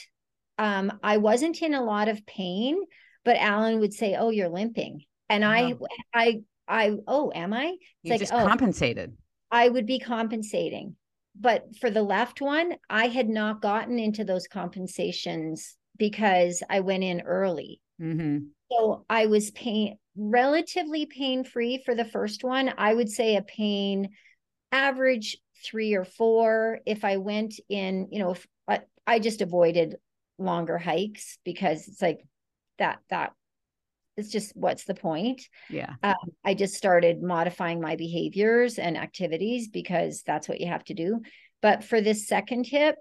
um 0.58 1.00
i 1.04 1.18
wasn't 1.18 1.62
in 1.62 1.74
a 1.74 1.84
lot 1.84 2.10
of 2.10 2.26
pain 2.26 2.78
but 3.24 3.38
alan 3.38 3.80
would 3.80 3.94
say 3.94 4.16
oh 4.16 4.30
you're 4.30 4.50
limping. 4.50 5.02
And 5.30 5.46
i 5.46 5.74
i 6.14 6.42
i 6.68 6.92
oh 7.08 7.32
am 7.34 7.54
i? 7.54 7.66
It's 7.66 7.80
you 8.04 8.12
like, 8.12 8.20
just 8.20 8.34
oh, 8.34 8.46
compensated. 8.46 9.14
I 9.52 9.68
would 9.70 9.86
be 9.86 10.00
compensating. 10.00 10.96
But 11.40 11.76
for 11.80 11.90
the 11.90 12.04
left 12.04 12.42
one 12.42 12.76
i 12.90 13.08
had 13.08 13.30
not 13.30 13.62
gotten 13.62 14.00
into 14.00 14.24
those 14.24 14.48
compensations 14.48 15.78
because 15.98 16.64
i 16.70 16.80
went 16.80 17.04
in 17.04 17.22
early. 17.22 17.82
Mm-hmm. 18.02 18.46
So 18.72 19.06
i 19.10 19.26
was 19.26 19.52
pain 19.52 19.98
relatively 20.16 21.06
pain 21.06 21.44
free 21.44 21.82
for 21.86 21.96
the 21.96 22.06
first 22.06 22.44
one. 22.44 22.74
I 22.78 22.94
would 22.94 23.10
say 23.10 23.36
a 23.36 23.42
pain 23.42 24.10
average 24.72 25.38
three 25.64 25.94
or 25.94 26.06
four. 26.06 26.80
If 26.86 27.06
I 27.06 27.18
went 27.18 27.60
in, 27.70 28.08
you 28.12 28.20
know, 28.20 28.32
if 28.32 28.48
I, 28.68 28.82
I 29.06 29.20
just 29.20 29.42
avoided 29.42 29.96
longer 30.38 30.78
hikes 30.78 31.38
because 31.46 31.88
it's 31.88 32.02
like 32.02 32.26
that, 32.80 33.00
that 33.10 33.34
it's 34.18 34.30
just 34.30 34.56
what's 34.56 34.84
the 34.84 34.94
point? 34.94 35.42
Yeah. 35.70 35.94
Um, 36.04 36.16
I 36.44 36.54
just 36.54 36.76
started 36.76 37.22
modifying 37.22 37.80
my 37.80 37.96
behaviors 37.96 38.78
and 38.78 38.98
activities 38.98 39.70
because 39.70 40.24
that's 40.26 40.50
what 40.50 40.60
you 40.60 40.68
have 40.68 40.84
to 40.86 40.94
do. 40.94 41.22
But 41.62 41.84
for 41.84 42.02
this 42.02 42.28
second 42.28 42.66
hip, 42.66 42.96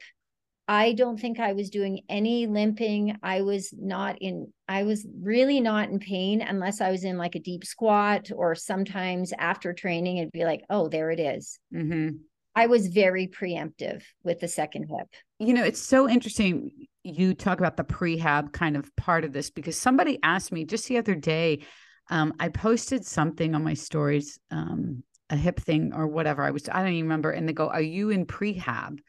I 0.71 0.93
don't 0.93 1.19
think 1.19 1.41
I 1.41 1.53
was 1.53 1.69
doing 1.69 2.03
any 2.09 2.47
limping. 2.47 3.17
I 3.25 3.43
was 3.43 3.75
not 3.77 4.19
in, 4.21 4.53
I 4.69 4.85
was 4.85 5.05
really 5.21 5.61
not 5.61 5.89
in 5.89 5.99
pain 5.99 6.41
unless 6.43 6.81
I 6.81 6.93
was 6.93 7.03
in 7.03 7.19
like 7.19 7.35
a 7.35 7.41
deep 7.41 7.65
squat 7.65 8.31
or 8.33 8.55
sometimes 8.55 9.33
after 9.37 9.73
training, 9.73 10.19
it'd 10.19 10.31
be 10.31 10.45
like, 10.45 10.63
oh, 10.71 10.87
there 10.87 11.11
it 11.11 11.19
is. 11.19 11.59
Mm-hmm. 11.75 12.19
I 12.55 12.69
was 12.69 12.87
very 12.87 13.27
preemptive 13.27 14.05
with 14.23 14.39
the 14.39 14.47
second 14.47 14.85
hip. 14.85 15.09
You 15.41 15.55
know, 15.55 15.65
it's 15.65 15.83
so 15.83 16.09
interesting. 16.09 16.71
You 17.03 17.35
talk 17.35 17.59
about 17.59 17.77
the 17.77 17.83
prehab 17.83 18.53
kind 18.53 18.77
of 18.77 18.95
part 18.95 19.25
of 19.25 19.33
this 19.33 19.51
because 19.51 19.77
somebody 19.77 20.21
asked 20.23 20.53
me 20.53 20.65
just 20.65 20.87
the 20.87 20.99
other 20.99 21.17
day. 21.17 21.65
Um, 22.11 22.33
I 22.39 22.49
posted 22.49 23.05
something 23.05 23.57
on 23.57 23.65
my 23.65 23.75
stories, 23.75 24.39
um, 24.53 25.03
a 25.31 25.37
hip 25.37 25.59
thing 25.59 25.95
or 25.97 26.07
whatever. 26.07 26.45
I 26.45 26.53
was, 26.53 26.69
I 26.69 26.85
don't 26.85 26.93
even 26.93 27.07
remember. 27.07 27.33
And 27.33 27.49
they 27.49 27.53
go, 27.53 27.69
Are 27.69 27.83
you 27.83 28.11
in 28.11 28.25
prehab? 28.25 29.01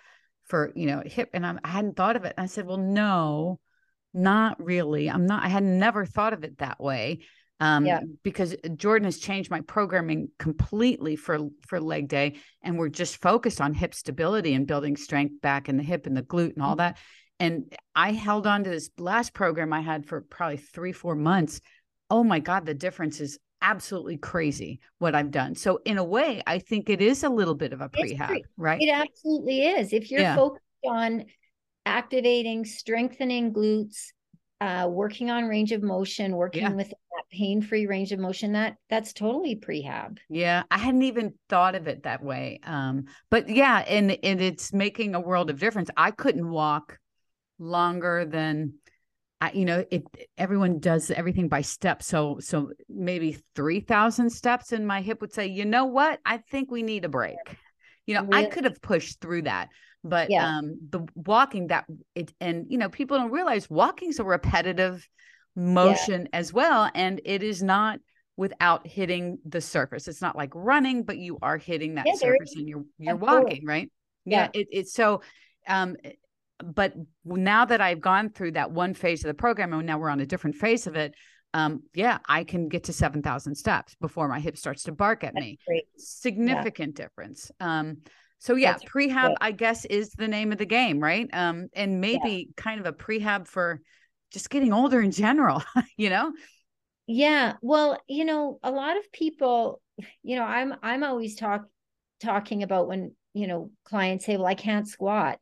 For 0.52 0.74
you 0.76 0.86
know 0.86 1.02
hip 1.06 1.30
and 1.34 1.46
I'm, 1.46 1.62
i 1.64 1.70
hadn't 1.70 1.96
thought 1.96 2.18
of 2.18 2.26
it. 2.26 2.34
And 2.38 2.44
i 2.44 2.48
said 2.48 2.68
well 2.68 2.78
no 2.78 3.60
not 4.14 4.62
really. 4.62 5.10
I'm 5.10 5.26
not 5.26 5.44
i 5.44 5.48
had 5.48 5.64
never 5.64 6.06
thought 6.06 6.34
of 6.34 6.44
it 6.44 6.58
that 6.60 6.80
way. 6.80 7.20
Um, 7.62 7.86
yeah. 7.86 8.02
because 8.24 8.56
jordan 8.76 9.06
has 9.06 9.20
changed 9.20 9.52
my 9.52 9.62
programming 9.62 10.30
completely 10.40 11.16
for 11.16 11.48
for 11.68 11.80
leg 11.80 12.08
day 12.08 12.38
and 12.64 12.78
we're 12.78 12.90
just 12.90 13.18
focused 13.18 13.62
on 13.62 13.76
hip 13.76 13.94
stability 13.94 14.56
and 14.56 14.66
building 14.66 14.98
strength 14.98 15.40
back 15.42 15.70
in 15.70 15.78
the 15.78 15.84
hip 15.84 16.08
and 16.08 16.18
the 16.18 16.24
glute 16.24 16.56
and 16.56 16.64
all 16.64 16.72
mm-hmm. 16.72 16.80
that. 16.80 16.98
And 17.40 17.74
i 17.96 18.12
held 18.12 18.46
on 18.46 18.66
to 18.66 18.70
this 18.70 18.90
last 18.98 19.34
program 19.34 19.72
i 19.72 19.82
had 19.82 20.06
for 20.06 20.22
probably 20.22 20.58
three 20.58 20.92
four 20.92 21.16
months. 21.16 21.62
Oh 22.10 22.24
my 22.26 22.40
god 22.40 22.66
the 22.66 22.74
difference 22.74 23.22
is 23.22 23.40
absolutely 23.62 24.17
crazy 24.17 24.80
what 25.00 25.15
I've 25.15 25.32
done. 25.32 25.56
So 25.56 25.80
in 25.86 25.97
a 25.97 26.04
way, 26.04 26.41
I 26.45 26.60
think 26.60 26.89
it 26.89 27.02
is 27.02 27.24
a 27.24 27.30
little 27.30 27.56
bit 27.56 27.74
of 27.74 27.82
a 27.82 27.89
prehab, 27.89 28.28
pre- 28.28 28.45
right? 28.58 28.82
It 28.82 28.89
absolutely 28.89 29.65
is. 29.65 29.93
If 29.93 30.12
you're 30.12 30.21
yeah. 30.21 30.36
focused 30.36 30.63
on 30.86 31.26
activating, 31.86 32.65
strengthening 32.65 33.54
glutes, 33.54 34.08
uh, 34.60 34.88
working 34.88 35.32
on 35.32 35.45
range 35.45 35.71
of 35.71 35.82
motion, 35.82 36.36
working 36.36 36.62
yeah. 36.62 36.74
with 36.74 36.89
that 36.89 37.24
pain-free 37.32 37.88
range 37.88 38.12
of 38.12 38.19
motion, 38.19 38.52
that 38.52 38.76
that's 38.89 39.12
totally 39.12 39.56
prehab. 39.56 40.19
Yeah, 40.30 40.63
I 40.69 40.78
hadn't 40.78 41.02
even 41.04 41.34
thought 41.50 41.74
of 41.74 41.88
it 41.88 42.04
that 42.04 42.24
way. 42.24 42.60
Um, 42.63 43.06
but 43.32 43.50
yeah, 43.50 43.80
and 43.80 44.17
and 44.24 44.39
it's 44.39 44.71
making 44.71 45.15
a 45.15 45.19
world 45.19 45.50
of 45.50 45.60
difference. 45.60 45.89
I 45.97 46.12
couldn't 46.12 46.47
walk 46.47 47.00
longer 47.58 48.26
than 48.26 48.76
I, 49.42 49.52
you 49.54 49.66
know, 49.66 49.84
it 49.90 50.04
everyone 50.38 50.80
does 50.80 51.10
everything 51.10 51.48
by 51.48 51.62
steps. 51.62 52.06
So 52.06 52.38
so 52.40 52.72
maybe 52.88 53.38
three 53.56 53.80
thousand 53.80 54.30
steps, 54.30 54.72
and 54.72 54.88
my 54.88 55.02
hip 55.02 55.20
would 55.20 55.34
say, 55.34 55.48
you 55.48 55.66
know 55.66 55.86
what? 55.86 56.20
I 56.26 56.38
think 56.38 56.70
we 56.70 56.84
need 56.84 57.06
a 57.06 57.10
break. 57.10 57.38
You 58.06 58.16
know, 58.16 58.24
really? 58.24 58.46
I 58.46 58.50
could 58.50 58.66
have 58.66 58.82
pushed 58.82 59.20
through 59.20 59.44
that, 59.44 59.70
but 60.04 60.30
yeah. 60.30 60.48
um, 60.48 60.78
the 60.90 61.08
walking 61.16 61.68
that 61.68 61.86
it 62.14 62.32
and 62.40 62.68
you 62.70 62.78
know, 62.78 62.90
people 62.90 63.18
don't 63.18 63.32
realize 63.32 63.70
walking's 63.70 64.20
a 64.20 64.24
repetitive 64.24 65.08
motion 65.56 66.22
yeah. 66.32 66.40
as 66.40 66.54
well, 66.54 66.90
and 66.94 67.20
it 67.26 67.42
is 67.42 67.64
not 67.64 68.00
without 68.38 68.86
hitting 68.86 69.40
the 69.46 69.62
surface. 69.62 70.08
It's 70.08 70.22
not 70.22 70.36
like 70.36 70.52
running, 70.54 71.04
but 71.04 71.18
you 71.18 71.40
are 71.42 71.58
hitting 71.58 71.96
that 71.96 72.06
yeah, 72.06 72.16
surface 72.16 72.56
and 72.56 72.70
you're 72.70 72.86
you're 73.00 73.16
walking, 73.16 73.66
right? 73.66 73.92
Yeah, 74.26 74.50
yeah. 74.54 74.62
It, 74.62 74.68
it's 74.72 74.94
so 74.94 75.22
um 75.68 75.96
but 76.62 76.93
now 77.26 77.65
that 77.65 77.82
I've 77.82 78.02
gone 78.02 78.30
through 78.30 78.52
that 78.52 78.71
one 78.71 78.93
phase 78.93 79.24
of 79.24 79.28
the 79.28 79.34
program 79.34 79.74
and 79.74 79.86
now 79.86 79.97
we're 79.97 80.10
on 80.10 80.19
a 80.19 80.26
different 80.26 80.56
phase 80.56 80.88
of 80.88 80.95
it, 80.95 81.13
um, 81.54 81.84
yeah, 81.93 82.19
I 82.28 82.43
can 82.43 82.69
get 82.69 82.86
to 82.86 82.93
7,000 82.93 83.56
steps 83.56 83.95
before 84.00 84.28
my 84.28 84.39
hip 84.39 84.58
starts 84.58 84.84
to 84.84 84.91
bark 84.91 85.24
at 85.24 85.34
That's 85.34 85.45
me. 85.45 85.60
Great. 85.67 85.84
Significant 85.97 86.97
yeah. 86.97 87.06
difference. 87.06 87.52
Um, 87.60 87.97
so 88.39 88.56
yeah, 88.56 88.74
That's 88.74 88.86
prehab, 88.86 89.30
good. 89.30 89.38
I 89.41 89.52
guess, 89.52 89.86
is 89.86 90.13
the 90.13 90.28
name 90.28 90.52
of 90.52 90.58
the 90.58 90.65
game, 90.65 91.00
right? 91.00 91.30
Um, 91.34 91.67
and 91.74 92.02
maybe 92.02 92.47
yeah. 92.47 92.54
kind 92.58 92.80
of 92.80 92.86
a 92.86 92.93
prehab 92.93 93.47
for 93.47 93.82
just 94.32 94.50
getting 94.50 94.74
older 94.74 95.02
in 95.02 95.12
general, 95.12 95.62
you 95.97 96.10
know? 96.10 96.32
Yeah. 97.06 97.54
Well, 97.62 98.00
you 98.08 98.26
know, 98.26 98.60
a 98.63 98.71
lot 98.71 98.97
of 98.97 99.12
people, 99.12 99.82
you 100.24 100.38
know, 100.38 100.43
I'm 100.43 100.74
I'm 100.82 101.04
always 101.04 101.36
talk 101.36 101.65
talking 102.21 102.63
about 102.63 102.88
when, 102.88 103.13
you 103.34 103.47
know, 103.47 103.71
clients 103.84 104.26
say, 104.26 104.38
Well, 104.38 104.47
I 104.47 104.56
can't 104.56 104.88
squat 104.88 105.39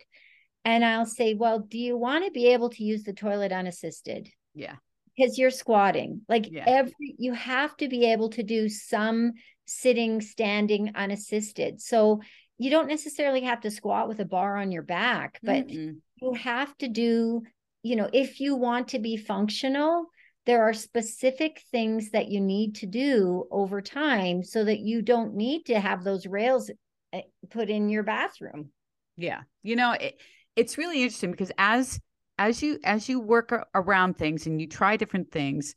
and 0.66 0.84
I'll 0.84 1.06
say, 1.06 1.34
Well, 1.34 1.60
do 1.60 1.78
you 1.78 1.98
want 1.98 2.26
to 2.26 2.32
be 2.32 2.48
able 2.48 2.70
to 2.70 2.84
use 2.84 3.04
the 3.04 3.14
toilet 3.14 3.52
unassisted? 3.52 4.30
Yeah. 4.54 4.76
Because 5.16 5.38
you're 5.38 5.52
squatting. 5.52 6.22
Like 6.30 6.50
yeah. 6.50 6.64
every, 6.68 7.16
you 7.18 7.34
have 7.34 7.76
to 7.78 7.88
be 7.90 8.06
able 8.12 8.30
to 8.30 8.44
do 8.44 8.70
some 8.70 9.34
sitting, 9.66 10.22
standing 10.22 10.92
unassisted. 10.96 11.82
So 11.82 12.22
you 12.58 12.70
don't 12.70 12.88
necessarily 12.88 13.42
have 13.42 13.62
to 13.62 13.72
squat 13.72 14.08
with 14.08 14.20
a 14.20 14.26
bar 14.26 14.58
on 14.58 14.72
your 14.72 14.84
back, 14.84 15.40
but 15.42 15.68
Mm-mm. 15.68 15.98
you 16.22 16.34
have 16.34 16.78
to 16.80 16.88
do, 16.88 17.44
you 17.84 17.96
know, 17.96 18.10
if 18.12 18.40
you 18.40 18.56
want 18.56 18.90
to 18.90 19.00
be 19.00 19.16
functional, 19.16 20.08
there 20.46 20.64
are 20.64 20.74
specific 20.74 21.62
things 21.72 22.12
that 22.12 22.30
you 22.30 22.42
need 22.42 22.76
to 22.76 22.86
do 22.86 23.46
over 23.52 23.82
time 23.82 24.44
so 24.44 24.64
that 24.64 24.80
you 24.80 25.02
don't 25.02 25.36
need 25.36 25.66
to 25.68 25.80
have 25.80 26.04
those 26.04 26.26
rails 26.26 26.72
eh, 27.14 27.22
put 27.50 27.70
in 27.70 27.88
your 27.88 28.04
bathroom. 28.04 28.72
Yeah. 29.16 29.42
You 29.64 29.76
know, 29.76 29.92
it, 29.92 30.20
it's 30.60 30.78
really 30.78 31.02
interesting 31.02 31.32
because 31.32 31.52
as 31.58 32.00
as 32.38 32.62
you 32.62 32.80
as 32.84 33.08
you 33.08 33.20
work 33.20 33.68
around 33.74 34.18
things 34.18 34.46
and 34.46 34.60
you 34.60 34.68
try 34.68 34.98
different 34.98 35.32
things 35.32 35.74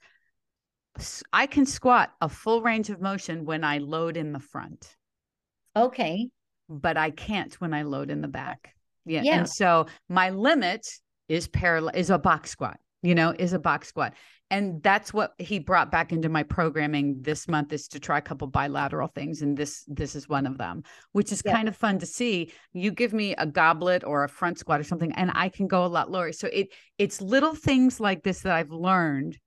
i 1.33 1.47
can 1.47 1.65
squat 1.65 2.13
a 2.21 2.29
full 2.29 2.63
range 2.63 2.91
of 2.91 3.01
motion 3.01 3.45
when 3.45 3.65
i 3.65 3.79
load 3.79 4.17
in 4.17 4.33
the 4.33 4.41
front. 4.41 4.97
Okay. 5.75 6.29
But 6.69 6.97
i 6.97 7.11
can't 7.11 7.55
when 7.61 7.73
i 7.73 7.83
load 7.83 8.11
in 8.11 8.21
the 8.21 8.29
back. 8.29 8.75
Yeah, 9.05 9.23
yeah. 9.23 9.39
and 9.39 9.49
so 9.49 9.87
my 10.09 10.31
limit 10.31 10.87
is 11.29 11.49
parallel 11.49 11.95
is 11.95 12.11
a 12.11 12.19
box 12.19 12.51
squat 12.51 12.79
you 13.03 13.15
know 13.15 13.35
is 13.39 13.53
a 13.53 13.59
box 13.59 13.89
squat. 13.89 14.15
And 14.51 14.83
that's 14.83 15.15
what 15.15 15.33
he 15.39 15.59
brought 15.59 15.91
back 15.91 16.13
into 16.13 16.29
my 16.29 16.43
programming 16.43 17.23
this 17.23 17.49
month 17.49 17.73
is 17.73 17.89
to 17.89 17.99
try 17.99 18.19
a 18.19 18.23
couple 18.23 18.47
bilateral 18.49 19.09
things. 19.09 19.41
And 19.41 19.57
this 19.57 19.85
this 19.89 20.15
is 20.15 20.29
one 20.29 20.47
of 20.47 20.59
them 20.59 20.83
which 21.13 21.33
is 21.33 21.43
yeah. 21.45 21.55
kind 21.55 21.69
of 21.69 21.77
fun 21.77 21.99
to 22.01 22.07
see. 22.07 22.53
You 22.73 22.91
give 22.91 23.13
me 23.13 23.35
a 23.37 23.47
goblet 23.47 24.05
or 24.05 24.25
a 24.25 24.29
front 24.29 24.59
squat 24.59 24.81
or 24.81 24.85
something 24.85 25.13
and 25.13 25.31
i 25.35 25.49
can 25.49 25.67
go 25.67 25.85
a 25.85 25.87
lot 25.87 26.11
lower. 26.11 26.33
So 26.33 26.49
it 26.53 26.69
it's 26.99 27.21
little 27.21 27.55
things 27.55 27.99
like 28.01 28.23
this 28.23 28.41
that 28.43 28.53
i've 28.53 28.73
learned 28.73 29.39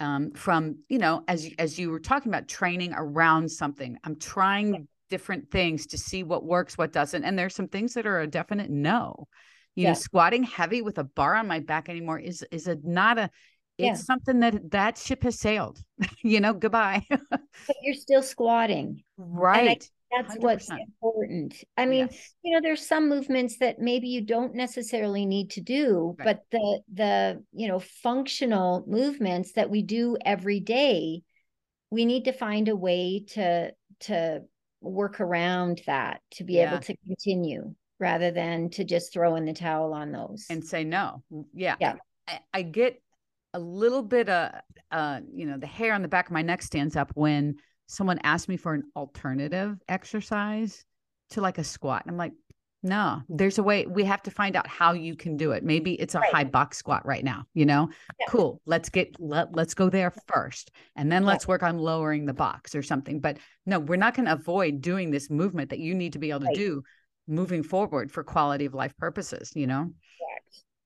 um, 0.00 0.32
from 0.32 0.78
you 0.88 0.98
know 0.98 1.22
as 1.28 1.48
as 1.58 1.78
you 1.78 1.90
were 1.90 2.00
talking 2.00 2.30
about 2.30 2.48
training 2.48 2.92
around 2.94 3.48
something 3.50 3.96
i'm 4.02 4.18
trying 4.18 4.74
yeah. 4.74 4.80
different 5.10 5.50
things 5.50 5.86
to 5.86 5.98
see 5.98 6.24
what 6.24 6.44
works 6.44 6.76
what 6.76 6.92
doesn't. 6.92 7.24
And 7.24 7.38
there's 7.38 7.54
some 7.54 7.68
things 7.68 7.94
that 7.94 8.06
are 8.06 8.20
a 8.20 8.26
definite 8.26 8.70
no 8.70 9.28
you 9.74 9.84
yeah. 9.84 9.90
know 9.90 9.94
squatting 9.94 10.42
heavy 10.42 10.82
with 10.82 10.98
a 10.98 11.04
bar 11.04 11.34
on 11.34 11.46
my 11.46 11.60
back 11.60 11.88
anymore 11.88 12.18
is 12.18 12.44
is 12.50 12.66
a 12.66 12.76
not 12.82 13.18
a 13.18 13.30
it's 13.78 14.00
yeah. 14.00 14.04
something 14.04 14.40
that 14.40 14.70
that 14.70 14.98
ship 14.98 15.22
has 15.22 15.38
sailed 15.38 15.82
you 16.22 16.40
know 16.40 16.52
goodbye 16.52 17.04
but 17.30 17.76
you're 17.82 17.94
still 17.94 18.22
squatting 18.22 19.02
right 19.16 19.88
that's 20.14 20.36
100%. 20.36 20.40
what's 20.40 20.68
important. 20.70 21.64
I 21.76 21.86
mean, 21.86 22.08
yes. 22.10 22.34
you 22.42 22.52
know, 22.52 22.60
there's 22.62 22.86
some 22.86 23.08
movements 23.08 23.58
that 23.58 23.78
maybe 23.78 24.08
you 24.08 24.20
don't 24.20 24.54
necessarily 24.54 25.24
need 25.24 25.50
to 25.52 25.60
do, 25.60 26.14
right. 26.18 26.24
but 26.24 26.42
the 26.50 26.80
the 26.92 27.42
you 27.54 27.68
know 27.68 27.78
functional 27.78 28.84
movements 28.86 29.52
that 29.52 29.70
we 29.70 29.82
do 29.82 30.18
every 30.24 30.60
day, 30.60 31.22
we 31.90 32.04
need 32.04 32.26
to 32.26 32.32
find 32.32 32.68
a 32.68 32.76
way 32.76 33.24
to 33.28 33.72
to 34.00 34.42
work 34.82 35.20
around 35.20 35.80
that 35.86 36.20
to 36.32 36.44
be 36.44 36.54
yeah. 36.54 36.72
able 36.72 36.82
to 36.82 36.96
continue 37.06 37.74
rather 38.02 38.32
than 38.32 38.68
to 38.68 38.84
just 38.84 39.12
throw 39.12 39.36
in 39.36 39.46
the 39.46 39.52
towel 39.54 39.94
on 39.94 40.10
those 40.10 40.44
and 40.50 40.62
say 40.62 40.82
no. 40.82 41.22
Yeah, 41.54 41.76
yeah. 41.80 41.94
I, 42.26 42.40
I 42.52 42.62
get 42.62 43.00
a 43.54 43.60
little 43.60 44.02
bit 44.02 44.28
of 44.28 44.52
uh, 44.90 45.20
you 45.32 45.46
know, 45.46 45.56
the 45.56 45.66
hair 45.66 45.94
on 45.94 46.02
the 46.02 46.08
back 46.08 46.26
of 46.26 46.32
my 46.32 46.42
neck 46.42 46.62
stands 46.62 46.96
up 46.96 47.12
when 47.14 47.56
someone 47.86 48.18
asked 48.24 48.48
me 48.48 48.56
for 48.56 48.74
an 48.74 48.82
alternative 48.96 49.78
exercise 49.88 50.84
to 51.30 51.40
like 51.40 51.58
a 51.58 51.64
squat. 51.64 52.02
I'm 52.06 52.16
like, 52.16 52.32
no, 52.82 53.22
there's 53.28 53.58
a 53.58 53.62
way. 53.62 53.86
We 53.86 54.02
have 54.04 54.22
to 54.22 54.30
find 54.30 54.56
out 54.56 54.66
how 54.66 54.92
you 54.92 55.14
can 55.14 55.36
do 55.36 55.52
it. 55.52 55.62
Maybe 55.62 55.94
it's 55.94 56.16
a 56.16 56.18
right. 56.18 56.32
high 56.32 56.44
box 56.44 56.78
squat 56.78 57.06
right 57.06 57.22
now, 57.22 57.44
you 57.54 57.64
know? 57.64 57.88
Yeah. 58.18 58.26
Cool. 58.28 58.60
Let's 58.66 58.88
get 58.88 59.14
let 59.20 59.54
let's 59.54 59.72
go 59.72 59.88
there 59.88 60.12
first. 60.26 60.72
And 60.96 61.10
then 61.10 61.24
let's 61.24 61.46
work 61.46 61.62
on 61.62 61.78
lowering 61.78 62.26
the 62.26 62.34
box 62.34 62.74
or 62.74 62.82
something. 62.82 63.20
But 63.20 63.38
no, 63.66 63.78
we're 63.78 63.96
not 63.96 64.14
going 64.14 64.26
to 64.26 64.32
avoid 64.32 64.80
doing 64.80 65.12
this 65.12 65.30
movement 65.30 65.70
that 65.70 65.78
you 65.78 65.94
need 65.94 66.14
to 66.14 66.18
be 66.18 66.30
able 66.30 66.40
to 66.40 66.46
right. 66.46 66.56
do 66.56 66.82
moving 67.26 67.62
forward 67.62 68.10
for 68.10 68.24
quality 68.24 68.64
of 68.64 68.74
life 68.74 68.96
purposes, 68.96 69.52
you 69.54 69.66
know? 69.66 69.90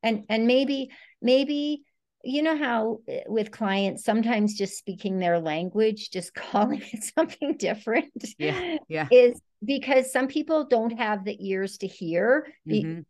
And 0.02 0.24
and 0.28 0.46
maybe 0.46 0.90
maybe 1.20 1.82
you 2.26 2.42
know 2.42 2.56
how 2.56 2.98
eh, 3.08 3.22
with 3.26 3.50
clients 3.50 4.04
sometimes 4.04 4.54
just 4.54 4.76
speaking 4.76 5.18
their 5.18 5.38
language 5.38 6.10
just 6.10 6.34
calling 6.52 6.82
it 6.92 7.04
something 7.16 7.56
different 7.56 8.12
yeah 8.38 8.76
yeah 8.88 9.08
is 9.10 9.40
because 9.64 10.12
some 10.12 10.26
people 10.26 10.64
don't 10.64 10.98
have 10.98 11.24
the 11.24 11.36
ears 11.48 11.78
to 11.78 11.86
hear 11.86 12.46
mm-hmm. 12.68 13.00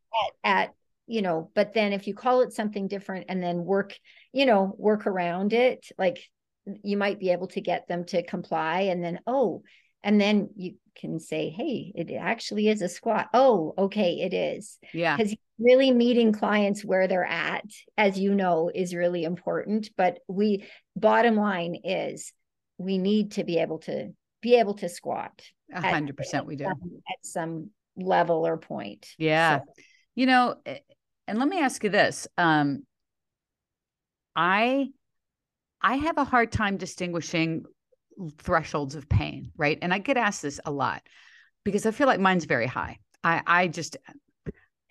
at, 0.44 0.66
at 0.68 0.74
you 1.06 1.22
know 1.22 1.50
but 1.54 1.72
then 1.72 1.92
if 1.92 2.06
you 2.06 2.14
call 2.14 2.42
it 2.42 2.52
something 2.52 2.88
different 2.88 3.26
and 3.28 3.42
then 3.42 3.64
work 3.64 3.94
you 4.32 4.46
know 4.46 4.74
work 4.78 5.06
around 5.06 5.52
it 5.52 5.86
like 5.98 6.22
you 6.82 6.96
might 6.96 7.18
be 7.18 7.30
able 7.30 7.46
to 7.46 7.60
get 7.60 7.86
them 7.88 8.04
to 8.04 8.22
comply 8.22 8.82
and 8.82 9.02
then 9.02 9.20
oh 9.26 9.62
and 10.02 10.20
then 10.20 10.50
you 10.56 10.74
can 10.96 11.20
say 11.20 11.50
hey 11.50 11.92
it 11.94 12.10
actually 12.12 12.68
is 12.68 12.82
a 12.82 12.88
squat. 12.88 13.28
Oh 13.34 13.74
okay 13.76 14.20
it 14.20 14.34
is. 14.34 14.78
Yeah. 14.92 15.16
Because 15.16 15.34
really 15.58 15.90
meeting 15.90 16.32
clients 16.32 16.84
where 16.84 17.06
they're 17.08 17.24
at 17.24 17.64
as 17.96 18.18
you 18.18 18.34
know 18.34 18.70
is 18.74 18.94
really 18.94 19.24
important. 19.24 19.90
But 19.96 20.20
we 20.28 20.64
bottom 20.94 21.36
line 21.36 21.76
is 21.84 22.32
we 22.78 22.98
need 22.98 23.32
to 23.32 23.44
be 23.44 23.58
able 23.58 23.78
to 23.80 24.12
be 24.42 24.56
able 24.56 24.74
to 24.74 24.88
squat 24.88 25.42
a 25.72 25.82
hundred 25.82 26.16
percent 26.16 26.46
we 26.46 26.56
do. 26.56 26.64
at 26.64 26.76
some 27.22 27.70
level 27.96 28.46
or 28.46 28.56
point. 28.56 29.08
Yeah. 29.18 29.58
So. 29.58 29.64
you 30.14 30.26
know 30.26 30.56
eh, 30.64 30.78
and 31.28 31.38
let 31.38 31.48
me 31.48 31.60
ask 31.60 31.82
you 31.82 31.90
this 31.90 32.28
um 32.38 32.84
i 34.34 34.88
i 35.82 35.96
have 35.96 36.18
a 36.18 36.24
hard 36.24 36.52
time 36.52 36.76
distinguishing 36.76 37.64
thresholds 38.38 38.94
of 38.94 39.08
pain 39.08 39.50
right 39.56 39.78
and 39.82 39.92
i 39.92 39.98
get 39.98 40.16
asked 40.16 40.42
this 40.42 40.60
a 40.64 40.70
lot 40.70 41.02
because 41.64 41.86
i 41.86 41.90
feel 41.90 42.06
like 42.06 42.20
mine's 42.20 42.44
very 42.44 42.66
high 42.66 42.98
i 43.22 43.42
i 43.46 43.68
just 43.68 43.96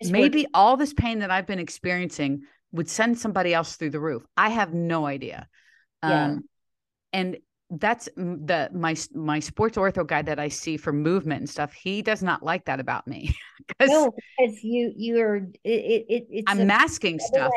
it's 0.00 0.10
maybe 0.10 0.40
working. 0.40 0.50
all 0.54 0.76
this 0.76 0.92
pain 0.92 1.20
that 1.20 1.30
I've 1.30 1.46
been 1.46 1.58
experiencing 1.58 2.42
would 2.72 2.88
send 2.88 3.18
somebody 3.18 3.54
else 3.54 3.76
through 3.76 3.90
the 3.90 4.00
roof. 4.00 4.24
I 4.36 4.50
have 4.50 4.74
no 4.74 5.06
idea. 5.06 5.48
Yeah. 6.02 6.24
Um, 6.24 6.44
and 7.12 7.38
that's 7.70 8.08
the 8.16 8.70
my 8.72 8.94
my 9.14 9.40
sports 9.40 9.76
ortho 9.76 10.06
guy 10.06 10.22
that 10.22 10.38
I 10.38 10.48
see 10.48 10.76
for 10.76 10.92
movement 10.92 11.40
and 11.40 11.50
stuff. 11.50 11.72
He 11.72 12.02
does 12.02 12.22
not 12.22 12.42
like 12.42 12.66
that 12.66 12.78
about 12.78 13.08
me. 13.08 13.34
no, 13.80 14.12
because 14.38 14.62
you 14.62 14.92
you're 14.96 15.36
it, 15.36 15.50
it 15.64 16.26
it's 16.30 16.44
I'm 16.46 16.66
masking 16.66 17.18
stuff. 17.18 17.50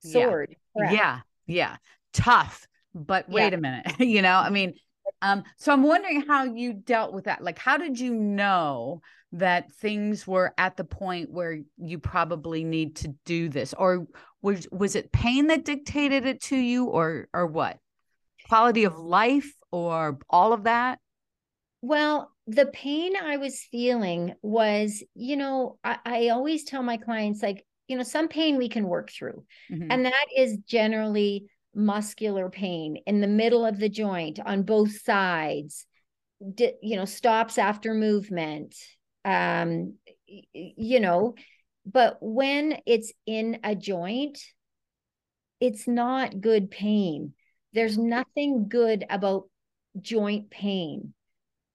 Sword. 0.00 0.54
Yeah. 0.76 0.92
yeah, 0.92 1.20
yeah, 1.46 1.76
tough. 2.12 2.68
But 2.94 3.28
wait 3.28 3.52
yeah. 3.52 3.58
a 3.58 3.60
minute, 3.60 3.86
you 3.98 4.22
know. 4.22 4.36
I 4.36 4.50
mean, 4.50 4.74
um. 5.22 5.44
So 5.56 5.72
I'm 5.72 5.82
wondering 5.82 6.24
how 6.26 6.44
you 6.44 6.72
dealt 6.72 7.12
with 7.12 7.24
that. 7.24 7.42
Like, 7.42 7.58
how 7.58 7.76
did 7.76 7.98
you 7.98 8.14
know 8.14 9.00
that 9.34 9.72
things 9.72 10.26
were 10.26 10.54
at 10.56 10.76
the 10.76 10.84
point 10.84 11.30
where 11.30 11.58
you 11.76 11.98
probably 11.98 12.62
need 12.62 12.94
to 12.94 13.08
do 13.24 13.48
this 13.48 13.74
or 13.74 14.06
was 14.42 14.68
was 14.70 14.94
it 14.94 15.10
pain 15.10 15.48
that 15.48 15.64
dictated 15.64 16.24
it 16.24 16.40
to 16.40 16.56
you 16.56 16.86
or 16.86 17.28
or 17.34 17.46
what 17.46 17.78
quality 18.48 18.84
of 18.84 18.96
life 18.96 19.52
or 19.72 20.18
all 20.30 20.52
of 20.52 20.64
that 20.64 21.00
well 21.82 22.30
the 22.46 22.66
pain 22.66 23.14
i 23.16 23.36
was 23.36 23.66
feeling 23.72 24.34
was 24.40 25.02
you 25.14 25.36
know 25.36 25.78
i, 25.82 25.98
I 26.04 26.28
always 26.28 26.62
tell 26.62 26.84
my 26.84 26.96
clients 26.96 27.42
like 27.42 27.66
you 27.88 27.96
know 27.96 28.04
some 28.04 28.28
pain 28.28 28.56
we 28.56 28.68
can 28.68 28.86
work 28.86 29.10
through 29.10 29.44
mm-hmm. 29.68 29.90
and 29.90 30.04
that 30.04 30.26
is 30.36 30.58
generally 30.58 31.46
muscular 31.74 32.50
pain 32.50 32.98
in 33.06 33.20
the 33.20 33.26
middle 33.26 33.64
of 33.64 33.78
the 33.78 33.88
joint 33.88 34.38
on 34.44 34.62
both 34.62 35.00
sides 35.00 35.86
you 36.58 36.96
know 36.96 37.04
stops 37.04 37.58
after 37.58 37.94
movement 37.94 38.74
um 39.24 39.94
you 40.26 41.00
know 41.00 41.34
but 41.86 42.18
when 42.20 42.78
it's 42.86 43.12
in 43.26 43.58
a 43.64 43.74
joint 43.74 44.38
it's 45.64 45.88
not 45.88 46.40
good 46.40 46.70
pain. 46.70 47.32
There's 47.72 47.96
nothing 47.96 48.68
good 48.68 49.04
about 49.08 49.48
joint 50.00 50.50
pain 50.50 51.14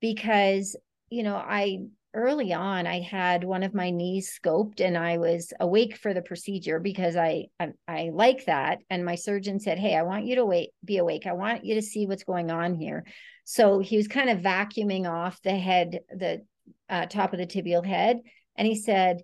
because 0.02 0.76
you 1.10 1.24
know 1.24 1.38
i 1.38 1.80
early 2.14 2.54
on 2.54 2.88
i 2.88 3.00
had 3.00 3.44
one 3.44 3.62
of 3.62 3.74
my 3.74 3.92
knees 3.92 4.38
scoped 4.44 4.82
and 4.82 4.98
i 4.98 5.18
was 5.18 5.54
awake 5.60 5.96
for 5.96 6.14
the 6.14 6.22
procedure 6.22 6.80
because 6.80 7.16
I, 7.16 7.46
I 7.60 7.70
i, 7.88 8.10
like 8.12 8.46
that. 8.46 8.80
And 8.90 9.06
my 9.06 9.16
surgeon 9.16 9.60
said 9.60 9.78
hey 9.78 9.96
i 9.96 10.04
want 10.04 10.26
you 10.26 10.36
to 10.36 10.46
wait 10.46 10.72
be 10.84 10.98
awake. 10.98 11.28
I 11.28 11.34
want 11.34 11.66
you 11.66 11.76
to 11.76 11.82
see 11.82 12.08
what's 12.08 12.24
going 12.24 12.52
on 12.52 12.76
here. 12.76 13.06
So 13.46 13.80
he 13.80 13.98
was 13.98 14.08
kind 14.08 14.30
of 14.30 14.40
vacuuming 14.40 15.10
off 15.10 15.42
the 15.42 15.56
head 15.56 16.00
the 16.10 16.46
uh, 16.90 17.06
top 17.06 17.34
of 17.34 17.40
the 17.40 17.48
tibial 17.48 17.86
head. 17.86 18.20
And 18.58 18.68
he 18.68 18.76
said, 18.76 19.22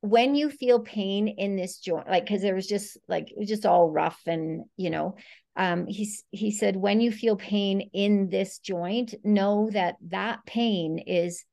when 0.00 0.34
you 0.34 0.50
feel 0.50 0.80
pain 0.80 1.28
in 1.28 1.56
this 1.56 1.78
joint, 1.78 2.08
like, 2.08 2.28
cause 2.28 2.40
there 2.40 2.54
was 2.54 2.66
just 2.66 2.96
like, 3.08 3.30
it 3.30 3.38
was 3.38 3.48
just 3.48 3.66
all 3.66 3.90
rough 3.90 4.20
and, 4.26 4.64
you 4.76 4.90
know, 4.90 5.16
um, 5.56 5.86
he, 5.86 6.08
he 6.30 6.52
said, 6.52 6.76
when 6.76 7.00
you 7.00 7.10
feel 7.10 7.34
pain 7.34 7.90
in 7.92 8.28
this 8.28 8.58
joint, 8.58 9.14
know 9.24 9.68
that 9.72 9.96
that 10.08 10.46
pain 10.46 10.98
is, 10.98 11.44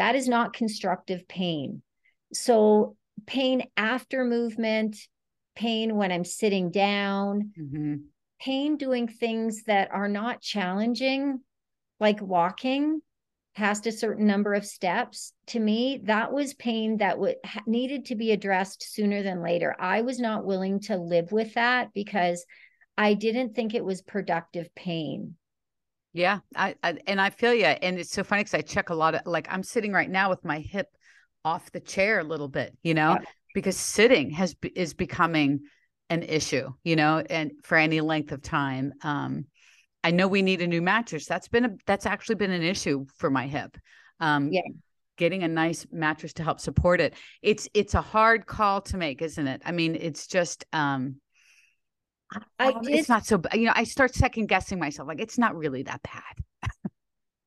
that 0.00 0.16
is 0.16 0.26
not 0.26 0.54
constructive 0.54 1.28
pain. 1.28 1.82
So 2.32 2.96
pain 3.26 3.64
after 3.76 4.24
movement, 4.24 4.96
pain 5.54 5.94
when 5.94 6.10
I'm 6.10 6.24
sitting 6.24 6.70
down, 6.70 7.52
mm-hmm. 7.60 7.96
pain 8.40 8.78
doing 8.78 9.08
things 9.08 9.64
that 9.64 9.90
are 9.92 10.08
not 10.08 10.40
challenging, 10.40 11.40
like 12.00 12.22
walking, 12.22 13.02
past 13.54 13.86
a 13.86 13.92
certain 13.92 14.26
number 14.26 14.54
of 14.54 14.64
steps 14.64 15.34
to 15.48 15.60
me 15.60 16.00
that 16.04 16.32
was 16.32 16.54
pain 16.54 16.96
that 16.96 17.18
would 17.18 17.36
needed 17.66 18.06
to 18.06 18.14
be 18.14 18.30
addressed 18.30 18.82
sooner 18.94 19.24
than 19.24 19.42
later 19.42 19.74
i 19.80 20.02
was 20.02 20.20
not 20.20 20.44
willing 20.44 20.78
to 20.78 20.96
live 20.96 21.32
with 21.32 21.52
that 21.54 21.92
because 21.92 22.46
i 22.96 23.12
didn't 23.12 23.54
think 23.56 23.74
it 23.74 23.84
was 23.84 24.02
productive 24.02 24.72
pain 24.76 25.34
yeah 26.12 26.40
i, 26.56 26.74
I 26.82 26.98
and 27.06 27.20
i 27.20 27.30
feel 27.30 27.54
you 27.54 27.64
and 27.64 27.98
it's 27.98 28.10
so 28.10 28.24
funny 28.24 28.40
because 28.40 28.54
i 28.54 28.62
check 28.62 28.90
a 28.90 28.94
lot 28.94 29.14
of 29.14 29.22
like 29.26 29.46
i'm 29.50 29.62
sitting 29.62 29.92
right 29.92 30.10
now 30.10 30.30
with 30.30 30.44
my 30.44 30.58
hip 30.58 30.88
off 31.44 31.70
the 31.72 31.80
chair 31.80 32.20
a 32.20 32.24
little 32.24 32.48
bit 32.48 32.76
you 32.82 32.94
know 32.94 33.12
yeah. 33.12 33.26
because 33.54 33.76
sitting 33.76 34.30
has 34.30 34.54
is 34.74 34.94
becoming 34.94 35.60
an 36.08 36.22
issue 36.22 36.68
you 36.84 36.96
know 36.96 37.22
and 37.30 37.52
for 37.62 37.78
any 37.78 38.00
length 38.00 38.32
of 38.32 38.42
time 38.42 38.92
um 39.02 39.44
I 40.02 40.10
know 40.10 40.28
we 40.28 40.42
need 40.42 40.62
a 40.62 40.66
new 40.66 40.82
mattress. 40.82 41.26
That's 41.26 41.48
been 41.48 41.64
a 41.64 41.70
that's 41.86 42.06
actually 42.06 42.36
been 42.36 42.50
an 42.50 42.62
issue 42.62 43.06
for 43.16 43.30
my 43.30 43.46
hip. 43.46 43.76
Um, 44.18 44.50
yeah. 44.52 44.62
Getting 45.16 45.42
a 45.42 45.48
nice 45.48 45.86
mattress 45.92 46.32
to 46.34 46.42
help 46.42 46.60
support 46.60 47.00
it. 47.00 47.14
It's 47.42 47.68
it's 47.74 47.94
a 47.94 48.00
hard 48.00 48.46
call 48.46 48.80
to 48.82 48.96
make, 48.96 49.20
isn't 49.20 49.46
it? 49.46 49.60
I 49.64 49.72
mean, 49.72 49.94
it's 49.94 50.26
just 50.26 50.64
um, 50.72 51.16
I 52.58 52.72
did, 52.72 52.94
it's 52.94 53.08
not 53.08 53.26
so 53.26 53.40
you 53.54 53.66
know, 53.66 53.72
I 53.74 53.84
start 53.84 54.14
second 54.14 54.46
guessing 54.46 54.78
myself. 54.78 55.08
Like 55.08 55.20
it's 55.20 55.38
not 55.38 55.56
really 55.56 55.82
that 55.84 56.00
bad. 56.02 56.92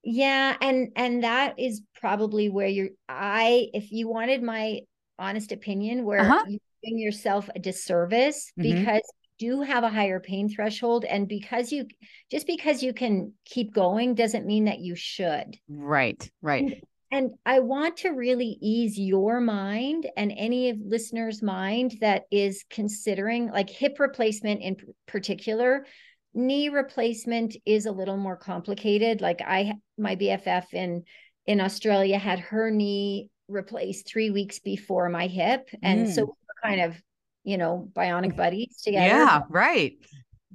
yeah, 0.04 0.56
and 0.62 0.90
and 0.96 1.24
that 1.24 1.60
is 1.60 1.82
probably 2.00 2.50
where 2.50 2.68
you're 2.68 2.90
I 3.08 3.68
if 3.74 3.92
you 3.92 4.08
wanted 4.08 4.44
my 4.44 4.82
honest 5.18 5.52
opinion, 5.52 6.04
where 6.06 6.20
uh-huh. 6.20 6.46
you 6.48 6.60
doing 6.84 7.00
yourself 7.00 7.50
a 7.56 7.60
disservice 7.60 8.52
mm-hmm. 8.60 8.78
because 8.78 9.02
you 9.40 9.56
do 9.56 9.62
have 9.62 9.84
a 9.84 9.90
higher 9.90 10.20
pain 10.20 10.50
threshold 10.50 11.06
and 11.06 11.28
because 11.28 11.72
you 11.72 11.88
just 12.30 12.46
because 12.46 12.84
you 12.84 12.94
can 12.94 13.34
keep 13.46 13.74
going 13.74 14.16
doesn't 14.16 14.46
mean 14.46 14.66
that 14.66 14.80
you 14.80 14.96
should 14.96 15.58
right 15.70 16.30
right 16.42 16.84
and, 17.14 17.32
i 17.46 17.60
want 17.60 17.98
to 17.98 18.10
really 18.10 18.58
ease 18.62 18.98
your 18.98 19.40
mind 19.40 20.10
and 20.18 20.34
any 20.36 20.70
of 20.70 20.78
listeners 20.84 21.42
mind 21.42 21.96
that 22.02 22.24
is 22.32 22.66
considering 22.70 23.50
like 23.50 23.70
hip 23.70 24.00
replacement 24.00 24.62
in 24.62 24.76
particular 25.08 25.86
knee 26.34 26.70
replacement 26.70 27.56
is 27.66 27.86
a 27.86 27.92
little 27.92 28.18
more 28.18 28.38
complicated 28.38 29.22
like 29.22 29.42
i 29.46 29.74
my 29.98 30.16
bff 30.16 30.74
in 30.74 31.04
in 31.46 31.60
Australia 31.60 32.18
had 32.18 32.40
her 32.40 32.72
knee 32.72 33.30
replaced 33.48 34.08
three 34.08 34.30
weeks 34.32 34.60
before 34.60 35.10
my 35.10 35.28
hip. 35.28 35.70
And 35.82 36.08
mm. 36.08 36.14
so 36.14 36.22
we 36.22 36.28
were 36.28 36.70
kind 36.70 36.82
of, 36.82 37.02
you 37.44 37.58
know, 37.58 37.90
bionic 37.94 38.36
buddies 38.36 38.82
together. 38.82 39.06
Yeah, 39.08 39.42
right. 39.50 39.94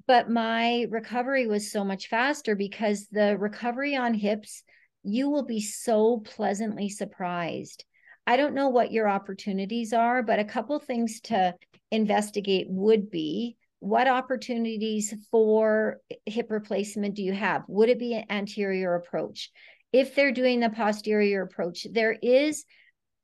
But 0.07 0.31
my 0.31 0.87
recovery 0.89 1.47
was 1.47 1.71
so 1.71 1.85
much 1.85 2.09
faster 2.09 2.55
because 2.55 3.09
the 3.09 3.37
recovery 3.37 3.95
on 3.97 4.15
hips, 4.15 4.63
you 5.09 5.31
will 5.31 5.45
be 5.45 5.61
so 5.61 6.19
pleasantly 6.25 6.89
surprised. 6.89 7.85
I 8.27 8.37
don't 8.37 8.55
know 8.55 8.69
what 8.69 8.93
your 8.93 9.09
opportunities 9.09 9.93
are, 9.93 10.23
but 10.23 10.39
a 10.39 10.45
couple 10.45 10.79
things 10.79 11.21
to 11.23 11.55
investigate 11.91 12.67
would 12.69 13.11
be 13.11 13.57
what 13.81 14.09
opportunities 14.09 15.15
for 15.31 16.01
hip 16.27 16.51
replacement 16.51 17.15
do 17.15 17.23
you 17.23 17.33
have? 17.33 17.63
Would 17.69 17.89
it 17.89 17.99
be 17.99 18.15
an 18.15 18.25
anterior 18.29 18.95
approach? 18.97 19.51
If 19.93 20.15
they're 20.15 20.33
doing 20.33 20.61
the 20.61 20.69
posterior 20.69 21.43
approach, 21.43 21.87
there 21.91 22.13
is, 22.13 22.65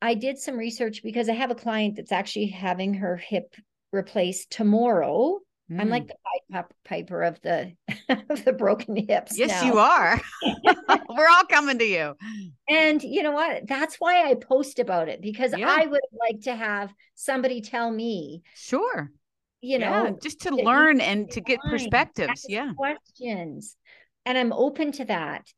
I 0.01 0.15
did 0.15 0.39
some 0.39 0.57
research 0.57 1.03
because 1.03 1.29
I 1.29 1.35
have 1.35 1.51
a 1.51 1.57
client 1.57 1.97
that's 1.97 2.13
actually 2.13 2.47
having 2.47 2.95
her 2.95 3.17
hip 3.17 3.55
replaced 3.93 4.51
tomorrow. 4.51 5.41
Mm. 5.71 5.81
I'm 5.81 5.89
like 5.89 6.05
mm. 6.05 6.09
the 6.09 6.17
pipe 6.53 6.75
piper 6.85 7.23
of 7.23 7.41
the 7.43 7.73
of 8.09 8.45
the 8.45 8.53
broken 8.53 8.97
hips. 8.97 9.39
Yes, 9.39 9.63
now. 9.63 9.67
you 9.67 9.79
are. 9.79 10.21
We're 11.09 11.29
all 11.29 11.45
coming 11.49 11.79
to 11.79 11.85
you. 11.85 12.17
And 12.69 13.03
you 13.03 13.23
know 13.23 13.33
what? 13.33 13.67
That's 13.67 13.97
why 13.97 14.29
I 14.29 14.35
post 14.35 14.79
about 14.79 15.09
it 15.09 15.21
because 15.21 15.55
yeah. 15.57 15.69
I 15.69 15.87
would 15.87 16.01
like 16.21 16.43
to 16.43 16.55
have 16.55 16.93
somebody 17.15 17.61
tell 17.61 17.91
me. 17.91 18.43
Sure 18.55 19.11
you 19.65 19.79
know, 19.79 20.05
yeah, 20.05 20.11
just 20.23 20.43
to 20.43 20.55
learn 20.55 21.01
and 21.01 21.31
to 21.31 21.41
get 21.41 21.59
perspectives. 21.61 22.45
Yeah. 22.47 22.75
Questions. 22.77 23.77
And 24.27 24.37
I'm 24.37 24.53
open 24.53 24.93
to 24.93 25.07
that. 25.07 25.51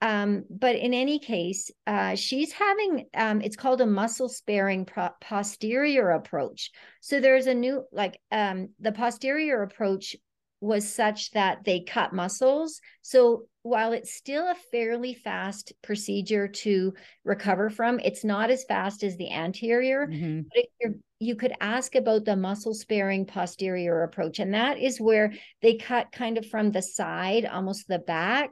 Um, 0.00 0.44
but 0.50 0.76
in 0.76 0.92
any 0.92 1.18
case, 1.18 1.70
uh, 1.86 2.14
she's 2.14 2.52
having 2.52 3.06
um, 3.14 3.40
it's 3.40 3.56
called 3.56 3.80
a 3.80 3.86
muscle 3.86 4.28
sparing 4.28 4.84
pro- 4.84 5.10
posterior 5.20 6.10
approach. 6.10 6.70
So 7.00 7.20
there's 7.20 7.46
a 7.46 7.54
new 7.54 7.84
like 7.90 8.18
um, 8.30 8.70
the 8.80 8.92
posterior 8.92 9.62
approach 9.62 10.16
was 10.60 10.90
such 10.90 11.30
that 11.32 11.64
they 11.64 11.80
cut 11.80 12.12
muscles. 12.12 12.80
So 13.02 13.44
while 13.62 13.92
it's 13.92 14.14
still 14.14 14.44
a 14.44 14.56
fairly 14.72 15.14
fast 15.14 15.72
procedure 15.82 16.48
to 16.48 16.94
recover 17.24 17.70
from, 17.70 18.00
it's 18.00 18.24
not 18.24 18.50
as 18.50 18.64
fast 18.64 19.02
as 19.02 19.16
the 19.16 19.30
anterior. 19.30 20.06
Mm-hmm. 20.06 20.92
You 21.20 21.36
could 21.36 21.52
ask 21.60 21.94
about 21.94 22.24
the 22.24 22.36
muscle 22.36 22.74
sparing 22.74 23.26
posterior 23.26 24.02
approach. 24.02 24.38
And 24.38 24.54
that 24.54 24.78
is 24.78 25.00
where 25.00 25.32
they 25.62 25.76
cut 25.76 26.12
kind 26.12 26.38
of 26.38 26.46
from 26.46 26.72
the 26.72 26.82
side, 26.82 27.46
almost 27.46 27.86
the 27.86 27.98
back, 27.98 28.50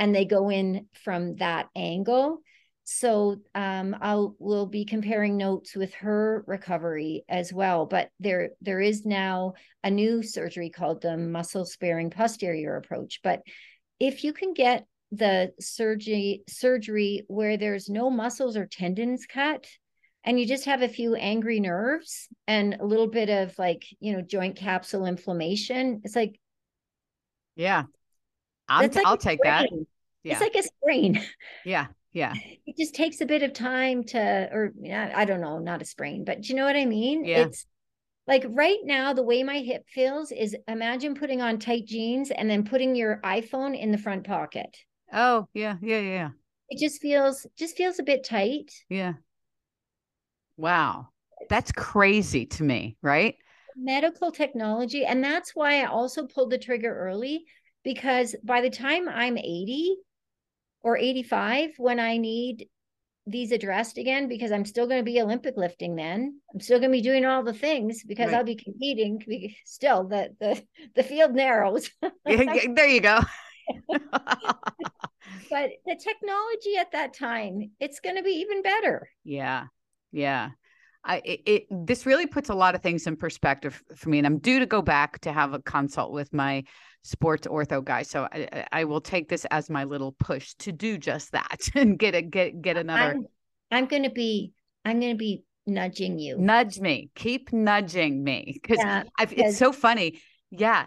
and 0.00 0.14
they 0.14 0.24
go 0.24 0.50
in 0.50 0.86
from 1.04 1.36
that 1.36 1.68
angle. 1.76 2.38
So 2.84 3.36
um, 3.54 3.94
I'll 4.00 4.34
we'll 4.38 4.66
be 4.66 4.86
comparing 4.86 5.36
notes 5.36 5.76
with 5.76 5.94
her 5.96 6.42
recovery 6.48 7.22
as 7.28 7.52
well. 7.52 7.84
But 7.84 8.08
there 8.18 8.50
there 8.62 8.80
is 8.80 9.04
now 9.04 9.52
a 9.84 9.90
new 9.90 10.22
surgery 10.22 10.70
called 10.70 11.02
the 11.02 11.16
muscle 11.18 11.66
sparing 11.66 12.10
posterior 12.10 12.76
approach. 12.76 13.20
But 13.22 13.42
if 14.00 14.24
you 14.24 14.32
can 14.32 14.54
get 14.54 14.86
the 15.12 15.52
surgery 15.60 16.44
surgery 16.48 17.24
where 17.28 17.58
there's 17.58 17.90
no 17.90 18.10
muscles 18.10 18.56
or 18.56 18.66
tendons 18.66 19.26
cut, 19.26 19.66
and 20.24 20.40
you 20.40 20.46
just 20.46 20.64
have 20.64 20.80
a 20.80 20.88
few 20.88 21.14
angry 21.14 21.60
nerves 21.60 22.26
and 22.46 22.74
a 22.80 22.86
little 22.86 23.06
bit 23.06 23.28
of 23.28 23.56
like 23.58 23.84
you 24.00 24.14
know 24.14 24.22
joint 24.22 24.56
capsule 24.56 25.04
inflammation 25.04 26.00
it's 26.04 26.16
like 26.16 26.40
yeah 27.54 27.84
i 28.70 28.86
will 28.86 29.02
like 29.04 29.20
take 29.20 29.42
that 29.42 29.68
yeah. 30.22 30.32
it's 30.32 30.40
like 30.40 30.54
a 30.54 30.62
sprain 30.62 31.22
yeah 31.64 31.86
yeah 32.12 32.34
it 32.66 32.76
just 32.78 32.94
takes 32.94 33.20
a 33.20 33.26
bit 33.26 33.42
of 33.42 33.52
time 33.52 34.02
to 34.02 34.48
or 34.52 34.72
i 35.14 35.24
don't 35.24 35.40
know 35.40 35.58
not 35.58 35.82
a 35.82 35.84
sprain 35.84 36.24
but 36.24 36.40
do 36.40 36.48
you 36.48 36.54
know 36.54 36.64
what 36.64 36.76
i 36.76 36.84
mean 36.84 37.24
yeah. 37.24 37.40
it's 37.40 37.66
like 38.26 38.44
right 38.48 38.78
now 38.84 39.12
the 39.12 39.22
way 39.22 39.42
my 39.42 39.58
hip 39.58 39.84
feels 39.92 40.32
is 40.32 40.56
imagine 40.68 41.14
putting 41.14 41.42
on 41.42 41.58
tight 41.58 41.84
jeans 41.84 42.30
and 42.30 42.48
then 42.48 42.64
putting 42.64 42.96
your 42.96 43.20
iphone 43.24 43.78
in 43.78 43.92
the 43.92 43.98
front 43.98 44.24
pocket 44.24 44.76
oh 45.12 45.46
yeah 45.52 45.76
yeah 45.82 46.00
yeah 46.00 46.28
it 46.68 46.80
just 46.80 47.02
feels 47.02 47.46
just 47.58 47.76
feels 47.76 47.98
a 47.98 48.04
bit 48.04 48.24
tight 48.24 48.72
yeah 48.88 49.14
Wow. 50.60 51.08
That's 51.48 51.72
crazy 51.72 52.44
to 52.44 52.62
me, 52.62 52.98
right? 53.00 53.34
Medical 53.76 54.30
technology. 54.30 55.06
And 55.06 55.24
that's 55.24 55.56
why 55.56 55.80
I 55.80 55.86
also 55.86 56.26
pulled 56.26 56.50
the 56.50 56.58
trigger 56.58 56.94
early 56.94 57.46
because 57.84 58.34
by 58.42 58.60
the 58.60 58.70
time 58.70 59.08
I'm 59.08 59.38
80 59.38 59.96
or 60.82 60.96
85, 60.96 61.70
when 61.78 62.00
I 62.00 62.16
need 62.16 62.68
these 63.26 63.52
addressed 63.52 63.98
again, 63.98 64.28
because 64.28 64.50
I'm 64.50 64.64
still 64.64 64.86
going 64.86 65.00
to 65.00 65.04
be 65.04 65.20
Olympic 65.20 65.56
lifting 65.56 65.94
then, 65.94 66.40
I'm 66.52 66.60
still 66.60 66.78
going 66.78 66.90
to 66.90 66.96
be 66.96 67.02
doing 67.02 67.24
all 67.24 67.42
the 67.42 67.52
things 67.52 68.02
because 68.04 68.28
right. 68.28 68.36
I'll 68.36 68.44
be 68.44 68.56
competing. 68.56 69.22
Still, 69.64 70.08
the 70.08 70.34
the 70.40 70.62
the 70.96 71.02
field 71.02 71.34
narrows. 71.34 71.90
there 72.24 72.88
you 72.88 73.00
go. 73.00 73.20
but 73.88 75.70
the 75.86 75.96
technology 75.96 76.76
at 76.78 76.92
that 76.92 77.14
time, 77.14 77.70
it's 77.78 78.00
going 78.00 78.16
to 78.16 78.22
be 78.22 78.30
even 78.30 78.62
better. 78.62 79.08
Yeah. 79.24 79.66
Yeah. 80.12 80.50
I 81.04 81.22
it, 81.24 81.40
it, 81.46 81.66
this 81.70 82.04
really 82.04 82.26
puts 82.26 82.50
a 82.50 82.54
lot 82.54 82.74
of 82.74 82.82
things 82.82 83.06
in 83.06 83.16
perspective 83.16 83.82
for 83.96 84.10
me, 84.10 84.18
and 84.18 84.26
I'm 84.26 84.38
due 84.38 84.58
to 84.58 84.66
go 84.66 84.82
back 84.82 85.20
to 85.20 85.32
have 85.32 85.54
a 85.54 85.62
consult 85.62 86.12
with 86.12 86.32
my 86.32 86.64
sports 87.02 87.46
ortho 87.46 87.84
guy. 87.84 88.02
So 88.02 88.28
I, 88.32 88.66
I 88.72 88.84
will 88.84 89.00
take 89.00 89.28
this 89.28 89.44
as 89.46 89.70
my 89.70 89.84
little 89.84 90.12
push 90.12 90.54
to 90.60 90.72
do 90.72 90.98
just 90.98 91.32
that 91.32 91.68
and 91.74 91.98
get 91.98 92.14
a 92.14 92.22
get 92.22 92.60
get 92.62 92.76
another. 92.76 93.12
I'm, 93.12 93.26
I'm 93.70 93.86
going 93.86 94.04
to 94.04 94.10
be 94.10 94.52
I'm 94.84 95.00
going 95.00 95.12
to 95.12 95.18
be 95.18 95.44
nudging 95.66 96.18
you. 96.18 96.38
Nudge 96.38 96.80
me. 96.80 97.10
Keep 97.14 97.52
nudging 97.52 98.24
me 98.24 98.58
because 98.60 98.78
yeah, 98.78 99.02
it's 99.18 99.58
so 99.58 99.72
funny. 99.72 100.20
Yeah, 100.50 100.86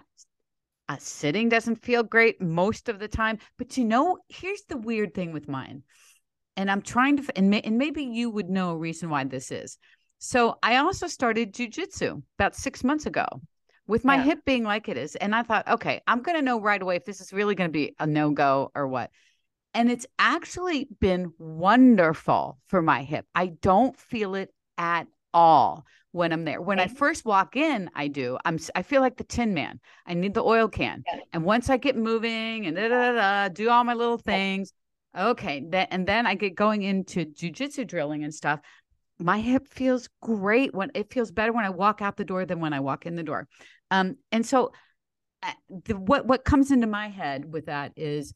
uh, 0.90 0.98
sitting 1.00 1.50
doesn't 1.50 1.78
feel 1.78 2.04
great 2.04 2.42
most 2.42 2.90
of 2.90 3.00
the 3.00 3.08
time, 3.08 3.40
but 3.58 3.78
you 3.78 3.86
know, 3.86 4.18
here's 4.28 4.64
the 4.68 4.78
weird 4.78 5.14
thing 5.14 5.32
with 5.32 5.48
mine 5.48 5.84
and 6.56 6.70
I'm 6.70 6.82
trying 6.82 7.18
to, 7.18 7.38
and, 7.38 7.50
may, 7.50 7.62
and 7.62 7.78
maybe 7.78 8.04
you 8.04 8.30
would 8.30 8.50
know 8.50 8.72
a 8.72 8.78
reason 8.78 9.10
why 9.10 9.24
this 9.24 9.52
is. 9.52 9.78
So 10.20 10.58
I 10.64 10.78
also 10.78 11.08
started 11.08 11.54
jujitsu 11.54 12.22
about 12.40 12.56
six 12.56 12.84
months 12.84 13.06
ago 13.06 13.26
with 13.88 14.06
my 14.06 14.16
yeah. 14.16 14.24
hip 14.24 14.46
being 14.46 14.64
like 14.64 14.90
it 14.90 14.98
is. 14.98 15.16
And 15.16 15.36
I 15.36 15.44
thought, 15.44 15.68
okay, 15.68 16.02
I'm 16.08 16.22
going 16.22 16.38
to 16.38 16.42
know 16.42 16.60
right 16.60 16.82
away 16.82 16.96
if 16.96 17.06
this 17.06 17.22
is 17.22 17.34
really 17.34 17.56
going 17.56 17.70
to 17.70 17.74
be 17.74 17.96
a 18.00 18.08
no 18.08 18.32
go 18.32 18.72
or 18.76 18.88
what. 18.88 19.12
And 19.74 19.90
it's 19.90 20.06
actually 20.20 20.88
been 21.00 21.34
wonderful 21.38 22.60
for 22.68 22.82
my 22.82 23.04
hip. 23.04 23.26
I 23.34 23.48
don't 23.48 23.98
feel 23.98 24.36
it 24.36 24.54
at 24.78 25.08
all 25.34 25.86
when 26.12 26.32
I'm 26.32 26.46
there. 26.46 26.62
When 26.62 26.80
I 26.80 26.88
first 26.88 27.26
walk 27.26 27.56
in, 27.56 27.90
I 27.96 28.08
do. 28.08 28.38
I'm 28.46 28.60
I 28.76 28.84
feel 28.84 29.02
like 29.02 29.18
the 29.18 29.24
tin 29.24 29.56
man. 29.56 29.80
I 30.06 30.14
need 30.14 30.36
the 30.36 30.44
oil 30.44 30.68
can. 30.68 31.04
Yeah. 31.08 31.22
And 31.34 31.44
once 31.44 31.72
I 31.72 31.78
get 31.78 31.98
moving 31.98 32.68
and 32.68 32.76
da, 32.76 32.88
da, 32.88 33.12
da, 33.14 33.50
do 33.50 33.70
all 33.70 33.84
my 33.84 33.96
little 33.96 34.20
things, 34.20 34.74
Okay. 35.16 35.64
Then 35.68 35.88
and 35.92 36.08
then 36.08 36.26
I 36.26 36.36
get 36.36 36.56
going 36.56 36.84
into 36.84 37.26
jujitsu 37.26 37.86
drilling 37.86 38.24
and 38.24 38.34
stuff. 38.34 38.60
My 39.20 39.40
hip 39.40 39.68
feels 39.68 40.10
great 40.22 40.74
when 40.74 40.92
it 40.96 41.12
feels 41.12 41.32
better 41.32 41.54
when 41.54 41.66
I 41.66 41.70
walk 41.70 42.02
out 42.02 42.18
the 42.18 42.26
door 42.26 42.46
than 42.46 42.60
when 42.60 42.74
I 42.74 42.80
walk 42.80 43.06
in 43.06 43.16
the 43.16 43.24
door. 43.24 43.48
Um, 43.92 44.18
and 44.32 44.46
so 44.46 44.72
uh, 45.44 45.52
the, 45.86 45.98
what 45.98 46.26
what 46.26 46.46
comes 46.46 46.72
into 46.72 46.88
my 46.88 47.10
head 47.10 47.52
with 47.52 47.68
that 47.68 47.94
is 47.96 48.34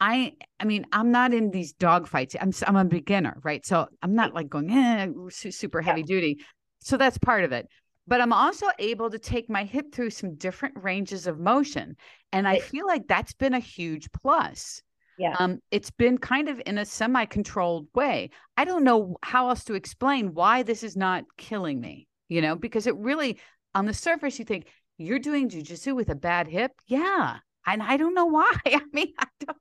I 0.00 0.34
I 0.58 0.64
mean 0.64 0.86
I'm 0.92 1.10
not 1.10 1.32
in 1.32 1.50
these 1.50 1.72
dog 1.72 2.08
fights. 2.08 2.34
I'm 2.40 2.52
I'm 2.66 2.76
a 2.76 2.84
beginner, 2.84 3.38
right? 3.44 3.64
So 3.64 3.86
I'm 4.02 4.14
not 4.14 4.34
like 4.34 4.48
going 4.48 4.70
eh, 4.70 5.08
super 5.30 5.80
heavy 5.80 6.00
yeah. 6.00 6.06
duty. 6.06 6.38
So 6.80 6.96
that's 6.96 7.18
part 7.18 7.44
of 7.44 7.52
it. 7.52 7.68
But 8.08 8.20
I'm 8.20 8.32
also 8.32 8.66
able 8.78 9.10
to 9.10 9.18
take 9.18 9.50
my 9.50 9.64
hip 9.64 9.92
through 9.92 10.10
some 10.10 10.36
different 10.36 10.76
ranges 10.80 11.26
of 11.26 11.40
motion, 11.40 11.96
and 12.32 12.46
I 12.46 12.60
feel 12.60 12.86
like 12.86 13.08
that's 13.08 13.32
been 13.32 13.54
a 13.54 13.58
huge 13.58 14.12
plus 14.12 14.80
yeah. 15.18 15.34
Um, 15.38 15.60
it's 15.70 15.90
been 15.90 16.18
kind 16.18 16.48
of 16.48 16.60
in 16.66 16.78
a 16.78 16.84
semi-controlled 16.84 17.88
way. 17.94 18.30
I 18.56 18.64
don't 18.64 18.84
know 18.84 19.16
how 19.22 19.48
else 19.48 19.64
to 19.64 19.74
explain 19.74 20.34
why 20.34 20.62
this 20.62 20.82
is 20.82 20.96
not 20.96 21.24
killing 21.36 21.80
me 21.80 22.06
you 22.28 22.40
know 22.40 22.56
because 22.56 22.86
it 22.86 22.96
really 22.96 23.38
on 23.74 23.86
the 23.86 23.94
surface 23.94 24.38
you 24.38 24.44
think 24.44 24.66
you're 24.98 25.18
doing 25.18 25.48
jujitsu 25.48 25.94
with 25.94 26.08
a 26.08 26.14
bad 26.14 26.48
hip? 26.48 26.72
Yeah 26.86 27.38
and 27.66 27.82
i 27.82 27.96
don't 27.96 28.14
know 28.14 28.26
why. 28.26 28.52
I 28.66 28.80
mean 28.92 29.12
i 29.18 29.26
don't 29.44 29.58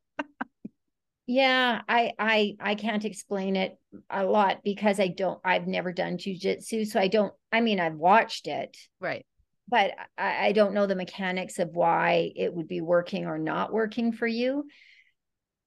yeah 1.28 1.82
i 1.90 2.12
i 2.20 2.56
i 2.60 2.76
can't 2.76 3.04
explain 3.04 3.56
it 3.56 3.76
a 4.12 4.24
lot 4.24 4.60
because 4.64 5.00
i 5.00 5.08
don't 5.08 5.40
i've 5.44 5.66
never 5.66 5.92
done 5.92 6.18
jujitsu 6.20 6.86
so 6.86 7.00
i 7.00 7.08
don't 7.08 7.34
i 7.52 7.62
mean 7.62 7.80
i've 7.80 7.96
watched 7.96 8.48
it. 8.48 8.78
Right. 9.00 9.26
But 9.68 9.94
I, 10.16 10.48
I 10.48 10.52
don't 10.52 10.76
know 10.76 10.86
the 10.86 10.94
mechanics 10.94 11.58
of 11.58 11.72
why 11.76 12.32
it 12.36 12.54
would 12.54 12.68
be 12.68 12.82
working 12.82 13.26
or 13.26 13.40
not 13.40 13.74
working 13.74 14.12
for 14.12 14.28
you 14.28 14.66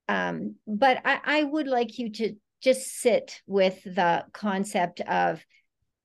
um, 0.09 0.55
but 0.67 1.01
I, 1.05 1.19
I 1.23 1.43
would 1.43 1.67
like 1.67 1.97
you 1.99 2.11
to 2.13 2.35
just 2.61 2.99
sit 2.99 3.41
with 3.47 3.81
the 3.83 4.25
concept 4.33 5.01
of 5.01 5.43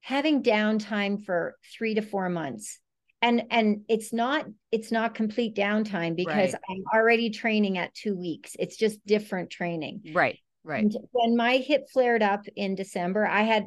having 0.01 0.43
downtime 0.43 1.25
for 1.25 1.57
three 1.77 1.95
to 1.95 2.03
four 2.03 2.29
months 2.29 2.79
and 3.23 3.45
and 3.51 3.81
it's 3.89 4.13
not 4.13 4.47
it's 4.71 4.93
not 4.93 5.15
complete 5.15 5.57
downtime 5.57 6.15
because 6.15 6.53
right. 6.53 6.63
i'm 6.69 6.85
already 6.95 7.31
training 7.31 7.79
at 7.79 7.95
two 7.95 8.15
weeks 8.15 8.55
it's 8.59 8.77
just 8.77 9.05
different 9.07 9.51
training 9.51 10.03
right 10.13 10.39
Right. 10.65 10.83
And 10.83 10.97
when 11.13 11.37
my 11.37 11.59
hip 11.59 11.91
flared 11.93 12.23
up 12.23 12.47
in 12.57 12.75
December, 12.75 13.27
I 13.27 13.43
had 13.43 13.67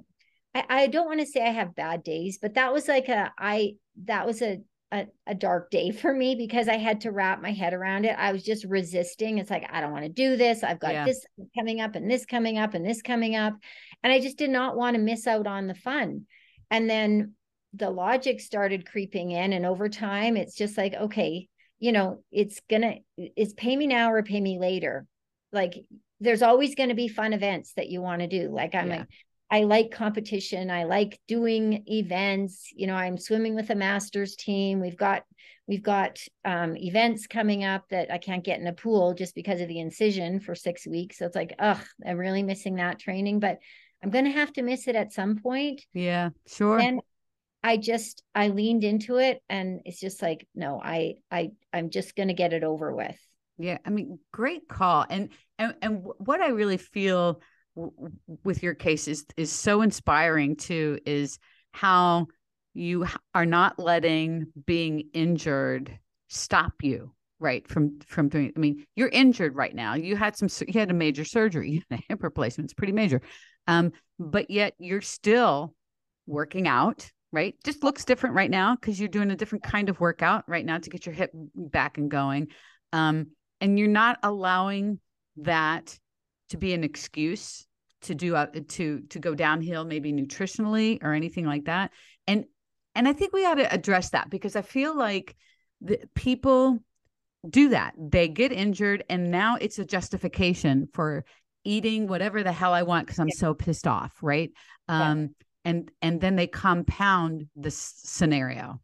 I, 0.55 0.65
I 0.69 0.87
don't 0.87 1.05
want 1.05 1.19
to 1.19 1.27
say 1.27 1.45
I 1.45 1.51
have 1.51 1.75
bad 1.75 2.03
days, 2.03 2.39
but 2.41 2.55
that 2.55 2.73
was 2.73 2.87
like 2.87 3.07
a 3.07 3.31
I 3.37 3.75
that 4.05 4.25
was 4.25 4.41
a, 4.41 4.59
a 4.91 5.05
a 5.25 5.35
dark 5.35 5.69
day 5.69 5.91
for 5.91 6.13
me 6.13 6.35
because 6.35 6.67
I 6.67 6.77
had 6.77 7.01
to 7.01 7.11
wrap 7.11 7.41
my 7.41 7.51
head 7.51 7.73
around 7.73 8.05
it. 8.05 8.15
I 8.17 8.31
was 8.31 8.43
just 8.43 8.63
resisting. 8.65 9.37
It's 9.37 9.49
like 9.49 9.67
I 9.71 9.81
don't 9.81 9.91
want 9.91 10.05
to 10.05 10.09
do 10.09 10.37
this. 10.37 10.63
I've 10.63 10.79
got 10.79 10.93
Yeah. 10.93 11.05
this 11.05 11.25
coming 11.57 11.81
up 11.81 11.95
and 11.95 12.09
this 12.09 12.25
coming 12.25 12.57
up 12.57 12.73
and 12.73 12.85
this 12.85 13.01
coming 13.01 13.35
up. 13.35 13.53
And 14.03 14.13
I 14.13 14.19
just 14.19 14.37
did 14.37 14.49
not 14.49 14.77
want 14.77 14.95
to 14.95 15.01
miss 15.01 15.27
out 15.27 15.47
on 15.47 15.67
the 15.67 15.75
fun. 15.75 16.25
And 16.71 16.89
then 16.89 17.33
the 17.73 17.89
logic 17.89 18.39
started 18.39 18.89
creeping 18.89 19.31
in 19.31 19.51
and 19.53 19.65
over 19.65 19.89
time 19.89 20.37
it's 20.37 20.55
just 20.55 20.77
like 20.77 20.93
okay, 20.93 21.47
you 21.79 21.91
know, 21.91 22.23
it's 22.31 22.61
gonna 22.69 22.95
it's 23.17 23.53
pay 23.53 23.75
me 23.75 23.87
now 23.87 24.11
or 24.11 24.23
pay 24.23 24.39
me 24.39 24.57
later. 24.57 25.05
Like 25.51 25.75
there's 26.19 26.41
always 26.41 26.73
going 26.73 26.89
to 26.89 26.95
be 26.95 27.07
fun 27.07 27.31
events 27.33 27.73
that 27.73 27.89
you 27.89 28.01
want 28.01 28.21
to 28.21 28.27
do. 28.27 28.49
Like 28.49 28.73
I'm 28.73 28.89
Yeah. 28.89 29.01
a, 29.03 29.07
I 29.49 29.63
like 29.63 29.91
competition. 29.91 30.69
I 30.69 30.83
like 30.83 31.19
doing 31.27 31.83
events. 31.87 32.69
You 32.75 32.87
know, 32.87 32.95
I'm 32.95 33.17
swimming 33.17 33.55
with 33.55 33.69
a 33.69 33.75
masters 33.75 34.35
team. 34.35 34.81
We've 34.81 34.97
got 34.97 35.23
we've 35.67 35.83
got 35.83 36.19
um, 36.45 36.75
events 36.77 37.27
coming 37.27 37.63
up 37.63 37.87
that 37.89 38.11
I 38.11 38.17
can't 38.17 38.43
get 38.43 38.59
in 38.59 38.67
a 38.67 38.73
pool 38.73 39.13
just 39.13 39.35
because 39.35 39.61
of 39.61 39.67
the 39.67 39.79
incision 39.79 40.39
for 40.39 40.55
six 40.55 40.85
weeks. 40.85 41.17
So 41.17 41.25
it's 41.25 41.35
like, 41.35 41.53
ugh, 41.59 41.81
I'm 42.05 42.17
really 42.17 42.43
missing 42.43 42.75
that 42.75 42.99
training, 42.99 43.39
but 43.39 43.59
I'm 44.03 44.09
going 44.09 44.25
to 44.25 44.31
have 44.31 44.53
to 44.53 44.61
miss 44.61 44.87
it 44.87 44.95
at 44.95 45.13
some 45.13 45.37
point. 45.37 45.81
Yeah, 45.93 46.29
sure. 46.47 46.79
And 46.79 47.01
I 47.63 47.77
just 47.77 48.23
I 48.35 48.49
leaned 48.49 48.83
into 48.83 49.17
it, 49.17 49.41
and 49.49 49.81
it's 49.85 49.99
just 49.99 50.21
like, 50.21 50.47
no, 50.55 50.79
I 50.83 51.15
I 51.31 51.51
I'm 51.73 51.89
just 51.89 52.15
going 52.15 52.27
to 52.27 52.33
get 52.33 52.53
it 52.53 52.63
over 52.63 52.93
with. 52.93 53.17
Yeah, 53.57 53.77
I 53.85 53.89
mean, 53.89 54.19
great 54.31 54.67
call. 54.67 55.05
And 55.09 55.29
and 55.57 55.75
and 55.81 56.03
what 56.17 56.41
I 56.41 56.49
really 56.49 56.77
feel 56.77 57.41
w- 57.77 58.11
with 58.43 58.63
your 58.63 58.73
case 58.73 59.07
is 59.07 59.25
is 59.37 59.51
so 59.51 59.81
inspiring 59.81 60.55
too 60.55 60.99
is 61.05 61.39
how 61.71 62.27
you 62.73 63.05
are 63.33 63.45
not 63.45 63.79
letting 63.79 64.47
being 64.65 65.09
injured 65.13 65.97
stop 66.27 66.73
you 66.81 67.13
right 67.39 67.67
from 67.67 67.99
from 68.07 68.29
doing 68.29 68.51
i 68.55 68.59
mean 68.59 68.85
you're 68.95 69.09
injured 69.09 69.55
right 69.55 69.75
now. 69.75 69.93
You 69.93 70.15
had 70.15 70.35
some 70.35 70.49
you 70.67 70.79
had 70.79 70.91
a 70.91 70.95
major 70.95 71.23
surgery 71.23 71.83
a 71.91 71.99
hip 72.09 72.23
replacement 72.23 72.65
it's 72.65 72.73
pretty 72.73 72.93
major. 72.93 73.21
Um 73.67 73.91
but 74.19 74.49
yet 74.49 74.73
you're 74.79 75.01
still 75.01 75.73
working 76.25 76.67
out 76.67 77.09
right? 77.33 77.55
Just 77.65 77.83
looks 77.83 78.05
different 78.05 78.35
right 78.35 78.49
now 78.49 78.75
because 78.75 78.97
you're 78.97 79.09
doing 79.09 79.31
a 79.31 79.35
different 79.35 79.63
kind 79.63 79.89
of 79.89 79.99
workout 79.99 80.45
right 80.47 80.65
now 80.65 80.77
to 80.77 80.89
get 80.89 81.05
your 81.05 81.13
hip 81.13 81.29
back 81.55 81.97
and 81.97 82.09
going. 82.09 82.47
Um 82.93 83.27
and 83.59 83.77
you're 83.77 83.89
not 83.89 84.17
allowing 84.23 84.99
that 85.37 85.97
to 86.49 86.57
be 86.57 86.73
an 86.73 86.83
excuse 86.83 87.66
to 88.07 88.15
do 88.15 88.35
uh, 88.35 88.47
to 88.67 89.01
to 89.09 89.19
go 89.19 89.35
downhill 89.35 89.85
maybe 89.85 90.11
nutritionally 90.11 91.01
or 91.03 91.13
anything 91.13 91.45
like 91.45 91.65
that 91.65 91.91
and 92.27 92.45
and 92.95 93.07
i 93.07 93.13
think 93.13 93.33
we 93.33 93.45
ought 93.45 93.55
to 93.55 93.73
address 93.73 94.09
that 94.11 94.29
because 94.29 94.55
i 94.55 94.61
feel 94.61 94.97
like 94.97 95.35
the 95.81 95.99
people 96.15 96.79
do 97.47 97.69
that 97.69 97.93
they 97.97 98.27
get 98.27 98.51
injured 98.51 99.03
and 99.09 99.31
now 99.31 99.57
it's 99.61 99.79
a 99.79 99.85
justification 99.85 100.87
for 100.93 101.23
eating 101.63 102.07
whatever 102.07 102.43
the 102.43 102.51
hell 102.51 102.73
i 102.73 102.83
want 102.83 103.05
because 103.05 103.19
i'm 103.19 103.27
Yeah. 103.29 103.35
so 103.35 103.53
pissed 103.53 103.87
off 103.87 104.17
right 104.21 104.51
Yeah. 104.89 105.11
um 105.11 105.35
and 105.65 105.91
and 106.01 106.19
then 106.19 106.35
they 106.35 106.47
compound 106.47 107.47
this 107.55 107.77
scenario 107.77 108.79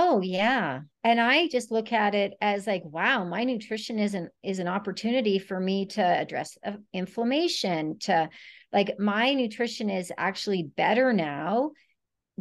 Oh 0.00 0.20
yeah. 0.20 0.82
And 1.02 1.20
I 1.20 1.48
just 1.48 1.72
look 1.72 1.92
at 1.92 2.14
it 2.14 2.34
as 2.40 2.68
like, 2.68 2.84
wow, 2.84 3.24
my 3.24 3.42
nutrition 3.42 3.98
is 3.98 4.14
an 4.14 4.28
is 4.44 4.60
an 4.60 4.68
opportunity 4.68 5.40
for 5.40 5.58
me 5.58 5.86
to 5.86 6.00
address 6.02 6.56
uh, 6.64 6.72
inflammation, 6.92 7.98
to 8.00 8.28
like 8.72 8.98
my 8.98 9.34
nutrition 9.34 9.90
is 9.90 10.12
actually 10.16 10.62
better 10.62 11.12
now 11.12 11.72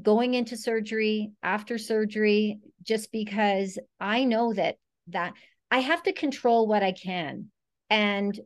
going 0.02 0.34
into 0.36 0.58
surgery, 0.58 1.32
after 1.42 1.78
surgery, 1.78 2.60
just 2.84 3.12
because 3.12 3.80
I 4.00 4.26
know 4.26 4.54
that 4.54 4.78
that 5.08 5.34
I 5.72 5.80
have 5.80 6.04
to 6.04 6.14
control 6.14 6.68
what 6.68 6.84
I 6.84 6.92
can. 6.92 7.48
And 7.90 8.40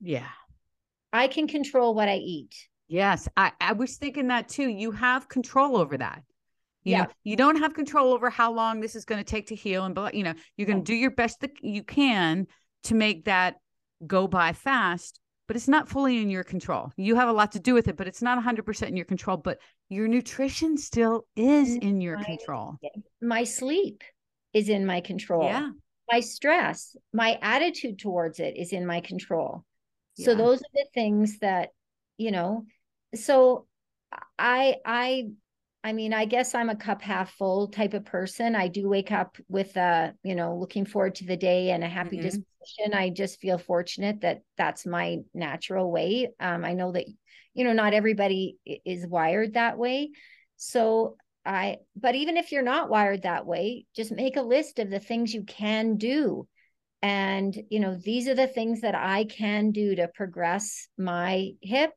yeah 0.00 0.28
I 1.12 1.28
can 1.28 1.46
control 1.46 1.94
what 1.94 2.08
I 2.08 2.16
eat. 2.16 2.54
Yes, 2.88 3.28
I, 3.36 3.52
I 3.60 3.72
was 3.72 3.96
thinking 3.96 4.28
that 4.28 4.48
too. 4.48 4.68
You 4.68 4.90
have 4.90 5.28
control 5.28 5.76
over 5.76 5.96
that. 5.96 6.22
You 6.84 6.92
Yeah. 6.92 7.02
know, 7.04 7.10
you 7.22 7.36
don't 7.36 7.56
have 7.56 7.72
control 7.72 8.12
over 8.12 8.28
how 8.28 8.52
long 8.52 8.80
this 8.80 8.94
is 8.94 9.04
going 9.06 9.22
to 9.22 9.24
take 9.24 9.46
to 9.46 9.54
heal, 9.54 9.84
and 9.84 9.94
but 9.94 10.14
you 10.14 10.22
know, 10.22 10.34
you're 10.56 10.66
going 10.66 10.80
to 10.80 10.84
do 10.84 10.94
your 10.94 11.12
best 11.12 11.40
that 11.40 11.52
you 11.62 11.82
can 11.82 12.46
to 12.84 12.94
make 12.94 13.24
that 13.24 13.56
go 14.06 14.26
by 14.26 14.52
fast. 14.52 15.18
But 15.46 15.56
it's 15.56 15.68
not 15.68 15.88
fully 15.88 16.22
in 16.22 16.30
your 16.30 16.44
control. 16.44 16.90
You 16.96 17.16
have 17.16 17.28
a 17.28 17.32
lot 17.32 17.52
to 17.52 17.60
do 17.60 17.74
with 17.74 17.88
it, 17.88 17.96
but 17.96 18.08
it's 18.08 18.22
not 18.22 18.42
100% 18.42 18.88
in 18.88 18.96
your 18.96 19.04
control. 19.04 19.36
But 19.36 19.58
your 19.90 20.08
nutrition 20.08 20.78
still 20.78 21.26
is 21.36 21.68
mm, 21.68 21.82
in 21.82 22.00
your 22.00 22.16
My- 22.16 22.24
control. 22.24 22.76
My 23.20 23.44
sleep 23.44 24.02
is 24.54 24.68
in 24.68 24.86
my 24.86 25.00
control. 25.00 25.44
Yeah, 25.44 25.70
my 26.10 26.20
stress, 26.20 26.96
my 27.12 27.38
attitude 27.42 27.98
towards 27.98 28.40
it 28.40 28.56
is 28.56 28.72
in 28.72 28.86
my 28.86 29.00
control. 29.00 29.64
So 30.14 30.30
Yeah. 30.30 30.36
those 30.38 30.60
are 30.62 30.72
the 30.74 30.86
things 30.94 31.38
that, 31.40 31.70
you 32.16 32.30
know, 32.30 32.64
so 33.14 33.66
I 34.38 34.76
I 34.84 35.30
I 35.84 35.92
mean, 35.92 36.14
I 36.14 36.24
guess 36.24 36.54
I'm 36.54 36.70
a 36.70 36.76
cup 36.76 37.02
half 37.02 37.34
full 37.34 37.68
type 37.68 37.92
of 37.92 38.06
person. 38.06 38.56
I 38.56 38.68
do 38.68 38.88
wake 38.88 39.12
up 39.12 39.36
with 39.48 39.76
a, 39.76 40.14
you 40.24 40.34
know, 40.34 40.56
looking 40.56 40.86
forward 40.86 41.14
to 41.16 41.26
the 41.26 41.36
day 41.36 41.70
and 41.70 41.84
a 41.84 41.88
happy 41.88 42.16
Mhm. 42.16 42.22
disposition. 42.22 42.94
I 42.94 43.10
just 43.10 43.38
feel 43.38 43.58
fortunate 43.58 44.22
that 44.22 44.40
that's 44.56 44.86
my 44.86 45.18
natural 45.34 45.92
way. 45.92 46.30
Um, 46.40 46.64
I 46.64 46.72
know 46.72 46.90
that 46.92 47.04
you 47.56 47.62
know, 47.64 47.72
not 47.72 47.94
everybody 47.94 48.56
is 48.84 49.06
wired 49.06 49.54
that 49.54 49.78
way. 49.78 50.10
So 50.56 51.16
I, 51.46 51.76
but 51.94 52.16
even 52.16 52.36
if 52.36 52.50
you're 52.50 52.62
not 52.62 52.90
wired 52.90 53.22
that 53.22 53.46
way, 53.46 53.86
just 53.94 54.10
make 54.10 54.36
a 54.36 54.42
list 54.42 54.80
of 54.80 54.90
the 54.90 54.98
things 54.98 55.32
you 55.32 55.44
can 55.44 55.96
do. 55.96 56.48
And, 57.00 57.56
you 57.70 57.78
know, 57.78 57.94
these 57.94 58.26
are 58.28 58.34
the 58.34 58.48
things 58.48 58.80
that 58.80 58.96
I 58.96 59.24
can 59.24 59.70
do 59.70 59.94
to 59.94 60.08
progress 60.08 60.88
my 60.98 61.50
hip. 61.62 61.92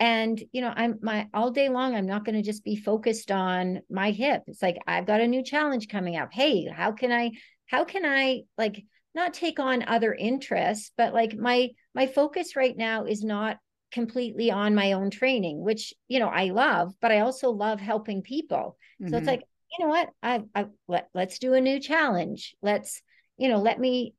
And, 0.00 0.42
you 0.52 0.60
know, 0.60 0.72
I'm 0.74 0.98
my 1.02 1.28
all 1.32 1.50
day 1.50 1.68
long, 1.68 1.94
I'm 1.94 2.06
not 2.06 2.24
going 2.24 2.34
to 2.34 2.42
just 2.42 2.64
be 2.64 2.76
focused 2.76 3.30
on 3.30 3.80
my 3.88 4.10
hip. 4.10 4.42
It's 4.46 4.62
like, 4.62 4.78
I've 4.86 5.06
got 5.06 5.20
a 5.20 5.28
new 5.28 5.42
challenge 5.42 5.88
coming 5.88 6.16
up. 6.16 6.30
Hey, 6.32 6.66
how 6.66 6.92
can 6.92 7.12
I, 7.12 7.30
how 7.66 7.84
can 7.84 8.04
I 8.04 8.42
like 8.58 8.84
not 9.14 9.34
take 9.34 9.60
on 9.60 9.84
other 9.86 10.12
interests, 10.12 10.90
but 10.96 11.14
like 11.14 11.36
my, 11.36 11.70
my 11.94 12.06
focus 12.06 12.56
right 12.56 12.76
now 12.76 13.04
is 13.04 13.22
not 13.22 13.58
completely 13.92 14.50
on 14.50 14.74
my 14.74 14.92
own 14.92 15.10
training, 15.10 15.62
which, 15.62 15.94
you 16.08 16.18
know, 16.18 16.28
I 16.28 16.46
love, 16.46 16.94
but 17.00 17.12
I 17.12 17.20
also 17.20 17.50
love 17.50 17.80
helping 17.80 18.22
people. 18.22 18.76
So 19.06 19.16
it's 19.16 19.26
Mhm. 19.26 19.30
like, 19.30 19.42
you 19.78 19.84
know 19.84 19.90
what? 19.90 20.08
I, 20.22 20.42
I 20.54 20.66
let, 20.88 21.08
let's 21.14 21.38
do 21.38 21.54
a 21.54 21.60
new 21.60 21.78
challenge. 21.78 22.56
Let's, 22.60 23.00
you 23.36 23.48
know, 23.48 23.58
let 23.58 23.78
me 23.78 24.14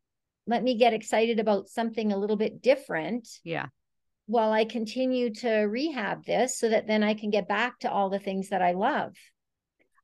let 0.48 0.64
me 0.64 0.78
get 0.78 0.94
excited 0.94 1.40
about 1.40 1.70
something 1.70 2.12
a 2.12 2.18
little 2.18 2.36
bit 2.36 2.62
different 2.62 3.28
yeah. 3.44 3.68
While 4.28 4.52
I 4.52 4.66
continue 4.66 5.34
to 5.36 5.50
rehab 5.52 6.26
this 6.26 6.58
so 6.58 6.70
that 6.70 6.88
then 6.88 7.04
I 7.04 7.14
can 7.14 7.30
get 7.30 7.48
back 7.48 7.80
to 7.80 7.92
all 7.92 8.10
the 8.10 8.20
things 8.20 8.50
that 8.50 8.62
I 8.62 8.72
love. 8.72 9.14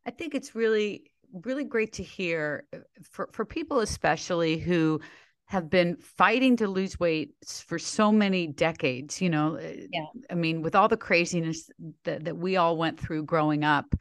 I 0.05 0.11
think 0.11 0.35
it's 0.35 0.55
really, 0.55 1.11
really 1.31 1.63
great 1.63 1.93
to 1.93 2.03
hear 2.03 2.65
uh, 2.73 2.79
for, 3.11 3.29
for 3.33 3.45
people, 3.45 3.79
especially 3.79 4.57
who 4.57 4.99
have 5.45 5.69
been 5.69 5.97
fighting 5.97 6.55
to 6.57 6.67
lose 6.67 6.99
weight 6.99 7.33
for 7.45 7.77
so 7.77 8.11
many 8.11 8.47
decades. 8.47 9.21
You 9.21 9.29
know, 9.29 9.57
uh, 9.57 9.73
Yeah. 9.91 10.05
I 10.29 10.35
mean, 10.35 10.61
with 10.61 10.75
all 10.75 10.87
the 10.87 10.97
craziness 10.97 11.69
that, 12.05 12.23
that 12.23 12.37
we 12.37 12.57
all 12.57 12.77
went 12.77 12.99
through 12.99 13.23
growing 13.23 13.63
up, 13.63 13.93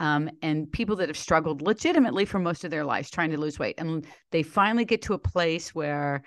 um, 0.00 0.28
and 0.42 0.70
people 0.72 0.96
that 0.96 1.08
have 1.08 1.16
struggled 1.16 1.62
legitimately 1.62 2.24
for 2.24 2.38
most 2.38 2.64
of 2.64 2.70
their 2.70 2.84
lives 2.84 3.10
trying 3.10 3.30
to 3.30 3.38
lose 3.38 3.58
weight, 3.58 3.76
and 3.78 4.06
they 4.32 4.42
finally 4.42 4.84
get 4.84 5.02
to 5.02 5.14
a 5.14 5.18
place 5.18 5.74
where 5.74 6.22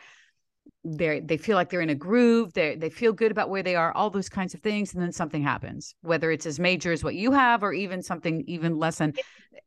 they 0.95 1.19
they 1.19 1.37
feel 1.37 1.55
like 1.55 1.69
they're 1.69 1.81
in 1.81 1.89
a 1.89 1.95
groove 1.95 2.53
they 2.53 2.75
they 2.75 2.89
feel 2.89 3.11
good 3.11 3.31
about 3.31 3.49
where 3.49 3.63
they 3.63 3.75
are 3.75 3.91
all 3.93 4.09
those 4.09 4.29
kinds 4.29 4.53
of 4.53 4.61
things 4.61 4.93
and 4.93 5.01
then 5.01 5.11
something 5.11 5.43
happens. 5.43 5.95
Whether 6.01 6.31
it's 6.31 6.45
as 6.45 6.59
major 6.59 6.91
as 6.91 7.03
what 7.03 7.15
you 7.15 7.31
have 7.31 7.63
or 7.63 7.73
even 7.73 8.01
something 8.01 8.43
even 8.47 8.77
less 8.77 8.97
than 8.97 9.13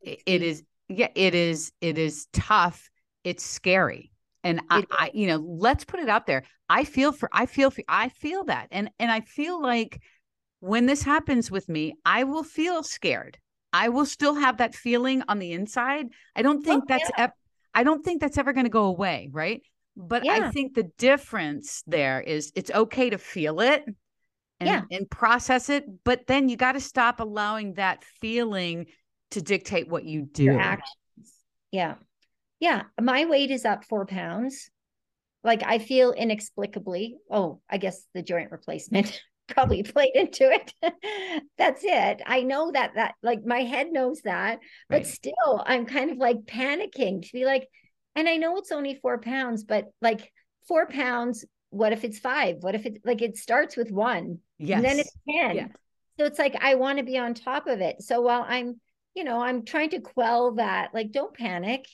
it 0.01 0.41
is 0.41 0.63
yeah 0.89 1.09
it 1.15 1.35
is 1.35 1.71
it 1.81 1.97
is 1.97 2.27
tough. 2.33 2.89
It's 3.23 3.45
scary. 3.45 4.11
And 4.43 4.61
I, 4.71 4.83
I 4.91 5.11
you 5.13 5.27
know 5.27 5.37
let's 5.37 5.83
put 5.83 5.99
it 5.99 6.09
out 6.09 6.25
there. 6.25 6.43
I 6.69 6.83
feel 6.83 7.11
for 7.11 7.29
i 7.31 7.45
feel 7.45 7.69
for 7.69 7.83
i 7.87 8.09
feel 8.09 8.45
that. 8.45 8.67
And 8.71 8.89
and 8.99 9.11
i 9.11 9.21
feel 9.21 9.61
like 9.61 10.01
when 10.59 10.85
this 10.85 11.03
happens 11.03 11.51
with 11.51 11.69
me 11.69 11.93
i 12.05 12.23
will 12.23 12.43
feel 12.43 12.83
scared. 12.83 13.37
I 13.73 13.89
will 13.89 14.05
still 14.05 14.35
have 14.35 14.57
that 14.57 14.75
feeling 14.75 15.23
on 15.29 15.39
the 15.39 15.53
inside. 15.53 16.07
I 16.35 16.41
don't 16.41 16.59
oh, 16.59 16.63
think 16.63 16.83
Oh, 16.83 16.87
that's 16.87 17.11
ep- 17.17 17.37
i 17.73 17.83
don't 17.83 18.03
think 18.03 18.21
that's 18.21 18.37
ever 18.37 18.53
going 18.53 18.65
to 18.65 18.71
go 18.71 18.85
away 18.85 19.29
right 19.31 19.61
but 19.95 20.27
i 20.27 20.49
think 20.51 20.73
the 20.73 20.89
difference 20.97 21.83
there 21.87 22.21
is 22.21 22.51
it's 22.55 22.71
okay 22.71 23.09
to 23.09 23.17
feel 23.17 23.59
it 23.59 23.83
and, 24.59 24.69
Yeah. 24.69 24.81
and 24.91 25.09
process 25.09 25.69
it 25.69 25.85
but 26.03 26.27
then 26.27 26.49
you 26.49 26.55
got 26.57 26.73
to 26.73 26.79
stop 26.79 27.19
allowing 27.19 27.73
that 27.75 28.03
feeling 28.03 28.87
to 29.31 29.41
dictate 29.41 29.87
what 29.87 30.03
you 30.05 30.23
do 30.23 30.43
Your 30.43 30.59
actions. 30.59 31.33
Yeah. 31.71 31.95
Yeah. 32.59 32.83
My 32.99 33.25
weight 33.25 33.49
is 33.49 33.63
up 33.65 33.85
four 33.85 34.05
pounds. 34.05 34.69
like 35.43 35.63
I 35.65 35.79
feel 35.79 36.11
inexplicably, 36.11 37.15
oh, 37.31 37.61
I 37.69 37.77
guess 37.77 38.03
the 38.13 38.21
joint 38.21 38.51
replacement 38.51 39.21
probably 39.47 39.83
played 39.83 40.11
into 40.15 40.51
it. 40.51 40.73
That's 41.57 41.81
it. 41.83 42.21
I 42.25 42.41
know 42.43 42.71
that 42.71 42.91
that 42.95 43.15
like 43.23 43.45
my 43.45 43.61
head 43.61 43.91
knows 43.91 44.21
that, 44.25 44.59
but 44.89 44.95
right. 44.97 45.07
still 45.07 45.63
I'm 45.65 45.85
kind 45.85 46.11
of 46.11 46.17
like 46.17 46.41
panicking 46.45 47.23
to 47.23 47.29
be 47.33 47.45
like, 47.45 47.67
and 48.15 48.27
I 48.27 48.37
know 48.37 48.57
it's 48.57 48.71
only 48.71 48.95
four 48.95 49.19
pounds, 49.19 49.63
but 49.63 49.89
like 50.01 50.31
four 50.67 50.87
pounds, 50.87 51.45
what 51.69 51.93
if 51.93 52.03
it's 52.03 52.19
five? 52.19 52.57
What 52.61 52.75
if 52.75 52.85
it 52.85 53.01
like 53.05 53.21
it 53.21 53.37
starts 53.37 53.77
with 53.77 53.91
one? 53.91 54.39
Yes. 54.59 54.77
And 54.77 54.85
then 54.85 54.99
it's 54.99 55.17
10. 55.29 55.55
Yeah. 55.55 55.67
So 56.19 56.25
it's 56.25 56.39
like 56.39 56.55
I 56.61 56.75
want 56.75 56.99
to 56.99 57.03
be 57.03 57.17
on 57.17 57.33
top 57.33 57.67
of 57.67 57.81
it. 57.81 58.01
So 58.01 58.21
while 58.21 58.45
I'm, 58.47 58.79
you 59.15 59.23
know, 59.23 59.41
I'm 59.41 59.63
trying 59.65 59.89
to 59.91 59.99
quell 59.99 60.53
that, 60.55 60.93
like, 60.93 61.11
don't 61.11 61.33
panic 61.33 61.85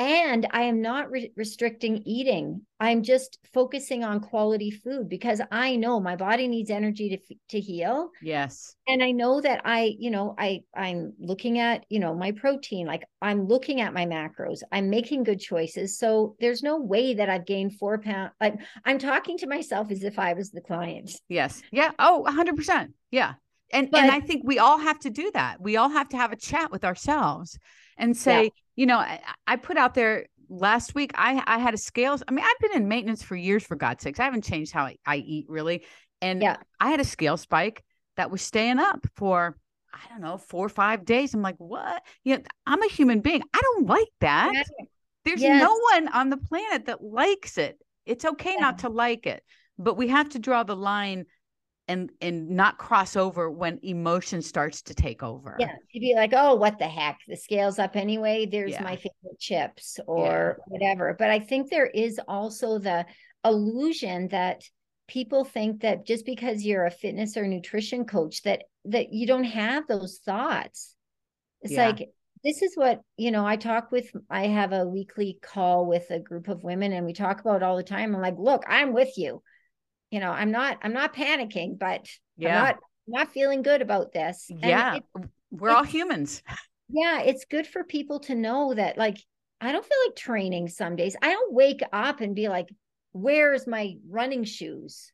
and 0.00 0.46
i 0.52 0.62
am 0.62 0.80
not 0.80 1.10
re- 1.10 1.32
restricting 1.36 2.02
eating. 2.06 2.62
I'm 2.82 3.02
just 3.02 3.38
focusing 3.52 4.02
on 4.02 4.20
quality 4.20 4.70
food 4.70 5.10
because 5.10 5.42
i 5.50 5.76
know 5.76 6.00
my 6.00 6.16
body 6.16 6.48
needs 6.48 6.70
energy 6.70 7.10
to 7.10 7.34
to 7.50 7.60
heal. 7.60 8.10
Yes. 8.22 8.74
And 8.88 9.02
i 9.02 9.10
know 9.10 9.42
that 9.42 9.60
i 9.66 9.94
you 9.98 10.10
know 10.10 10.34
i 10.38 10.62
i'm 10.74 11.12
looking 11.18 11.58
at 11.58 11.84
you 11.90 12.00
know 12.00 12.14
my 12.14 12.32
protein 12.32 12.86
like 12.86 13.04
i'm 13.20 13.46
looking 13.46 13.82
at 13.82 13.92
my 13.92 14.06
macros. 14.06 14.60
I'm 14.72 14.88
making 14.88 15.24
good 15.24 15.40
choices. 15.40 15.98
So 15.98 16.34
there's 16.40 16.62
no 16.62 16.78
way 16.78 17.14
that 17.14 17.28
i've 17.28 17.44
gained 17.44 17.78
four 17.78 17.98
pounds 17.98 18.32
like 18.40 18.54
i'm 18.86 18.98
talking 18.98 19.36
to 19.38 19.46
myself 19.46 19.90
as 19.90 20.02
if 20.02 20.18
i 20.18 20.32
was 20.32 20.50
the 20.50 20.62
client. 20.62 21.10
Yes. 21.28 21.62
Yeah. 21.70 21.90
Oh 21.98 22.24
100% 22.26 22.88
yeah. 23.10 23.34
And 23.72 23.90
but, 23.90 24.00
and 24.00 24.10
i 24.10 24.20
think 24.20 24.42
we 24.46 24.58
all 24.58 24.78
have 24.78 24.98
to 25.00 25.10
do 25.10 25.30
that. 25.34 25.60
We 25.60 25.76
all 25.76 25.90
have 25.90 26.08
to 26.08 26.16
have 26.16 26.32
a 26.32 26.36
chat 26.36 26.70
with 26.72 26.84
ourselves 26.84 27.58
and 28.00 28.16
say, 28.16 28.44
yeah. 28.44 28.50
you 28.76 28.86
know, 28.86 28.98
I, 28.98 29.20
I, 29.46 29.56
put 29.56 29.76
out 29.76 29.94
there 29.94 30.26
last 30.48 30.94
week, 30.94 31.12
I, 31.14 31.42
I 31.46 31.58
had 31.58 31.74
a 31.74 31.78
scales. 31.78 32.22
I 32.26 32.32
mean, 32.32 32.44
I've 32.44 32.58
been 32.58 32.82
in 32.82 32.88
maintenance 32.88 33.22
for 33.22 33.36
years, 33.36 33.64
for 33.64 33.76
God's 33.76 34.02
sakes. 34.02 34.18
I 34.18 34.24
haven't 34.24 34.44
changed 34.44 34.72
how 34.72 34.84
I, 34.84 34.96
I 35.06 35.16
eat 35.16 35.46
really. 35.48 35.84
And 36.20 36.42
yeah. 36.42 36.56
I 36.80 36.90
had 36.90 37.00
a 37.00 37.04
scale 37.04 37.36
spike 37.36 37.84
that 38.16 38.30
was 38.30 38.42
staying 38.42 38.78
up 38.78 39.06
for, 39.14 39.56
I 39.92 40.00
don't 40.08 40.20
know, 40.20 40.38
four 40.38 40.66
or 40.66 40.70
five 40.70 41.04
days. 41.04 41.34
I'm 41.34 41.42
like, 41.42 41.56
what? 41.58 42.02
Yeah, 42.24 42.38
I'm 42.66 42.82
a 42.82 42.88
human 42.88 43.20
being. 43.20 43.42
I 43.54 43.60
don't 43.60 43.86
like 43.86 44.08
that. 44.20 44.52
Yeah. 44.52 44.62
There's 45.24 45.42
yes. 45.42 45.62
no 45.62 45.78
one 45.92 46.08
on 46.08 46.30
the 46.30 46.36
planet 46.38 46.86
that 46.86 47.02
likes 47.02 47.58
it. 47.58 47.78
It's 48.06 48.24
okay 48.24 48.54
yeah. 48.54 48.60
not 48.60 48.78
to 48.80 48.88
like 48.88 49.26
it, 49.26 49.42
but 49.78 49.96
we 49.96 50.08
have 50.08 50.30
to 50.30 50.38
draw 50.38 50.62
the 50.62 50.76
line 50.76 51.26
and 51.90 52.10
and 52.20 52.48
not 52.48 52.78
cross 52.78 53.16
over 53.16 53.50
when 53.50 53.80
emotion 53.82 54.40
starts 54.40 54.80
to 54.82 54.94
take 54.94 55.22
over. 55.22 55.56
Yeah, 55.58 55.72
to 55.92 56.00
be 56.00 56.14
like, 56.14 56.32
oh, 56.34 56.54
what 56.54 56.78
the 56.78 56.86
heck? 56.86 57.18
The 57.26 57.36
scale's 57.36 57.78
up 57.78 57.96
anyway. 57.96 58.46
There's 58.46 58.72
yeah. 58.72 58.82
my 58.82 58.94
favorite 58.94 59.40
chips 59.40 59.98
or 60.06 60.56
yeah. 60.56 60.64
whatever. 60.68 61.16
But 61.18 61.30
I 61.30 61.40
think 61.40 61.68
there 61.68 61.86
is 61.86 62.20
also 62.28 62.78
the 62.78 63.04
illusion 63.44 64.28
that 64.28 64.62
people 65.08 65.44
think 65.44 65.80
that 65.80 66.06
just 66.06 66.24
because 66.24 66.64
you're 66.64 66.86
a 66.86 66.90
fitness 66.90 67.36
or 67.36 67.46
nutrition 67.46 68.04
coach 68.04 68.42
that 68.42 68.62
that 68.84 69.12
you 69.12 69.26
don't 69.26 69.44
have 69.44 69.86
those 69.88 70.20
thoughts. 70.24 70.94
It's 71.62 71.72
yeah. 71.72 71.86
like 71.88 72.08
this 72.44 72.62
is 72.62 72.72
what 72.74 73.02
you 73.18 73.30
know 73.30 73.44
i 73.44 73.54
talk 73.54 73.92
with 73.92 74.10
i 74.30 74.46
have 74.46 74.72
a 74.72 74.86
weekly 74.86 75.38
call 75.42 75.84
with 75.84 76.10
a 76.10 76.18
group 76.18 76.48
of 76.48 76.64
women 76.64 76.90
and 76.94 77.04
we 77.04 77.12
talk 77.12 77.38
about 77.40 77.62
all 77.62 77.76
the 77.76 77.82
time 77.82 78.14
i'm 78.14 78.22
like 78.22 78.38
look 78.38 78.62
i'm 78.66 78.94
with 78.94 79.18
you 79.18 79.42
you 80.10 80.20
know 80.20 80.30
i'm 80.30 80.50
not 80.50 80.78
i'm 80.82 80.92
not 80.92 81.14
panicking 81.14 81.78
but 81.78 82.06
yeah. 82.36 82.48
i'm 82.48 82.64
not 82.64 82.76
not 83.10 83.32
feeling 83.32 83.62
good 83.62 83.82
about 83.82 84.12
this. 84.12 84.46
And 84.50 84.60
yeah. 84.60 84.96
it, 84.96 85.04
we're 85.50 85.70
all 85.70 85.84
humans. 85.84 86.42
Yeah 86.92 87.20
it's 87.20 87.44
good 87.44 87.68
for 87.68 87.84
people 87.84 88.18
to 88.18 88.34
know 88.34 88.74
that 88.74 88.98
like 88.98 89.16
i 89.60 89.70
don't 89.70 89.84
feel 89.84 89.96
like 90.08 90.16
training 90.16 90.66
some 90.66 90.96
days. 90.96 91.14
I 91.22 91.30
don't 91.30 91.54
wake 91.54 91.82
up 91.92 92.20
and 92.20 92.34
be 92.34 92.48
like 92.48 92.68
where's 93.12 93.64
my 93.68 93.94
running 94.08 94.42
shoes? 94.42 95.12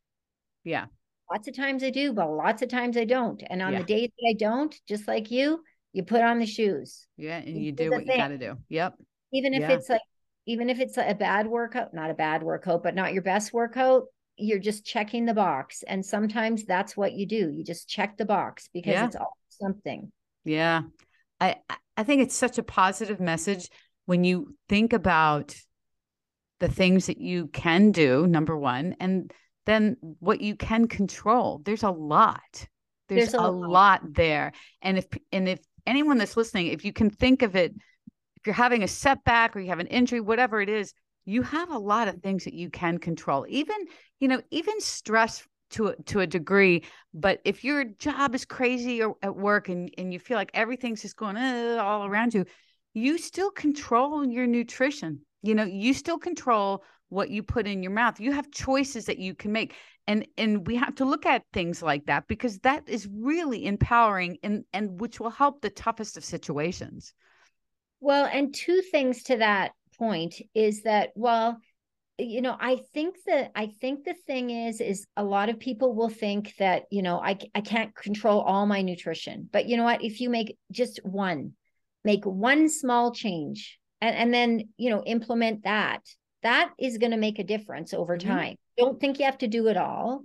Yeah. 0.64 0.86
Lots 1.30 1.49
of 1.49 1.55
times 1.55 1.84
i 1.84 1.90
do 1.90 2.14
but 2.14 2.30
lots 2.30 2.62
of 2.62 2.70
times 2.70 2.97
i 2.97 3.05
don't. 3.05 3.42
And 3.51 3.61
on 3.61 3.74
yeah. 3.74 3.80
the 3.80 3.84
days 3.84 4.09
that 4.09 4.26
i 4.30 4.32
don't 4.38 4.74
just 4.88 5.07
like 5.07 5.30
you 5.30 5.62
you 5.92 6.03
put 6.03 6.22
on 6.22 6.38
the 6.38 6.47
shoes. 6.47 7.07
Yeah 7.18 7.36
and 7.36 7.49
you, 7.49 7.64
you 7.64 7.72
do 7.72 7.90
what 7.90 8.07
thing. 8.07 8.12
you 8.12 8.16
got 8.16 8.28
to 8.28 8.38
do. 8.38 8.57
Yep. 8.70 8.94
Even 9.34 9.53
if 9.53 9.61
yeah. 9.61 9.72
it's 9.72 9.90
like 9.90 10.01
even 10.47 10.70
if 10.70 10.80
it's 10.80 10.97
a 10.97 11.12
bad 11.12 11.47
workout 11.47 11.92
not 11.92 12.09
a 12.09 12.14
bad 12.14 12.42
workout 12.42 12.82
but 12.82 12.94
not 12.94 13.12
your 13.12 13.22
best 13.22 13.53
workout 13.53 14.05
you're 14.37 14.59
just 14.59 14.84
checking 14.84 15.24
the 15.24 15.34
box 15.34 15.82
and 15.82 16.05
sometimes 16.05 16.64
that's 16.64 16.97
what 16.97 17.12
you 17.12 17.26
do. 17.26 17.51
You 17.51 17.64
just 17.64 17.89
check 17.89 18.16
the 18.16 18.24
box 18.24 18.68
because 18.72 18.93
yeah. 18.93 19.07
it's 19.07 19.16
all 19.16 19.37
something. 19.49 20.12
Yeah. 20.45 20.82
I 21.41 21.57
i 21.99 22.03
think 22.03 22.22
it's 22.22 22.34
such 22.34 22.59
a 22.59 22.62
positive 22.62 23.20
message 23.20 23.68
when 24.07 24.24
you 24.24 24.55
think 24.68 24.93
about 24.93 25.55
the 26.61 26.68
things 26.68 27.07
that 27.07 27.18
you 27.18 27.49
can 27.49 27.93
do 27.93 28.26
number 28.26 28.57
one 28.57 28.97
and 29.01 29.32
then 29.66 29.97
what 30.20 30.41
you 30.41 30.55
can 30.55 30.87
control. 30.87 31.61
There's 31.64 31.82
a 31.82 31.91
lot. 31.91 32.41
There's, 33.09 33.32
there's 33.32 33.34
a, 33.34 33.47
a 33.47 33.51
lot. 33.51 33.70
lot 33.70 34.01
there. 34.14 34.53
And 34.80 34.99
if 34.99 35.07
and 35.32 35.49
if 35.49 35.61
anyone 35.87 36.18
that's 36.18 36.37
listening 36.37 36.68
if 36.68 36.84
you 36.84 36.93
can 36.93 37.11
think 37.11 37.43
of 37.43 37.55
it 37.55 37.72
if 38.37 38.47
you're 38.47 38.55
having 38.55 38.82
a 38.82 38.89
setback 38.89 39.55
or 39.55 39.61
you 39.61 39.68
have 39.68 39.78
an 39.78 39.87
injury 39.87 40.20
whatever 40.20 40.61
it 40.61 40.68
is 40.68 40.93
you 41.27 41.43
have 41.43 41.70
a 41.70 41.79
lot 41.79 42.09
of 42.09 42.22
things 42.22 42.45
that 42.45 42.55
you 42.55 42.70
can 42.70 42.99
control 42.99 43.45
even 43.49 43.77
you 44.20 44.29
know 44.29 44.41
even 44.51 44.81
stress 44.81 45.47
to 45.68 45.89
a, 45.89 45.97
to 46.05 46.20
a 46.20 46.27
degree 46.27 46.83
but 47.12 47.41
if 47.45 47.64
your 47.64 47.85
job 47.85 48.35
is 48.35 48.45
crazy 48.45 49.03
or 49.03 49.16
at 49.22 49.35
work 49.37 49.68
and, 49.68 49.91
and 49.99 50.12
you 50.12 50.18
feel 50.18 50.37
like 50.37 50.51
everything's 50.55 51.03
just 51.03 51.16
going 51.16 51.37
uh, 51.37 51.79
all 51.83 52.07
around 52.07 52.33
you 52.33 52.45
you 52.97 53.18
still 53.18 53.51
control 53.51 54.27
your 54.27 54.47
nutrition. 54.47 55.20
You 55.43 55.55
know 55.55 55.64
you 55.64 55.93
still 55.93 56.18
control 56.18 56.83
what 57.11 57.29
you 57.29 57.43
put 57.43 57.66
in 57.66 57.83
your 57.83 57.93
mouth. 57.93 58.18
You 58.18 58.33
have 58.33 58.51
choices 58.51 59.05
that 59.05 59.18
you 59.18 59.35
can 59.35 59.53
make 59.53 59.74
and 60.07 60.27
and 60.39 60.66
we 60.66 60.77
have 60.77 60.95
to 60.97 61.05
look 61.05 61.27
at 61.27 61.43
things 61.53 61.83
like 61.83 62.07
that 62.07 62.27
because 62.27 62.59
that 62.61 62.89
is 62.89 63.07
really 63.12 63.66
empowering 63.66 64.39
and 64.43 64.64
and 64.72 64.99
which 64.99 65.20
will 65.20 65.31
help 65.31 65.61
the 65.61 65.68
toughest 65.68 66.16
of 66.16 66.24
situations. 66.24 67.12
Well 68.01 68.24
and 68.33 68.55
two 68.55 68.81
things 68.91 69.22
to 69.24 69.37
that 69.37 69.72
point 69.99 70.34
is 70.55 70.82
that 70.82 71.11
well 71.14 71.59
you 72.18 72.40
know 72.40 72.57
i 72.61 72.78
think 72.94 73.16
that 73.26 73.51
i 73.55 73.66
think 73.80 74.05
the 74.05 74.14
thing 74.26 74.51
is 74.51 74.80
is 74.80 75.07
a 75.16 75.24
lot 75.24 75.49
of 75.49 75.59
people 75.59 75.94
will 75.94 76.09
think 76.09 76.55
that 76.59 76.84
you 76.90 77.03
know 77.03 77.18
i 77.18 77.36
i 77.55 77.61
can't 77.61 77.94
control 77.94 78.40
all 78.40 78.66
my 78.66 78.82
nutrition 78.82 79.49
but 79.53 79.66
you 79.66 79.76
know 79.76 79.84
what 79.84 80.03
if 80.03 80.20
you 80.20 80.30
make 80.30 80.57
just 80.70 81.01
one 81.05 81.53
make 82.05 82.24
one 82.24 82.68
small 82.68 83.12
change 83.12 83.78
and 84.01 84.16
and 84.16 84.32
then 84.32 84.68
you 84.76 84.90
know 84.90 85.03
implement 85.05 85.64
that 85.64 86.01
that 86.42 86.70
is 86.78 86.99
going 86.99 87.11
to 87.11 87.16
make 87.16 87.38
a 87.38 87.44
difference 87.44 87.92
over 87.92 88.16
mm-hmm. 88.16 88.28
time 88.28 88.57
don't 88.78 89.01
think 89.01 89.18
you 89.18 89.24
have 89.24 89.38
to 89.38 89.49
do 89.49 89.68
it 89.68 89.76
all 89.76 90.22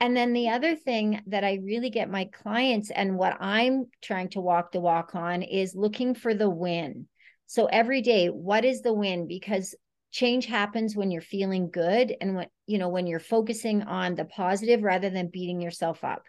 and 0.00 0.16
then 0.16 0.32
the 0.32 0.48
other 0.48 0.74
thing 0.76 1.20
that 1.26 1.44
I 1.44 1.58
really 1.62 1.90
get 1.90 2.10
my 2.10 2.24
clients 2.32 2.90
and 2.90 3.18
what 3.18 3.36
I'm 3.38 3.84
trying 4.00 4.30
to 4.30 4.40
walk 4.40 4.72
the 4.72 4.80
walk 4.80 5.14
on 5.14 5.42
is 5.42 5.74
looking 5.74 6.14
for 6.14 6.32
the 6.32 6.48
win. 6.48 7.06
So 7.50 7.66
every 7.66 8.00
day, 8.00 8.28
what 8.28 8.64
is 8.64 8.80
the 8.80 8.92
win? 8.92 9.26
Because 9.26 9.74
change 10.12 10.46
happens 10.46 10.94
when 10.94 11.10
you're 11.10 11.20
feeling 11.20 11.68
good 11.68 12.14
and 12.20 12.36
when, 12.36 12.46
you 12.68 12.78
know, 12.78 12.88
when 12.88 13.08
you're 13.08 13.18
focusing 13.18 13.82
on 13.82 14.14
the 14.14 14.24
positive 14.24 14.84
rather 14.84 15.10
than 15.10 15.30
beating 15.32 15.60
yourself 15.60 16.04
up. 16.04 16.22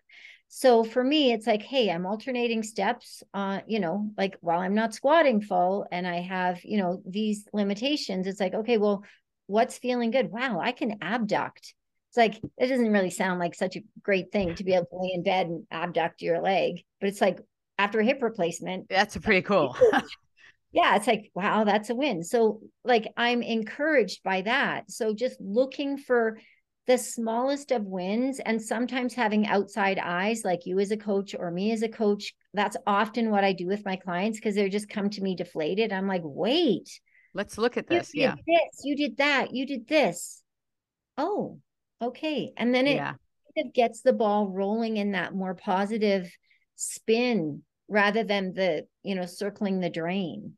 So 0.48 0.84
for 0.84 1.04
me, 1.04 1.32
it's 1.32 1.46
like, 1.46 1.62
hey, 1.62 1.92
I'm 1.92 2.08
alternating 2.08 2.64
steps, 2.64 3.22
uh, 3.36 3.60
you 3.68 3.80
know, 3.80 4.10
like 4.18 4.36
while 4.42 4.62
I'm 4.62 4.74
not 4.74 4.96
squatting 4.96 5.42
full 5.42 5.86
and 5.92 6.08
I 6.08 6.22
have, 6.22 6.60
you 6.64 6.80
know, 6.80 7.04
these 7.08 7.46
limitations, 7.54 8.26
it's 8.26 8.40
like, 8.40 8.56
okay, 8.56 8.80
well, 8.80 9.04
what's 9.46 9.78
feeling 9.78 10.10
good? 10.10 10.32
Wow, 10.32 10.60
I 10.60 10.72
can 10.72 10.98
abduct. 11.04 11.76
It's 12.10 12.18
like, 12.18 12.42
it 12.58 12.66
doesn't 12.66 12.92
really 12.92 13.12
sound 13.12 13.40
like 13.40 13.54
such 13.54 13.76
a 13.76 13.84
great 14.02 14.32
thing 14.32 14.56
to 14.56 14.64
be 14.64 14.74
able 14.74 14.88
to 14.88 14.98
lay 14.98 15.12
in 15.14 15.22
bed 15.22 15.46
and 15.46 15.68
abduct 15.70 16.24
your 16.24 16.42
leg, 16.42 16.82
but 17.00 17.10
it's 17.10 17.22
like 17.22 17.38
after 17.78 18.00
a 18.00 18.06
hip 18.06 18.24
replacement. 18.24 18.90
That's 18.90 19.16
pretty 19.18 19.42
cool. 19.44 19.78
yeah, 20.72 20.96
it's 20.96 21.08
like, 21.08 21.32
wow, 21.36 21.66
that's 21.66 21.90
a 21.90 21.96
win. 21.96 22.24
So, 22.24 22.62
like, 22.86 23.12
I'm 23.18 23.42
encouraged 23.42 24.24
by 24.24 24.42
that. 24.44 24.90
So, 24.90 25.14
just 25.14 25.40
looking 25.42 25.98
for 25.98 26.38
the 26.88 26.98
smallest 26.98 27.72
of 27.72 27.84
wins 27.84 28.40
and 28.40 28.62
sometimes 28.62 29.14
having 29.14 29.48
outside 29.48 30.00
eyes, 30.00 30.44
like 30.46 30.66
you 30.66 30.80
as 30.80 30.92
a 30.92 30.98
coach 30.98 31.36
or 31.38 31.52
me 31.52 31.72
as 31.72 31.84
a 31.84 31.90
coach, 31.90 32.34
that's 32.54 32.78
often 32.88 33.30
what 33.30 33.44
I 33.44 33.54
do 33.54 33.68
with 33.68 33.86
my 33.86 33.98
clients 33.98 34.40
because 34.40 34.56
they're 34.56 34.70
just 34.70 34.90
come 34.90 35.10
to 35.12 35.22
me 35.22 35.36
deflated. 35.36 35.92
I'm 35.92 36.08
like, 36.08 36.24
wait, 36.24 36.90
let's 37.34 37.58
look 37.58 37.78
at 37.78 37.88
this. 37.88 38.12
yeah. 38.14 38.36
This, 38.48 38.82
you 38.84 38.96
did 38.96 39.18
that, 39.18 39.54
you 39.54 39.66
did 39.66 39.88
this. 39.88 40.42
Oh, 41.18 41.60
okay. 42.02 42.52
And 42.58 42.74
then 42.74 42.88
it 42.88 42.96
yeah. 42.96 43.14
kind 43.56 43.68
of 43.68 43.74
gets 43.74 44.02
the 44.02 44.14
ball 44.14 44.48
rolling 44.48 44.98
in 44.98 45.12
that 45.12 45.36
more 45.36 45.54
positive 45.54 46.32
spin 46.78 47.64
rather 47.90 48.24
than 48.24 48.54
the, 48.54 48.88
you 49.04 49.16
know, 49.16 49.26
circling 49.26 49.82
the 49.82 49.90
drain 49.90 50.54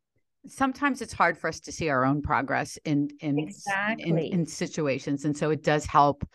sometimes 0.47 1.01
it's 1.01 1.13
hard 1.13 1.37
for 1.37 1.47
us 1.47 1.59
to 1.61 1.71
see 1.71 1.89
our 1.89 2.05
own 2.05 2.21
progress 2.21 2.77
in 2.85 3.09
in, 3.19 3.39
exactly. 3.39 4.09
in 4.09 4.17
in 4.17 4.45
situations 4.45 5.25
and 5.25 5.37
so 5.37 5.49
it 5.49 5.63
does 5.63 5.85
help 5.85 6.27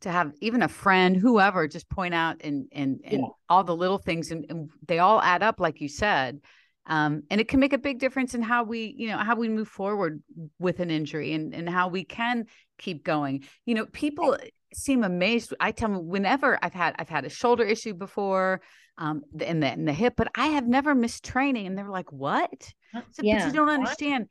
to 0.00 0.10
have 0.10 0.32
even 0.40 0.62
a 0.62 0.68
friend 0.68 1.16
whoever 1.16 1.68
just 1.68 1.88
point 1.88 2.14
out 2.14 2.36
and 2.42 2.66
and 2.72 3.00
and 3.04 3.20
yeah. 3.20 3.28
all 3.48 3.64
the 3.64 3.76
little 3.76 3.98
things 3.98 4.30
and, 4.30 4.46
and, 4.48 4.70
they 4.88 4.98
all 4.98 5.20
add 5.20 5.42
up 5.42 5.60
like 5.60 5.80
you 5.80 5.88
said 5.88 6.40
Um, 6.86 7.22
and 7.30 7.40
it 7.40 7.46
can 7.46 7.60
make 7.60 7.72
a 7.72 7.78
big 7.78 8.00
difference 8.00 8.34
in 8.34 8.42
how 8.42 8.64
we, 8.64 8.92
you 8.98 9.06
know, 9.08 9.18
how 9.18 9.36
we 9.36 9.48
move 9.48 9.68
forward 9.68 10.20
with 10.58 10.80
an 10.80 10.90
injury 10.90 11.32
and, 11.32 11.54
and 11.54 11.68
how 11.70 11.86
we 11.88 12.04
can 12.04 12.46
keep 12.78 13.04
going. 13.04 13.44
You 13.66 13.74
know, 13.76 13.86
people 13.86 14.36
seem 14.74 15.04
amazed. 15.04 15.54
I 15.60 15.70
tell 15.70 15.90
them 15.90 16.08
whenever 16.08 16.58
I've 16.60 16.74
had 16.74 16.96
I've 16.98 17.08
had 17.08 17.24
a 17.24 17.28
shoulder 17.28 17.62
issue 17.62 17.94
before, 17.94 18.60
um, 18.98 19.22
in 19.38 19.60
the 19.60 19.72
in 19.72 19.84
the 19.84 19.92
hip, 19.92 20.14
but 20.16 20.28
I 20.34 20.48
have 20.48 20.66
never 20.66 20.94
missed 20.94 21.24
training. 21.24 21.66
And 21.66 21.78
they're 21.78 21.88
like, 21.88 22.10
"What?" 22.12 22.74
So, 22.92 23.22
yeah. 23.22 23.38
But 23.38 23.46
you 23.46 23.52
don't 23.52 23.68
understand. 23.68 24.28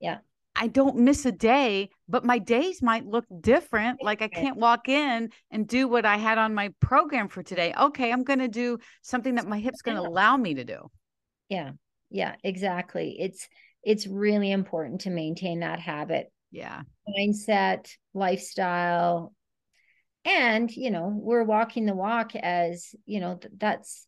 Yeah. 0.00 0.18
I 0.54 0.66
don't 0.66 0.96
miss 0.96 1.24
a 1.24 1.32
day, 1.32 1.88
but 2.08 2.24
my 2.24 2.38
days 2.38 2.82
might 2.82 3.06
look 3.06 3.24
different. 3.40 4.02
Like 4.02 4.20
I 4.20 4.28
can't 4.28 4.58
walk 4.58 4.88
in 4.88 5.30
and 5.50 5.66
do 5.66 5.88
what 5.88 6.04
I 6.04 6.18
had 6.18 6.36
on 6.36 6.54
my 6.54 6.72
program 6.78 7.28
for 7.28 7.42
today. 7.42 7.72
Okay, 7.78 8.12
I'm 8.12 8.22
going 8.22 8.38
to 8.38 8.48
do 8.48 8.78
something 9.00 9.36
that 9.36 9.48
my 9.48 9.58
hip's 9.58 9.80
going 9.80 9.96
to 9.96 10.06
allow 10.06 10.36
me 10.36 10.54
to 10.54 10.64
do. 10.64 10.90
Yeah. 11.48 11.72
Yeah, 12.10 12.34
exactly. 12.44 13.16
It's 13.18 13.48
it's 13.82 14.06
really 14.06 14.52
important 14.52 15.02
to 15.02 15.10
maintain 15.10 15.60
that 15.60 15.80
habit. 15.80 16.30
Yeah. 16.50 16.82
Mindset, 17.18 17.90
lifestyle, 18.12 19.32
and 20.24 20.70
you 20.70 20.90
know 20.90 21.12
we're 21.14 21.42
walking 21.42 21.86
the 21.86 21.94
walk 21.94 22.36
as 22.36 22.94
you 23.06 23.20
know 23.20 23.40
that's 23.56 24.06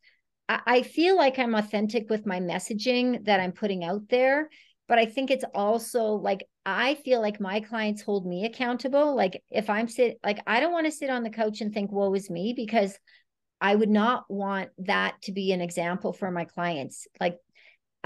I, 0.48 0.82
feel 0.82 1.16
like 1.16 1.38
i'm 1.38 1.54
authentic 1.54 2.10
with 2.10 2.26
my 2.26 2.40
messaging 2.40 3.24
that 3.24 3.40
i'm 3.40 3.52
putting 3.52 3.84
out 3.84 4.08
there 4.08 4.50
but 4.88 4.98
i 4.98 5.06
think 5.06 5.30
it's 5.30 5.44
also 5.54 6.14
like 6.14 6.44
i 6.66 6.96
feel 6.96 7.20
like 7.20 7.40
my 7.40 7.60
clients 7.60 8.02
hold 8.02 8.26
me 8.26 8.44
accountable 8.44 9.16
like 9.16 9.42
if 9.50 9.70
i'm 9.70 9.88
sit 9.88 10.18
like 10.24 10.40
i 10.46 10.60
don't 10.60 10.72
want 10.72 10.86
to 10.86 10.92
sit 10.92 11.10
on 11.10 11.22
the 11.22 11.30
couch 11.30 11.60
and 11.60 11.72
think 11.72 11.90
woe 11.90 12.12
is 12.14 12.28
me 12.28 12.52
because 12.54 12.98
i 13.60 13.74
would 13.74 13.88
not 13.88 14.24
want 14.28 14.70
that 14.78 15.14
to 15.22 15.32
be 15.32 15.52
an 15.52 15.60
example 15.60 16.12
for 16.12 16.30
my 16.30 16.44
clients 16.44 17.06
like 17.20 17.38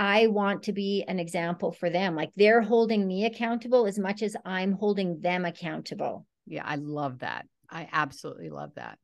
I 0.00 0.28
want 0.28 0.62
to 0.62 0.72
be 0.72 1.04
an 1.08 1.18
example 1.18 1.72
for 1.72 1.90
them. 1.90 2.14
Like 2.14 2.30
they're 2.36 2.62
holding 2.62 3.04
me 3.04 3.26
accountable 3.26 3.84
as 3.84 3.98
much 3.98 4.22
as 4.22 4.36
I'm 4.44 4.72
holding 4.72 5.20
them 5.20 5.44
accountable. 5.44 6.24
Yeah, 6.46 6.62
I 6.64 6.76
love 6.76 7.18
that. 7.18 7.46
I 7.68 7.88
absolutely 7.92 8.48
love 8.48 8.70
that. 8.76 8.98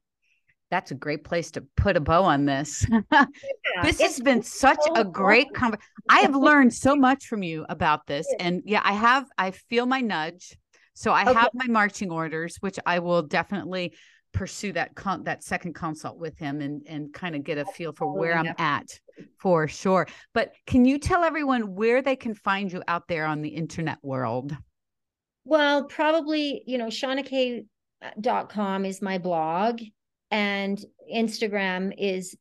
That's 0.71 0.91
a 0.91 0.95
great 0.95 1.25
place 1.25 1.51
to 1.53 1.65
put 1.77 1.97
a 1.97 2.01
bow 2.01 2.25
on 2.25 2.45
this. 2.47 2.87
Yeah, 3.13 3.83
this 3.83 4.01
has 4.01 4.21
been 4.21 4.43
such 4.43 4.79
so 4.83 4.95
a 4.95 5.05
great 5.05 5.53
conversation. 5.53 5.91
I 6.09 6.21
have 6.21 6.37
learned 6.49 6.73
so 6.73 6.95
much 6.95 7.27
from 7.27 7.43
you 7.43 7.67
about 7.69 8.07
this. 8.07 8.27
And 8.39 8.63
yeah, 8.65 8.83
I 8.85 8.93
have, 8.93 9.27
I 9.37 9.51
feel 9.51 9.85
my 9.87 10.01
nudge. 10.01 10.57
So 10.95 11.11
I 11.11 11.23
okay. 11.23 11.35
have 11.35 11.51
my 11.55 11.67
marching 11.67 12.13
orders, 12.13 12.57
which 12.61 12.79
I 12.87 13.01
will 13.01 13.23
definitely 13.23 13.95
pursue 14.33 14.73
that 14.73 14.95
con- 14.95 15.25
that 15.25 15.43
second 15.43 15.75
consult 15.75 16.19
with 16.19 16.37
him 16.39 16.61
and 16.61 16.83
and 16.89 17.13
kind 17.15 17.35
of 17.35 17.45
get 17.45 17.57
a 17.57 17.65
feel 17.65 17.93
for 17.93 18.13
where 18.13 18.37
I'm 18.37 18.55
at 18.59 19.01
for 19.41 19.67
sure. 19.67 20.07
But 20.35 20.53
can 20.67 20.85
you 20.85 20.99
tell 20.99 21.25
everyone 21.25 21.75
where 21.75 22.03
they 22.03 22.17
can 22.17 22.35
find 22.35 22.71
you 22.71 22.83
out 22.87 23.09
there 23.09 23.27
on 23.27 23.41
the 23.41 23.51
internet 23.51 23.99
world? 24.03 24.55
Well, 25.45 25.85
probably, 25.85 26.63
you 26.67 26.79
know, 26.79 26.87
Shawna 26.87 27.25
K 27.25 27.65
dot 28.21 28.51
com 28.51 28.85
is 28.85 29.01
my 29.01 29.19
blog 29.19 29.81
and 30.31 30.85
instagram 31.13 31.93
is 31.97 32.37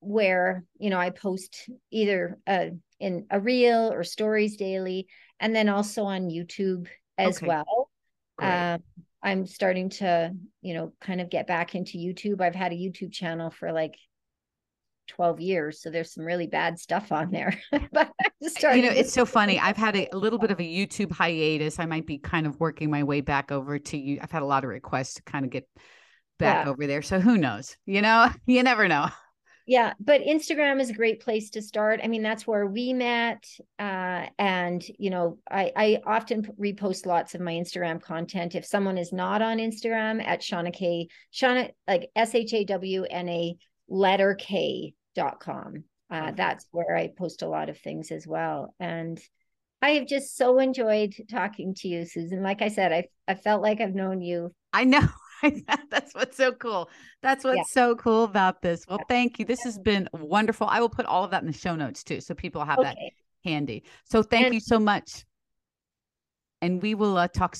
where 0.00 0.64
you 0.78 0.90
know 0.90 0.98
i 0.98 1.10
post 1.10 1.68
either 1.90 2.38
uh, 2.46 2.66
in 2.98 3.26
a 3.30 3.40
reel 3.40 3.92
or 3.92 4.04
stories 4.04 4.56
daily 4.56 5.06
and 5.38 5.54
then 5.54 5.68
also 5.68 6.04
on 6.04 6.28
youtube 6.28 6.86
as 7.18 7.36
okay. 7.38 7.46
well. 7.46 7.90
Um, 8.40 8.82
i'm 9.22 9.46
starting 9.46 9.90
to 9.90 10.32
you 10.62 10.74
know 10.74 10.92
kind 11.00 11.20
of 11.20 11.28
get 11.28 11.46
back 11.46 11.74
into 11.74 11.98
youtube. 11.98 12.40
I've 12.40 12.54
had 12.54 12.72
a 12.72 12.76
youtube 12.76 13.12
channel 13.12 13.50
for 13.50 13.70
like 13.72 13.96
12 15.08 15.40
years 15.40 15.82
so 15.82 15.90
there's 15.90 16.14
some 16.14 16.24
really 16.24 16.46
bad 16.46 16.78
stuff 16.78 17.12
on 17.12 17.30
there. 17.30 17.60
But 17.92 18.10
I 18.20 18.28
just 18.42 18.56
started 18.56 18.82
you 18.82 18.88
know 18.88 18.96
it's 18.96 19.12
so 19.12 19.26
funny. 19.26 19.58
i've 19.58 19.76
had 19.76 19.96
a, 19.96 20.14
a, 20.14 20.16
little 20.16 20.38
bit 20.38 20.50
of 20.50 20.60
a 20.60 20.62
youtube 20.62 21.12
hiatus. 21.12 21.78
I 21.78 21.86
might 21.86 22.06
be 22.06 22.18
kind 22.18 22.46
of 22.46 22.58
working 22.60 22.90
my 22.90 23.02
way 23.02 23.20
back 23.20 23.52
over 23.52 23.78
to 23.78 23.98
you. 23.98 24.20
I've 24.22 24.30
had 24.30 24.42
a 24.42 24.46
lot 24.46 24.64
of 24.64 24.70
requests 24.70 25.14
to 25.14 25.22
kind 25.22 25.44
of 25.44 25.50
get 25.50 25.68
back 26.40 26.64
yeah. 26.64 26.70
over 26.70 26.86
there 26.86 27.02
so 27.02 27.20
who 27.20 27.36
knows 27.36 27.76
you 27.86 28.02
know 28.02 28.28
you 28.46 28.62
never 28.62 28.88
know 28.88 29.08
yeah 29.66 29.92
but 30.00 30.22
instagram 30.22 30.80
is 30.80 30.90
a 30.90 30.94
great 30.94 31.20
place 31.20 31.50
to 31.50 31.62
start 31.62 32.00
i 32.02 32.08
mean 32.08 32.22
that's 32.22 32.46
where 32.46 32.66
we 32.66 32.92
met 32.92 33.44
uh, 33.78 34.26
and 34.38 34.84
you 34.98 35.10
know 35.10 35.38
i 35.50 35.70
i 35.76 36.02
often 36.06 36.42
repost 36.58 37.06
lots 37.06 37.34
of 37.34 37.40
my 37.40 37.52
instagram 37.52 38.02
content 38.02 38.54
if 38.54 38.64
someone 38.64 38.98
is 38.98 39.12
not 39.12 39.42
on 39.42 39.58
instagram 39.58 40.24
at 40.26 40.40
shawna 40.40 40.72
k 40.72 41.08
shawna 41.32 41.70
like 41.86 42.10
s-h-a-w-n-a 42.16 43.56
letter 43.90 44.34
k 44.34 44.94
dot 45.14 45.40
com. 45.40 45.84
Uh, 46.10 46.32
that's 46.32 46.66
where 46.72 46.96
I 46.96 47.08
post 47.08 47.42
a 47.42 47.48
lot 47.48 47.68
of 47.68 47.78
things 47.78 48.10
as 48.10 48.26
well. 48.26 48.74
And 48.80 49.20
I 49.80 49.90
have 49.90 50.08
just 50.08 50.36
so 50.36 50.58
enjoyed 50.58 51.14
talking 51.30 51.74
to 51.76 51.88
you, 51.88 52.04
Susan. 52.04 52.42
Like 52.42 52.62
I 52.62 52.68
said, 52.68 52.92
I 52.92 53.04
I 53.28 53.34
felt 53.34 53.62
like 53.62 53.80
I've 53.80 53.94
known 53.94 54.20
you. 54.20 54.52
I 54.72 54.84
know. 54.84 55.06
That's 55.90 56.14
what's 56.14 56.36
so 56.36 56.52
cool. 56.52 56.90
That's 57.22 57.44
what's 57.44 57.56
yeah. 57.56 57.62
so 57.72 57.96
cool 57.96 58.24
about 58.24 58.62
this. 58.62 58.84
Well, 58.88 59.00
thank 59.08 59.38
you. 59.38 59.44
This 59.44 59.62
has 59.64 59.78
been 59.78 60.08
wonderful. 60.12 60.66
I 60.66 60.80
will 60.80 60.88
put 60.88 61.06
all 61.06 61.24
of 61.24 61.30
that 61.30 61.42
in 61.42 61.46
the 61.46 61.56
show 61.56 61.76
notes 61.76 62.04
too, 62.04 62.20
so 62.20 62.34
people 62.34 62.64
have 62.64 62.78
okay. 62.78 62.88
that 62.88 63.48
handy. 63.48 63.84
So 64.04 64.22
thank 64.22 64.46
and- 64.46 64.54
you 64.54 64.60
so 64.60 64.78
much. 64.78 65.24
And 66.62 66.82
we 66.82 66.94
will 66.94 67.16
uh, 67.16 67.28
talk 67.28 67.56
soon. 67.56 67.58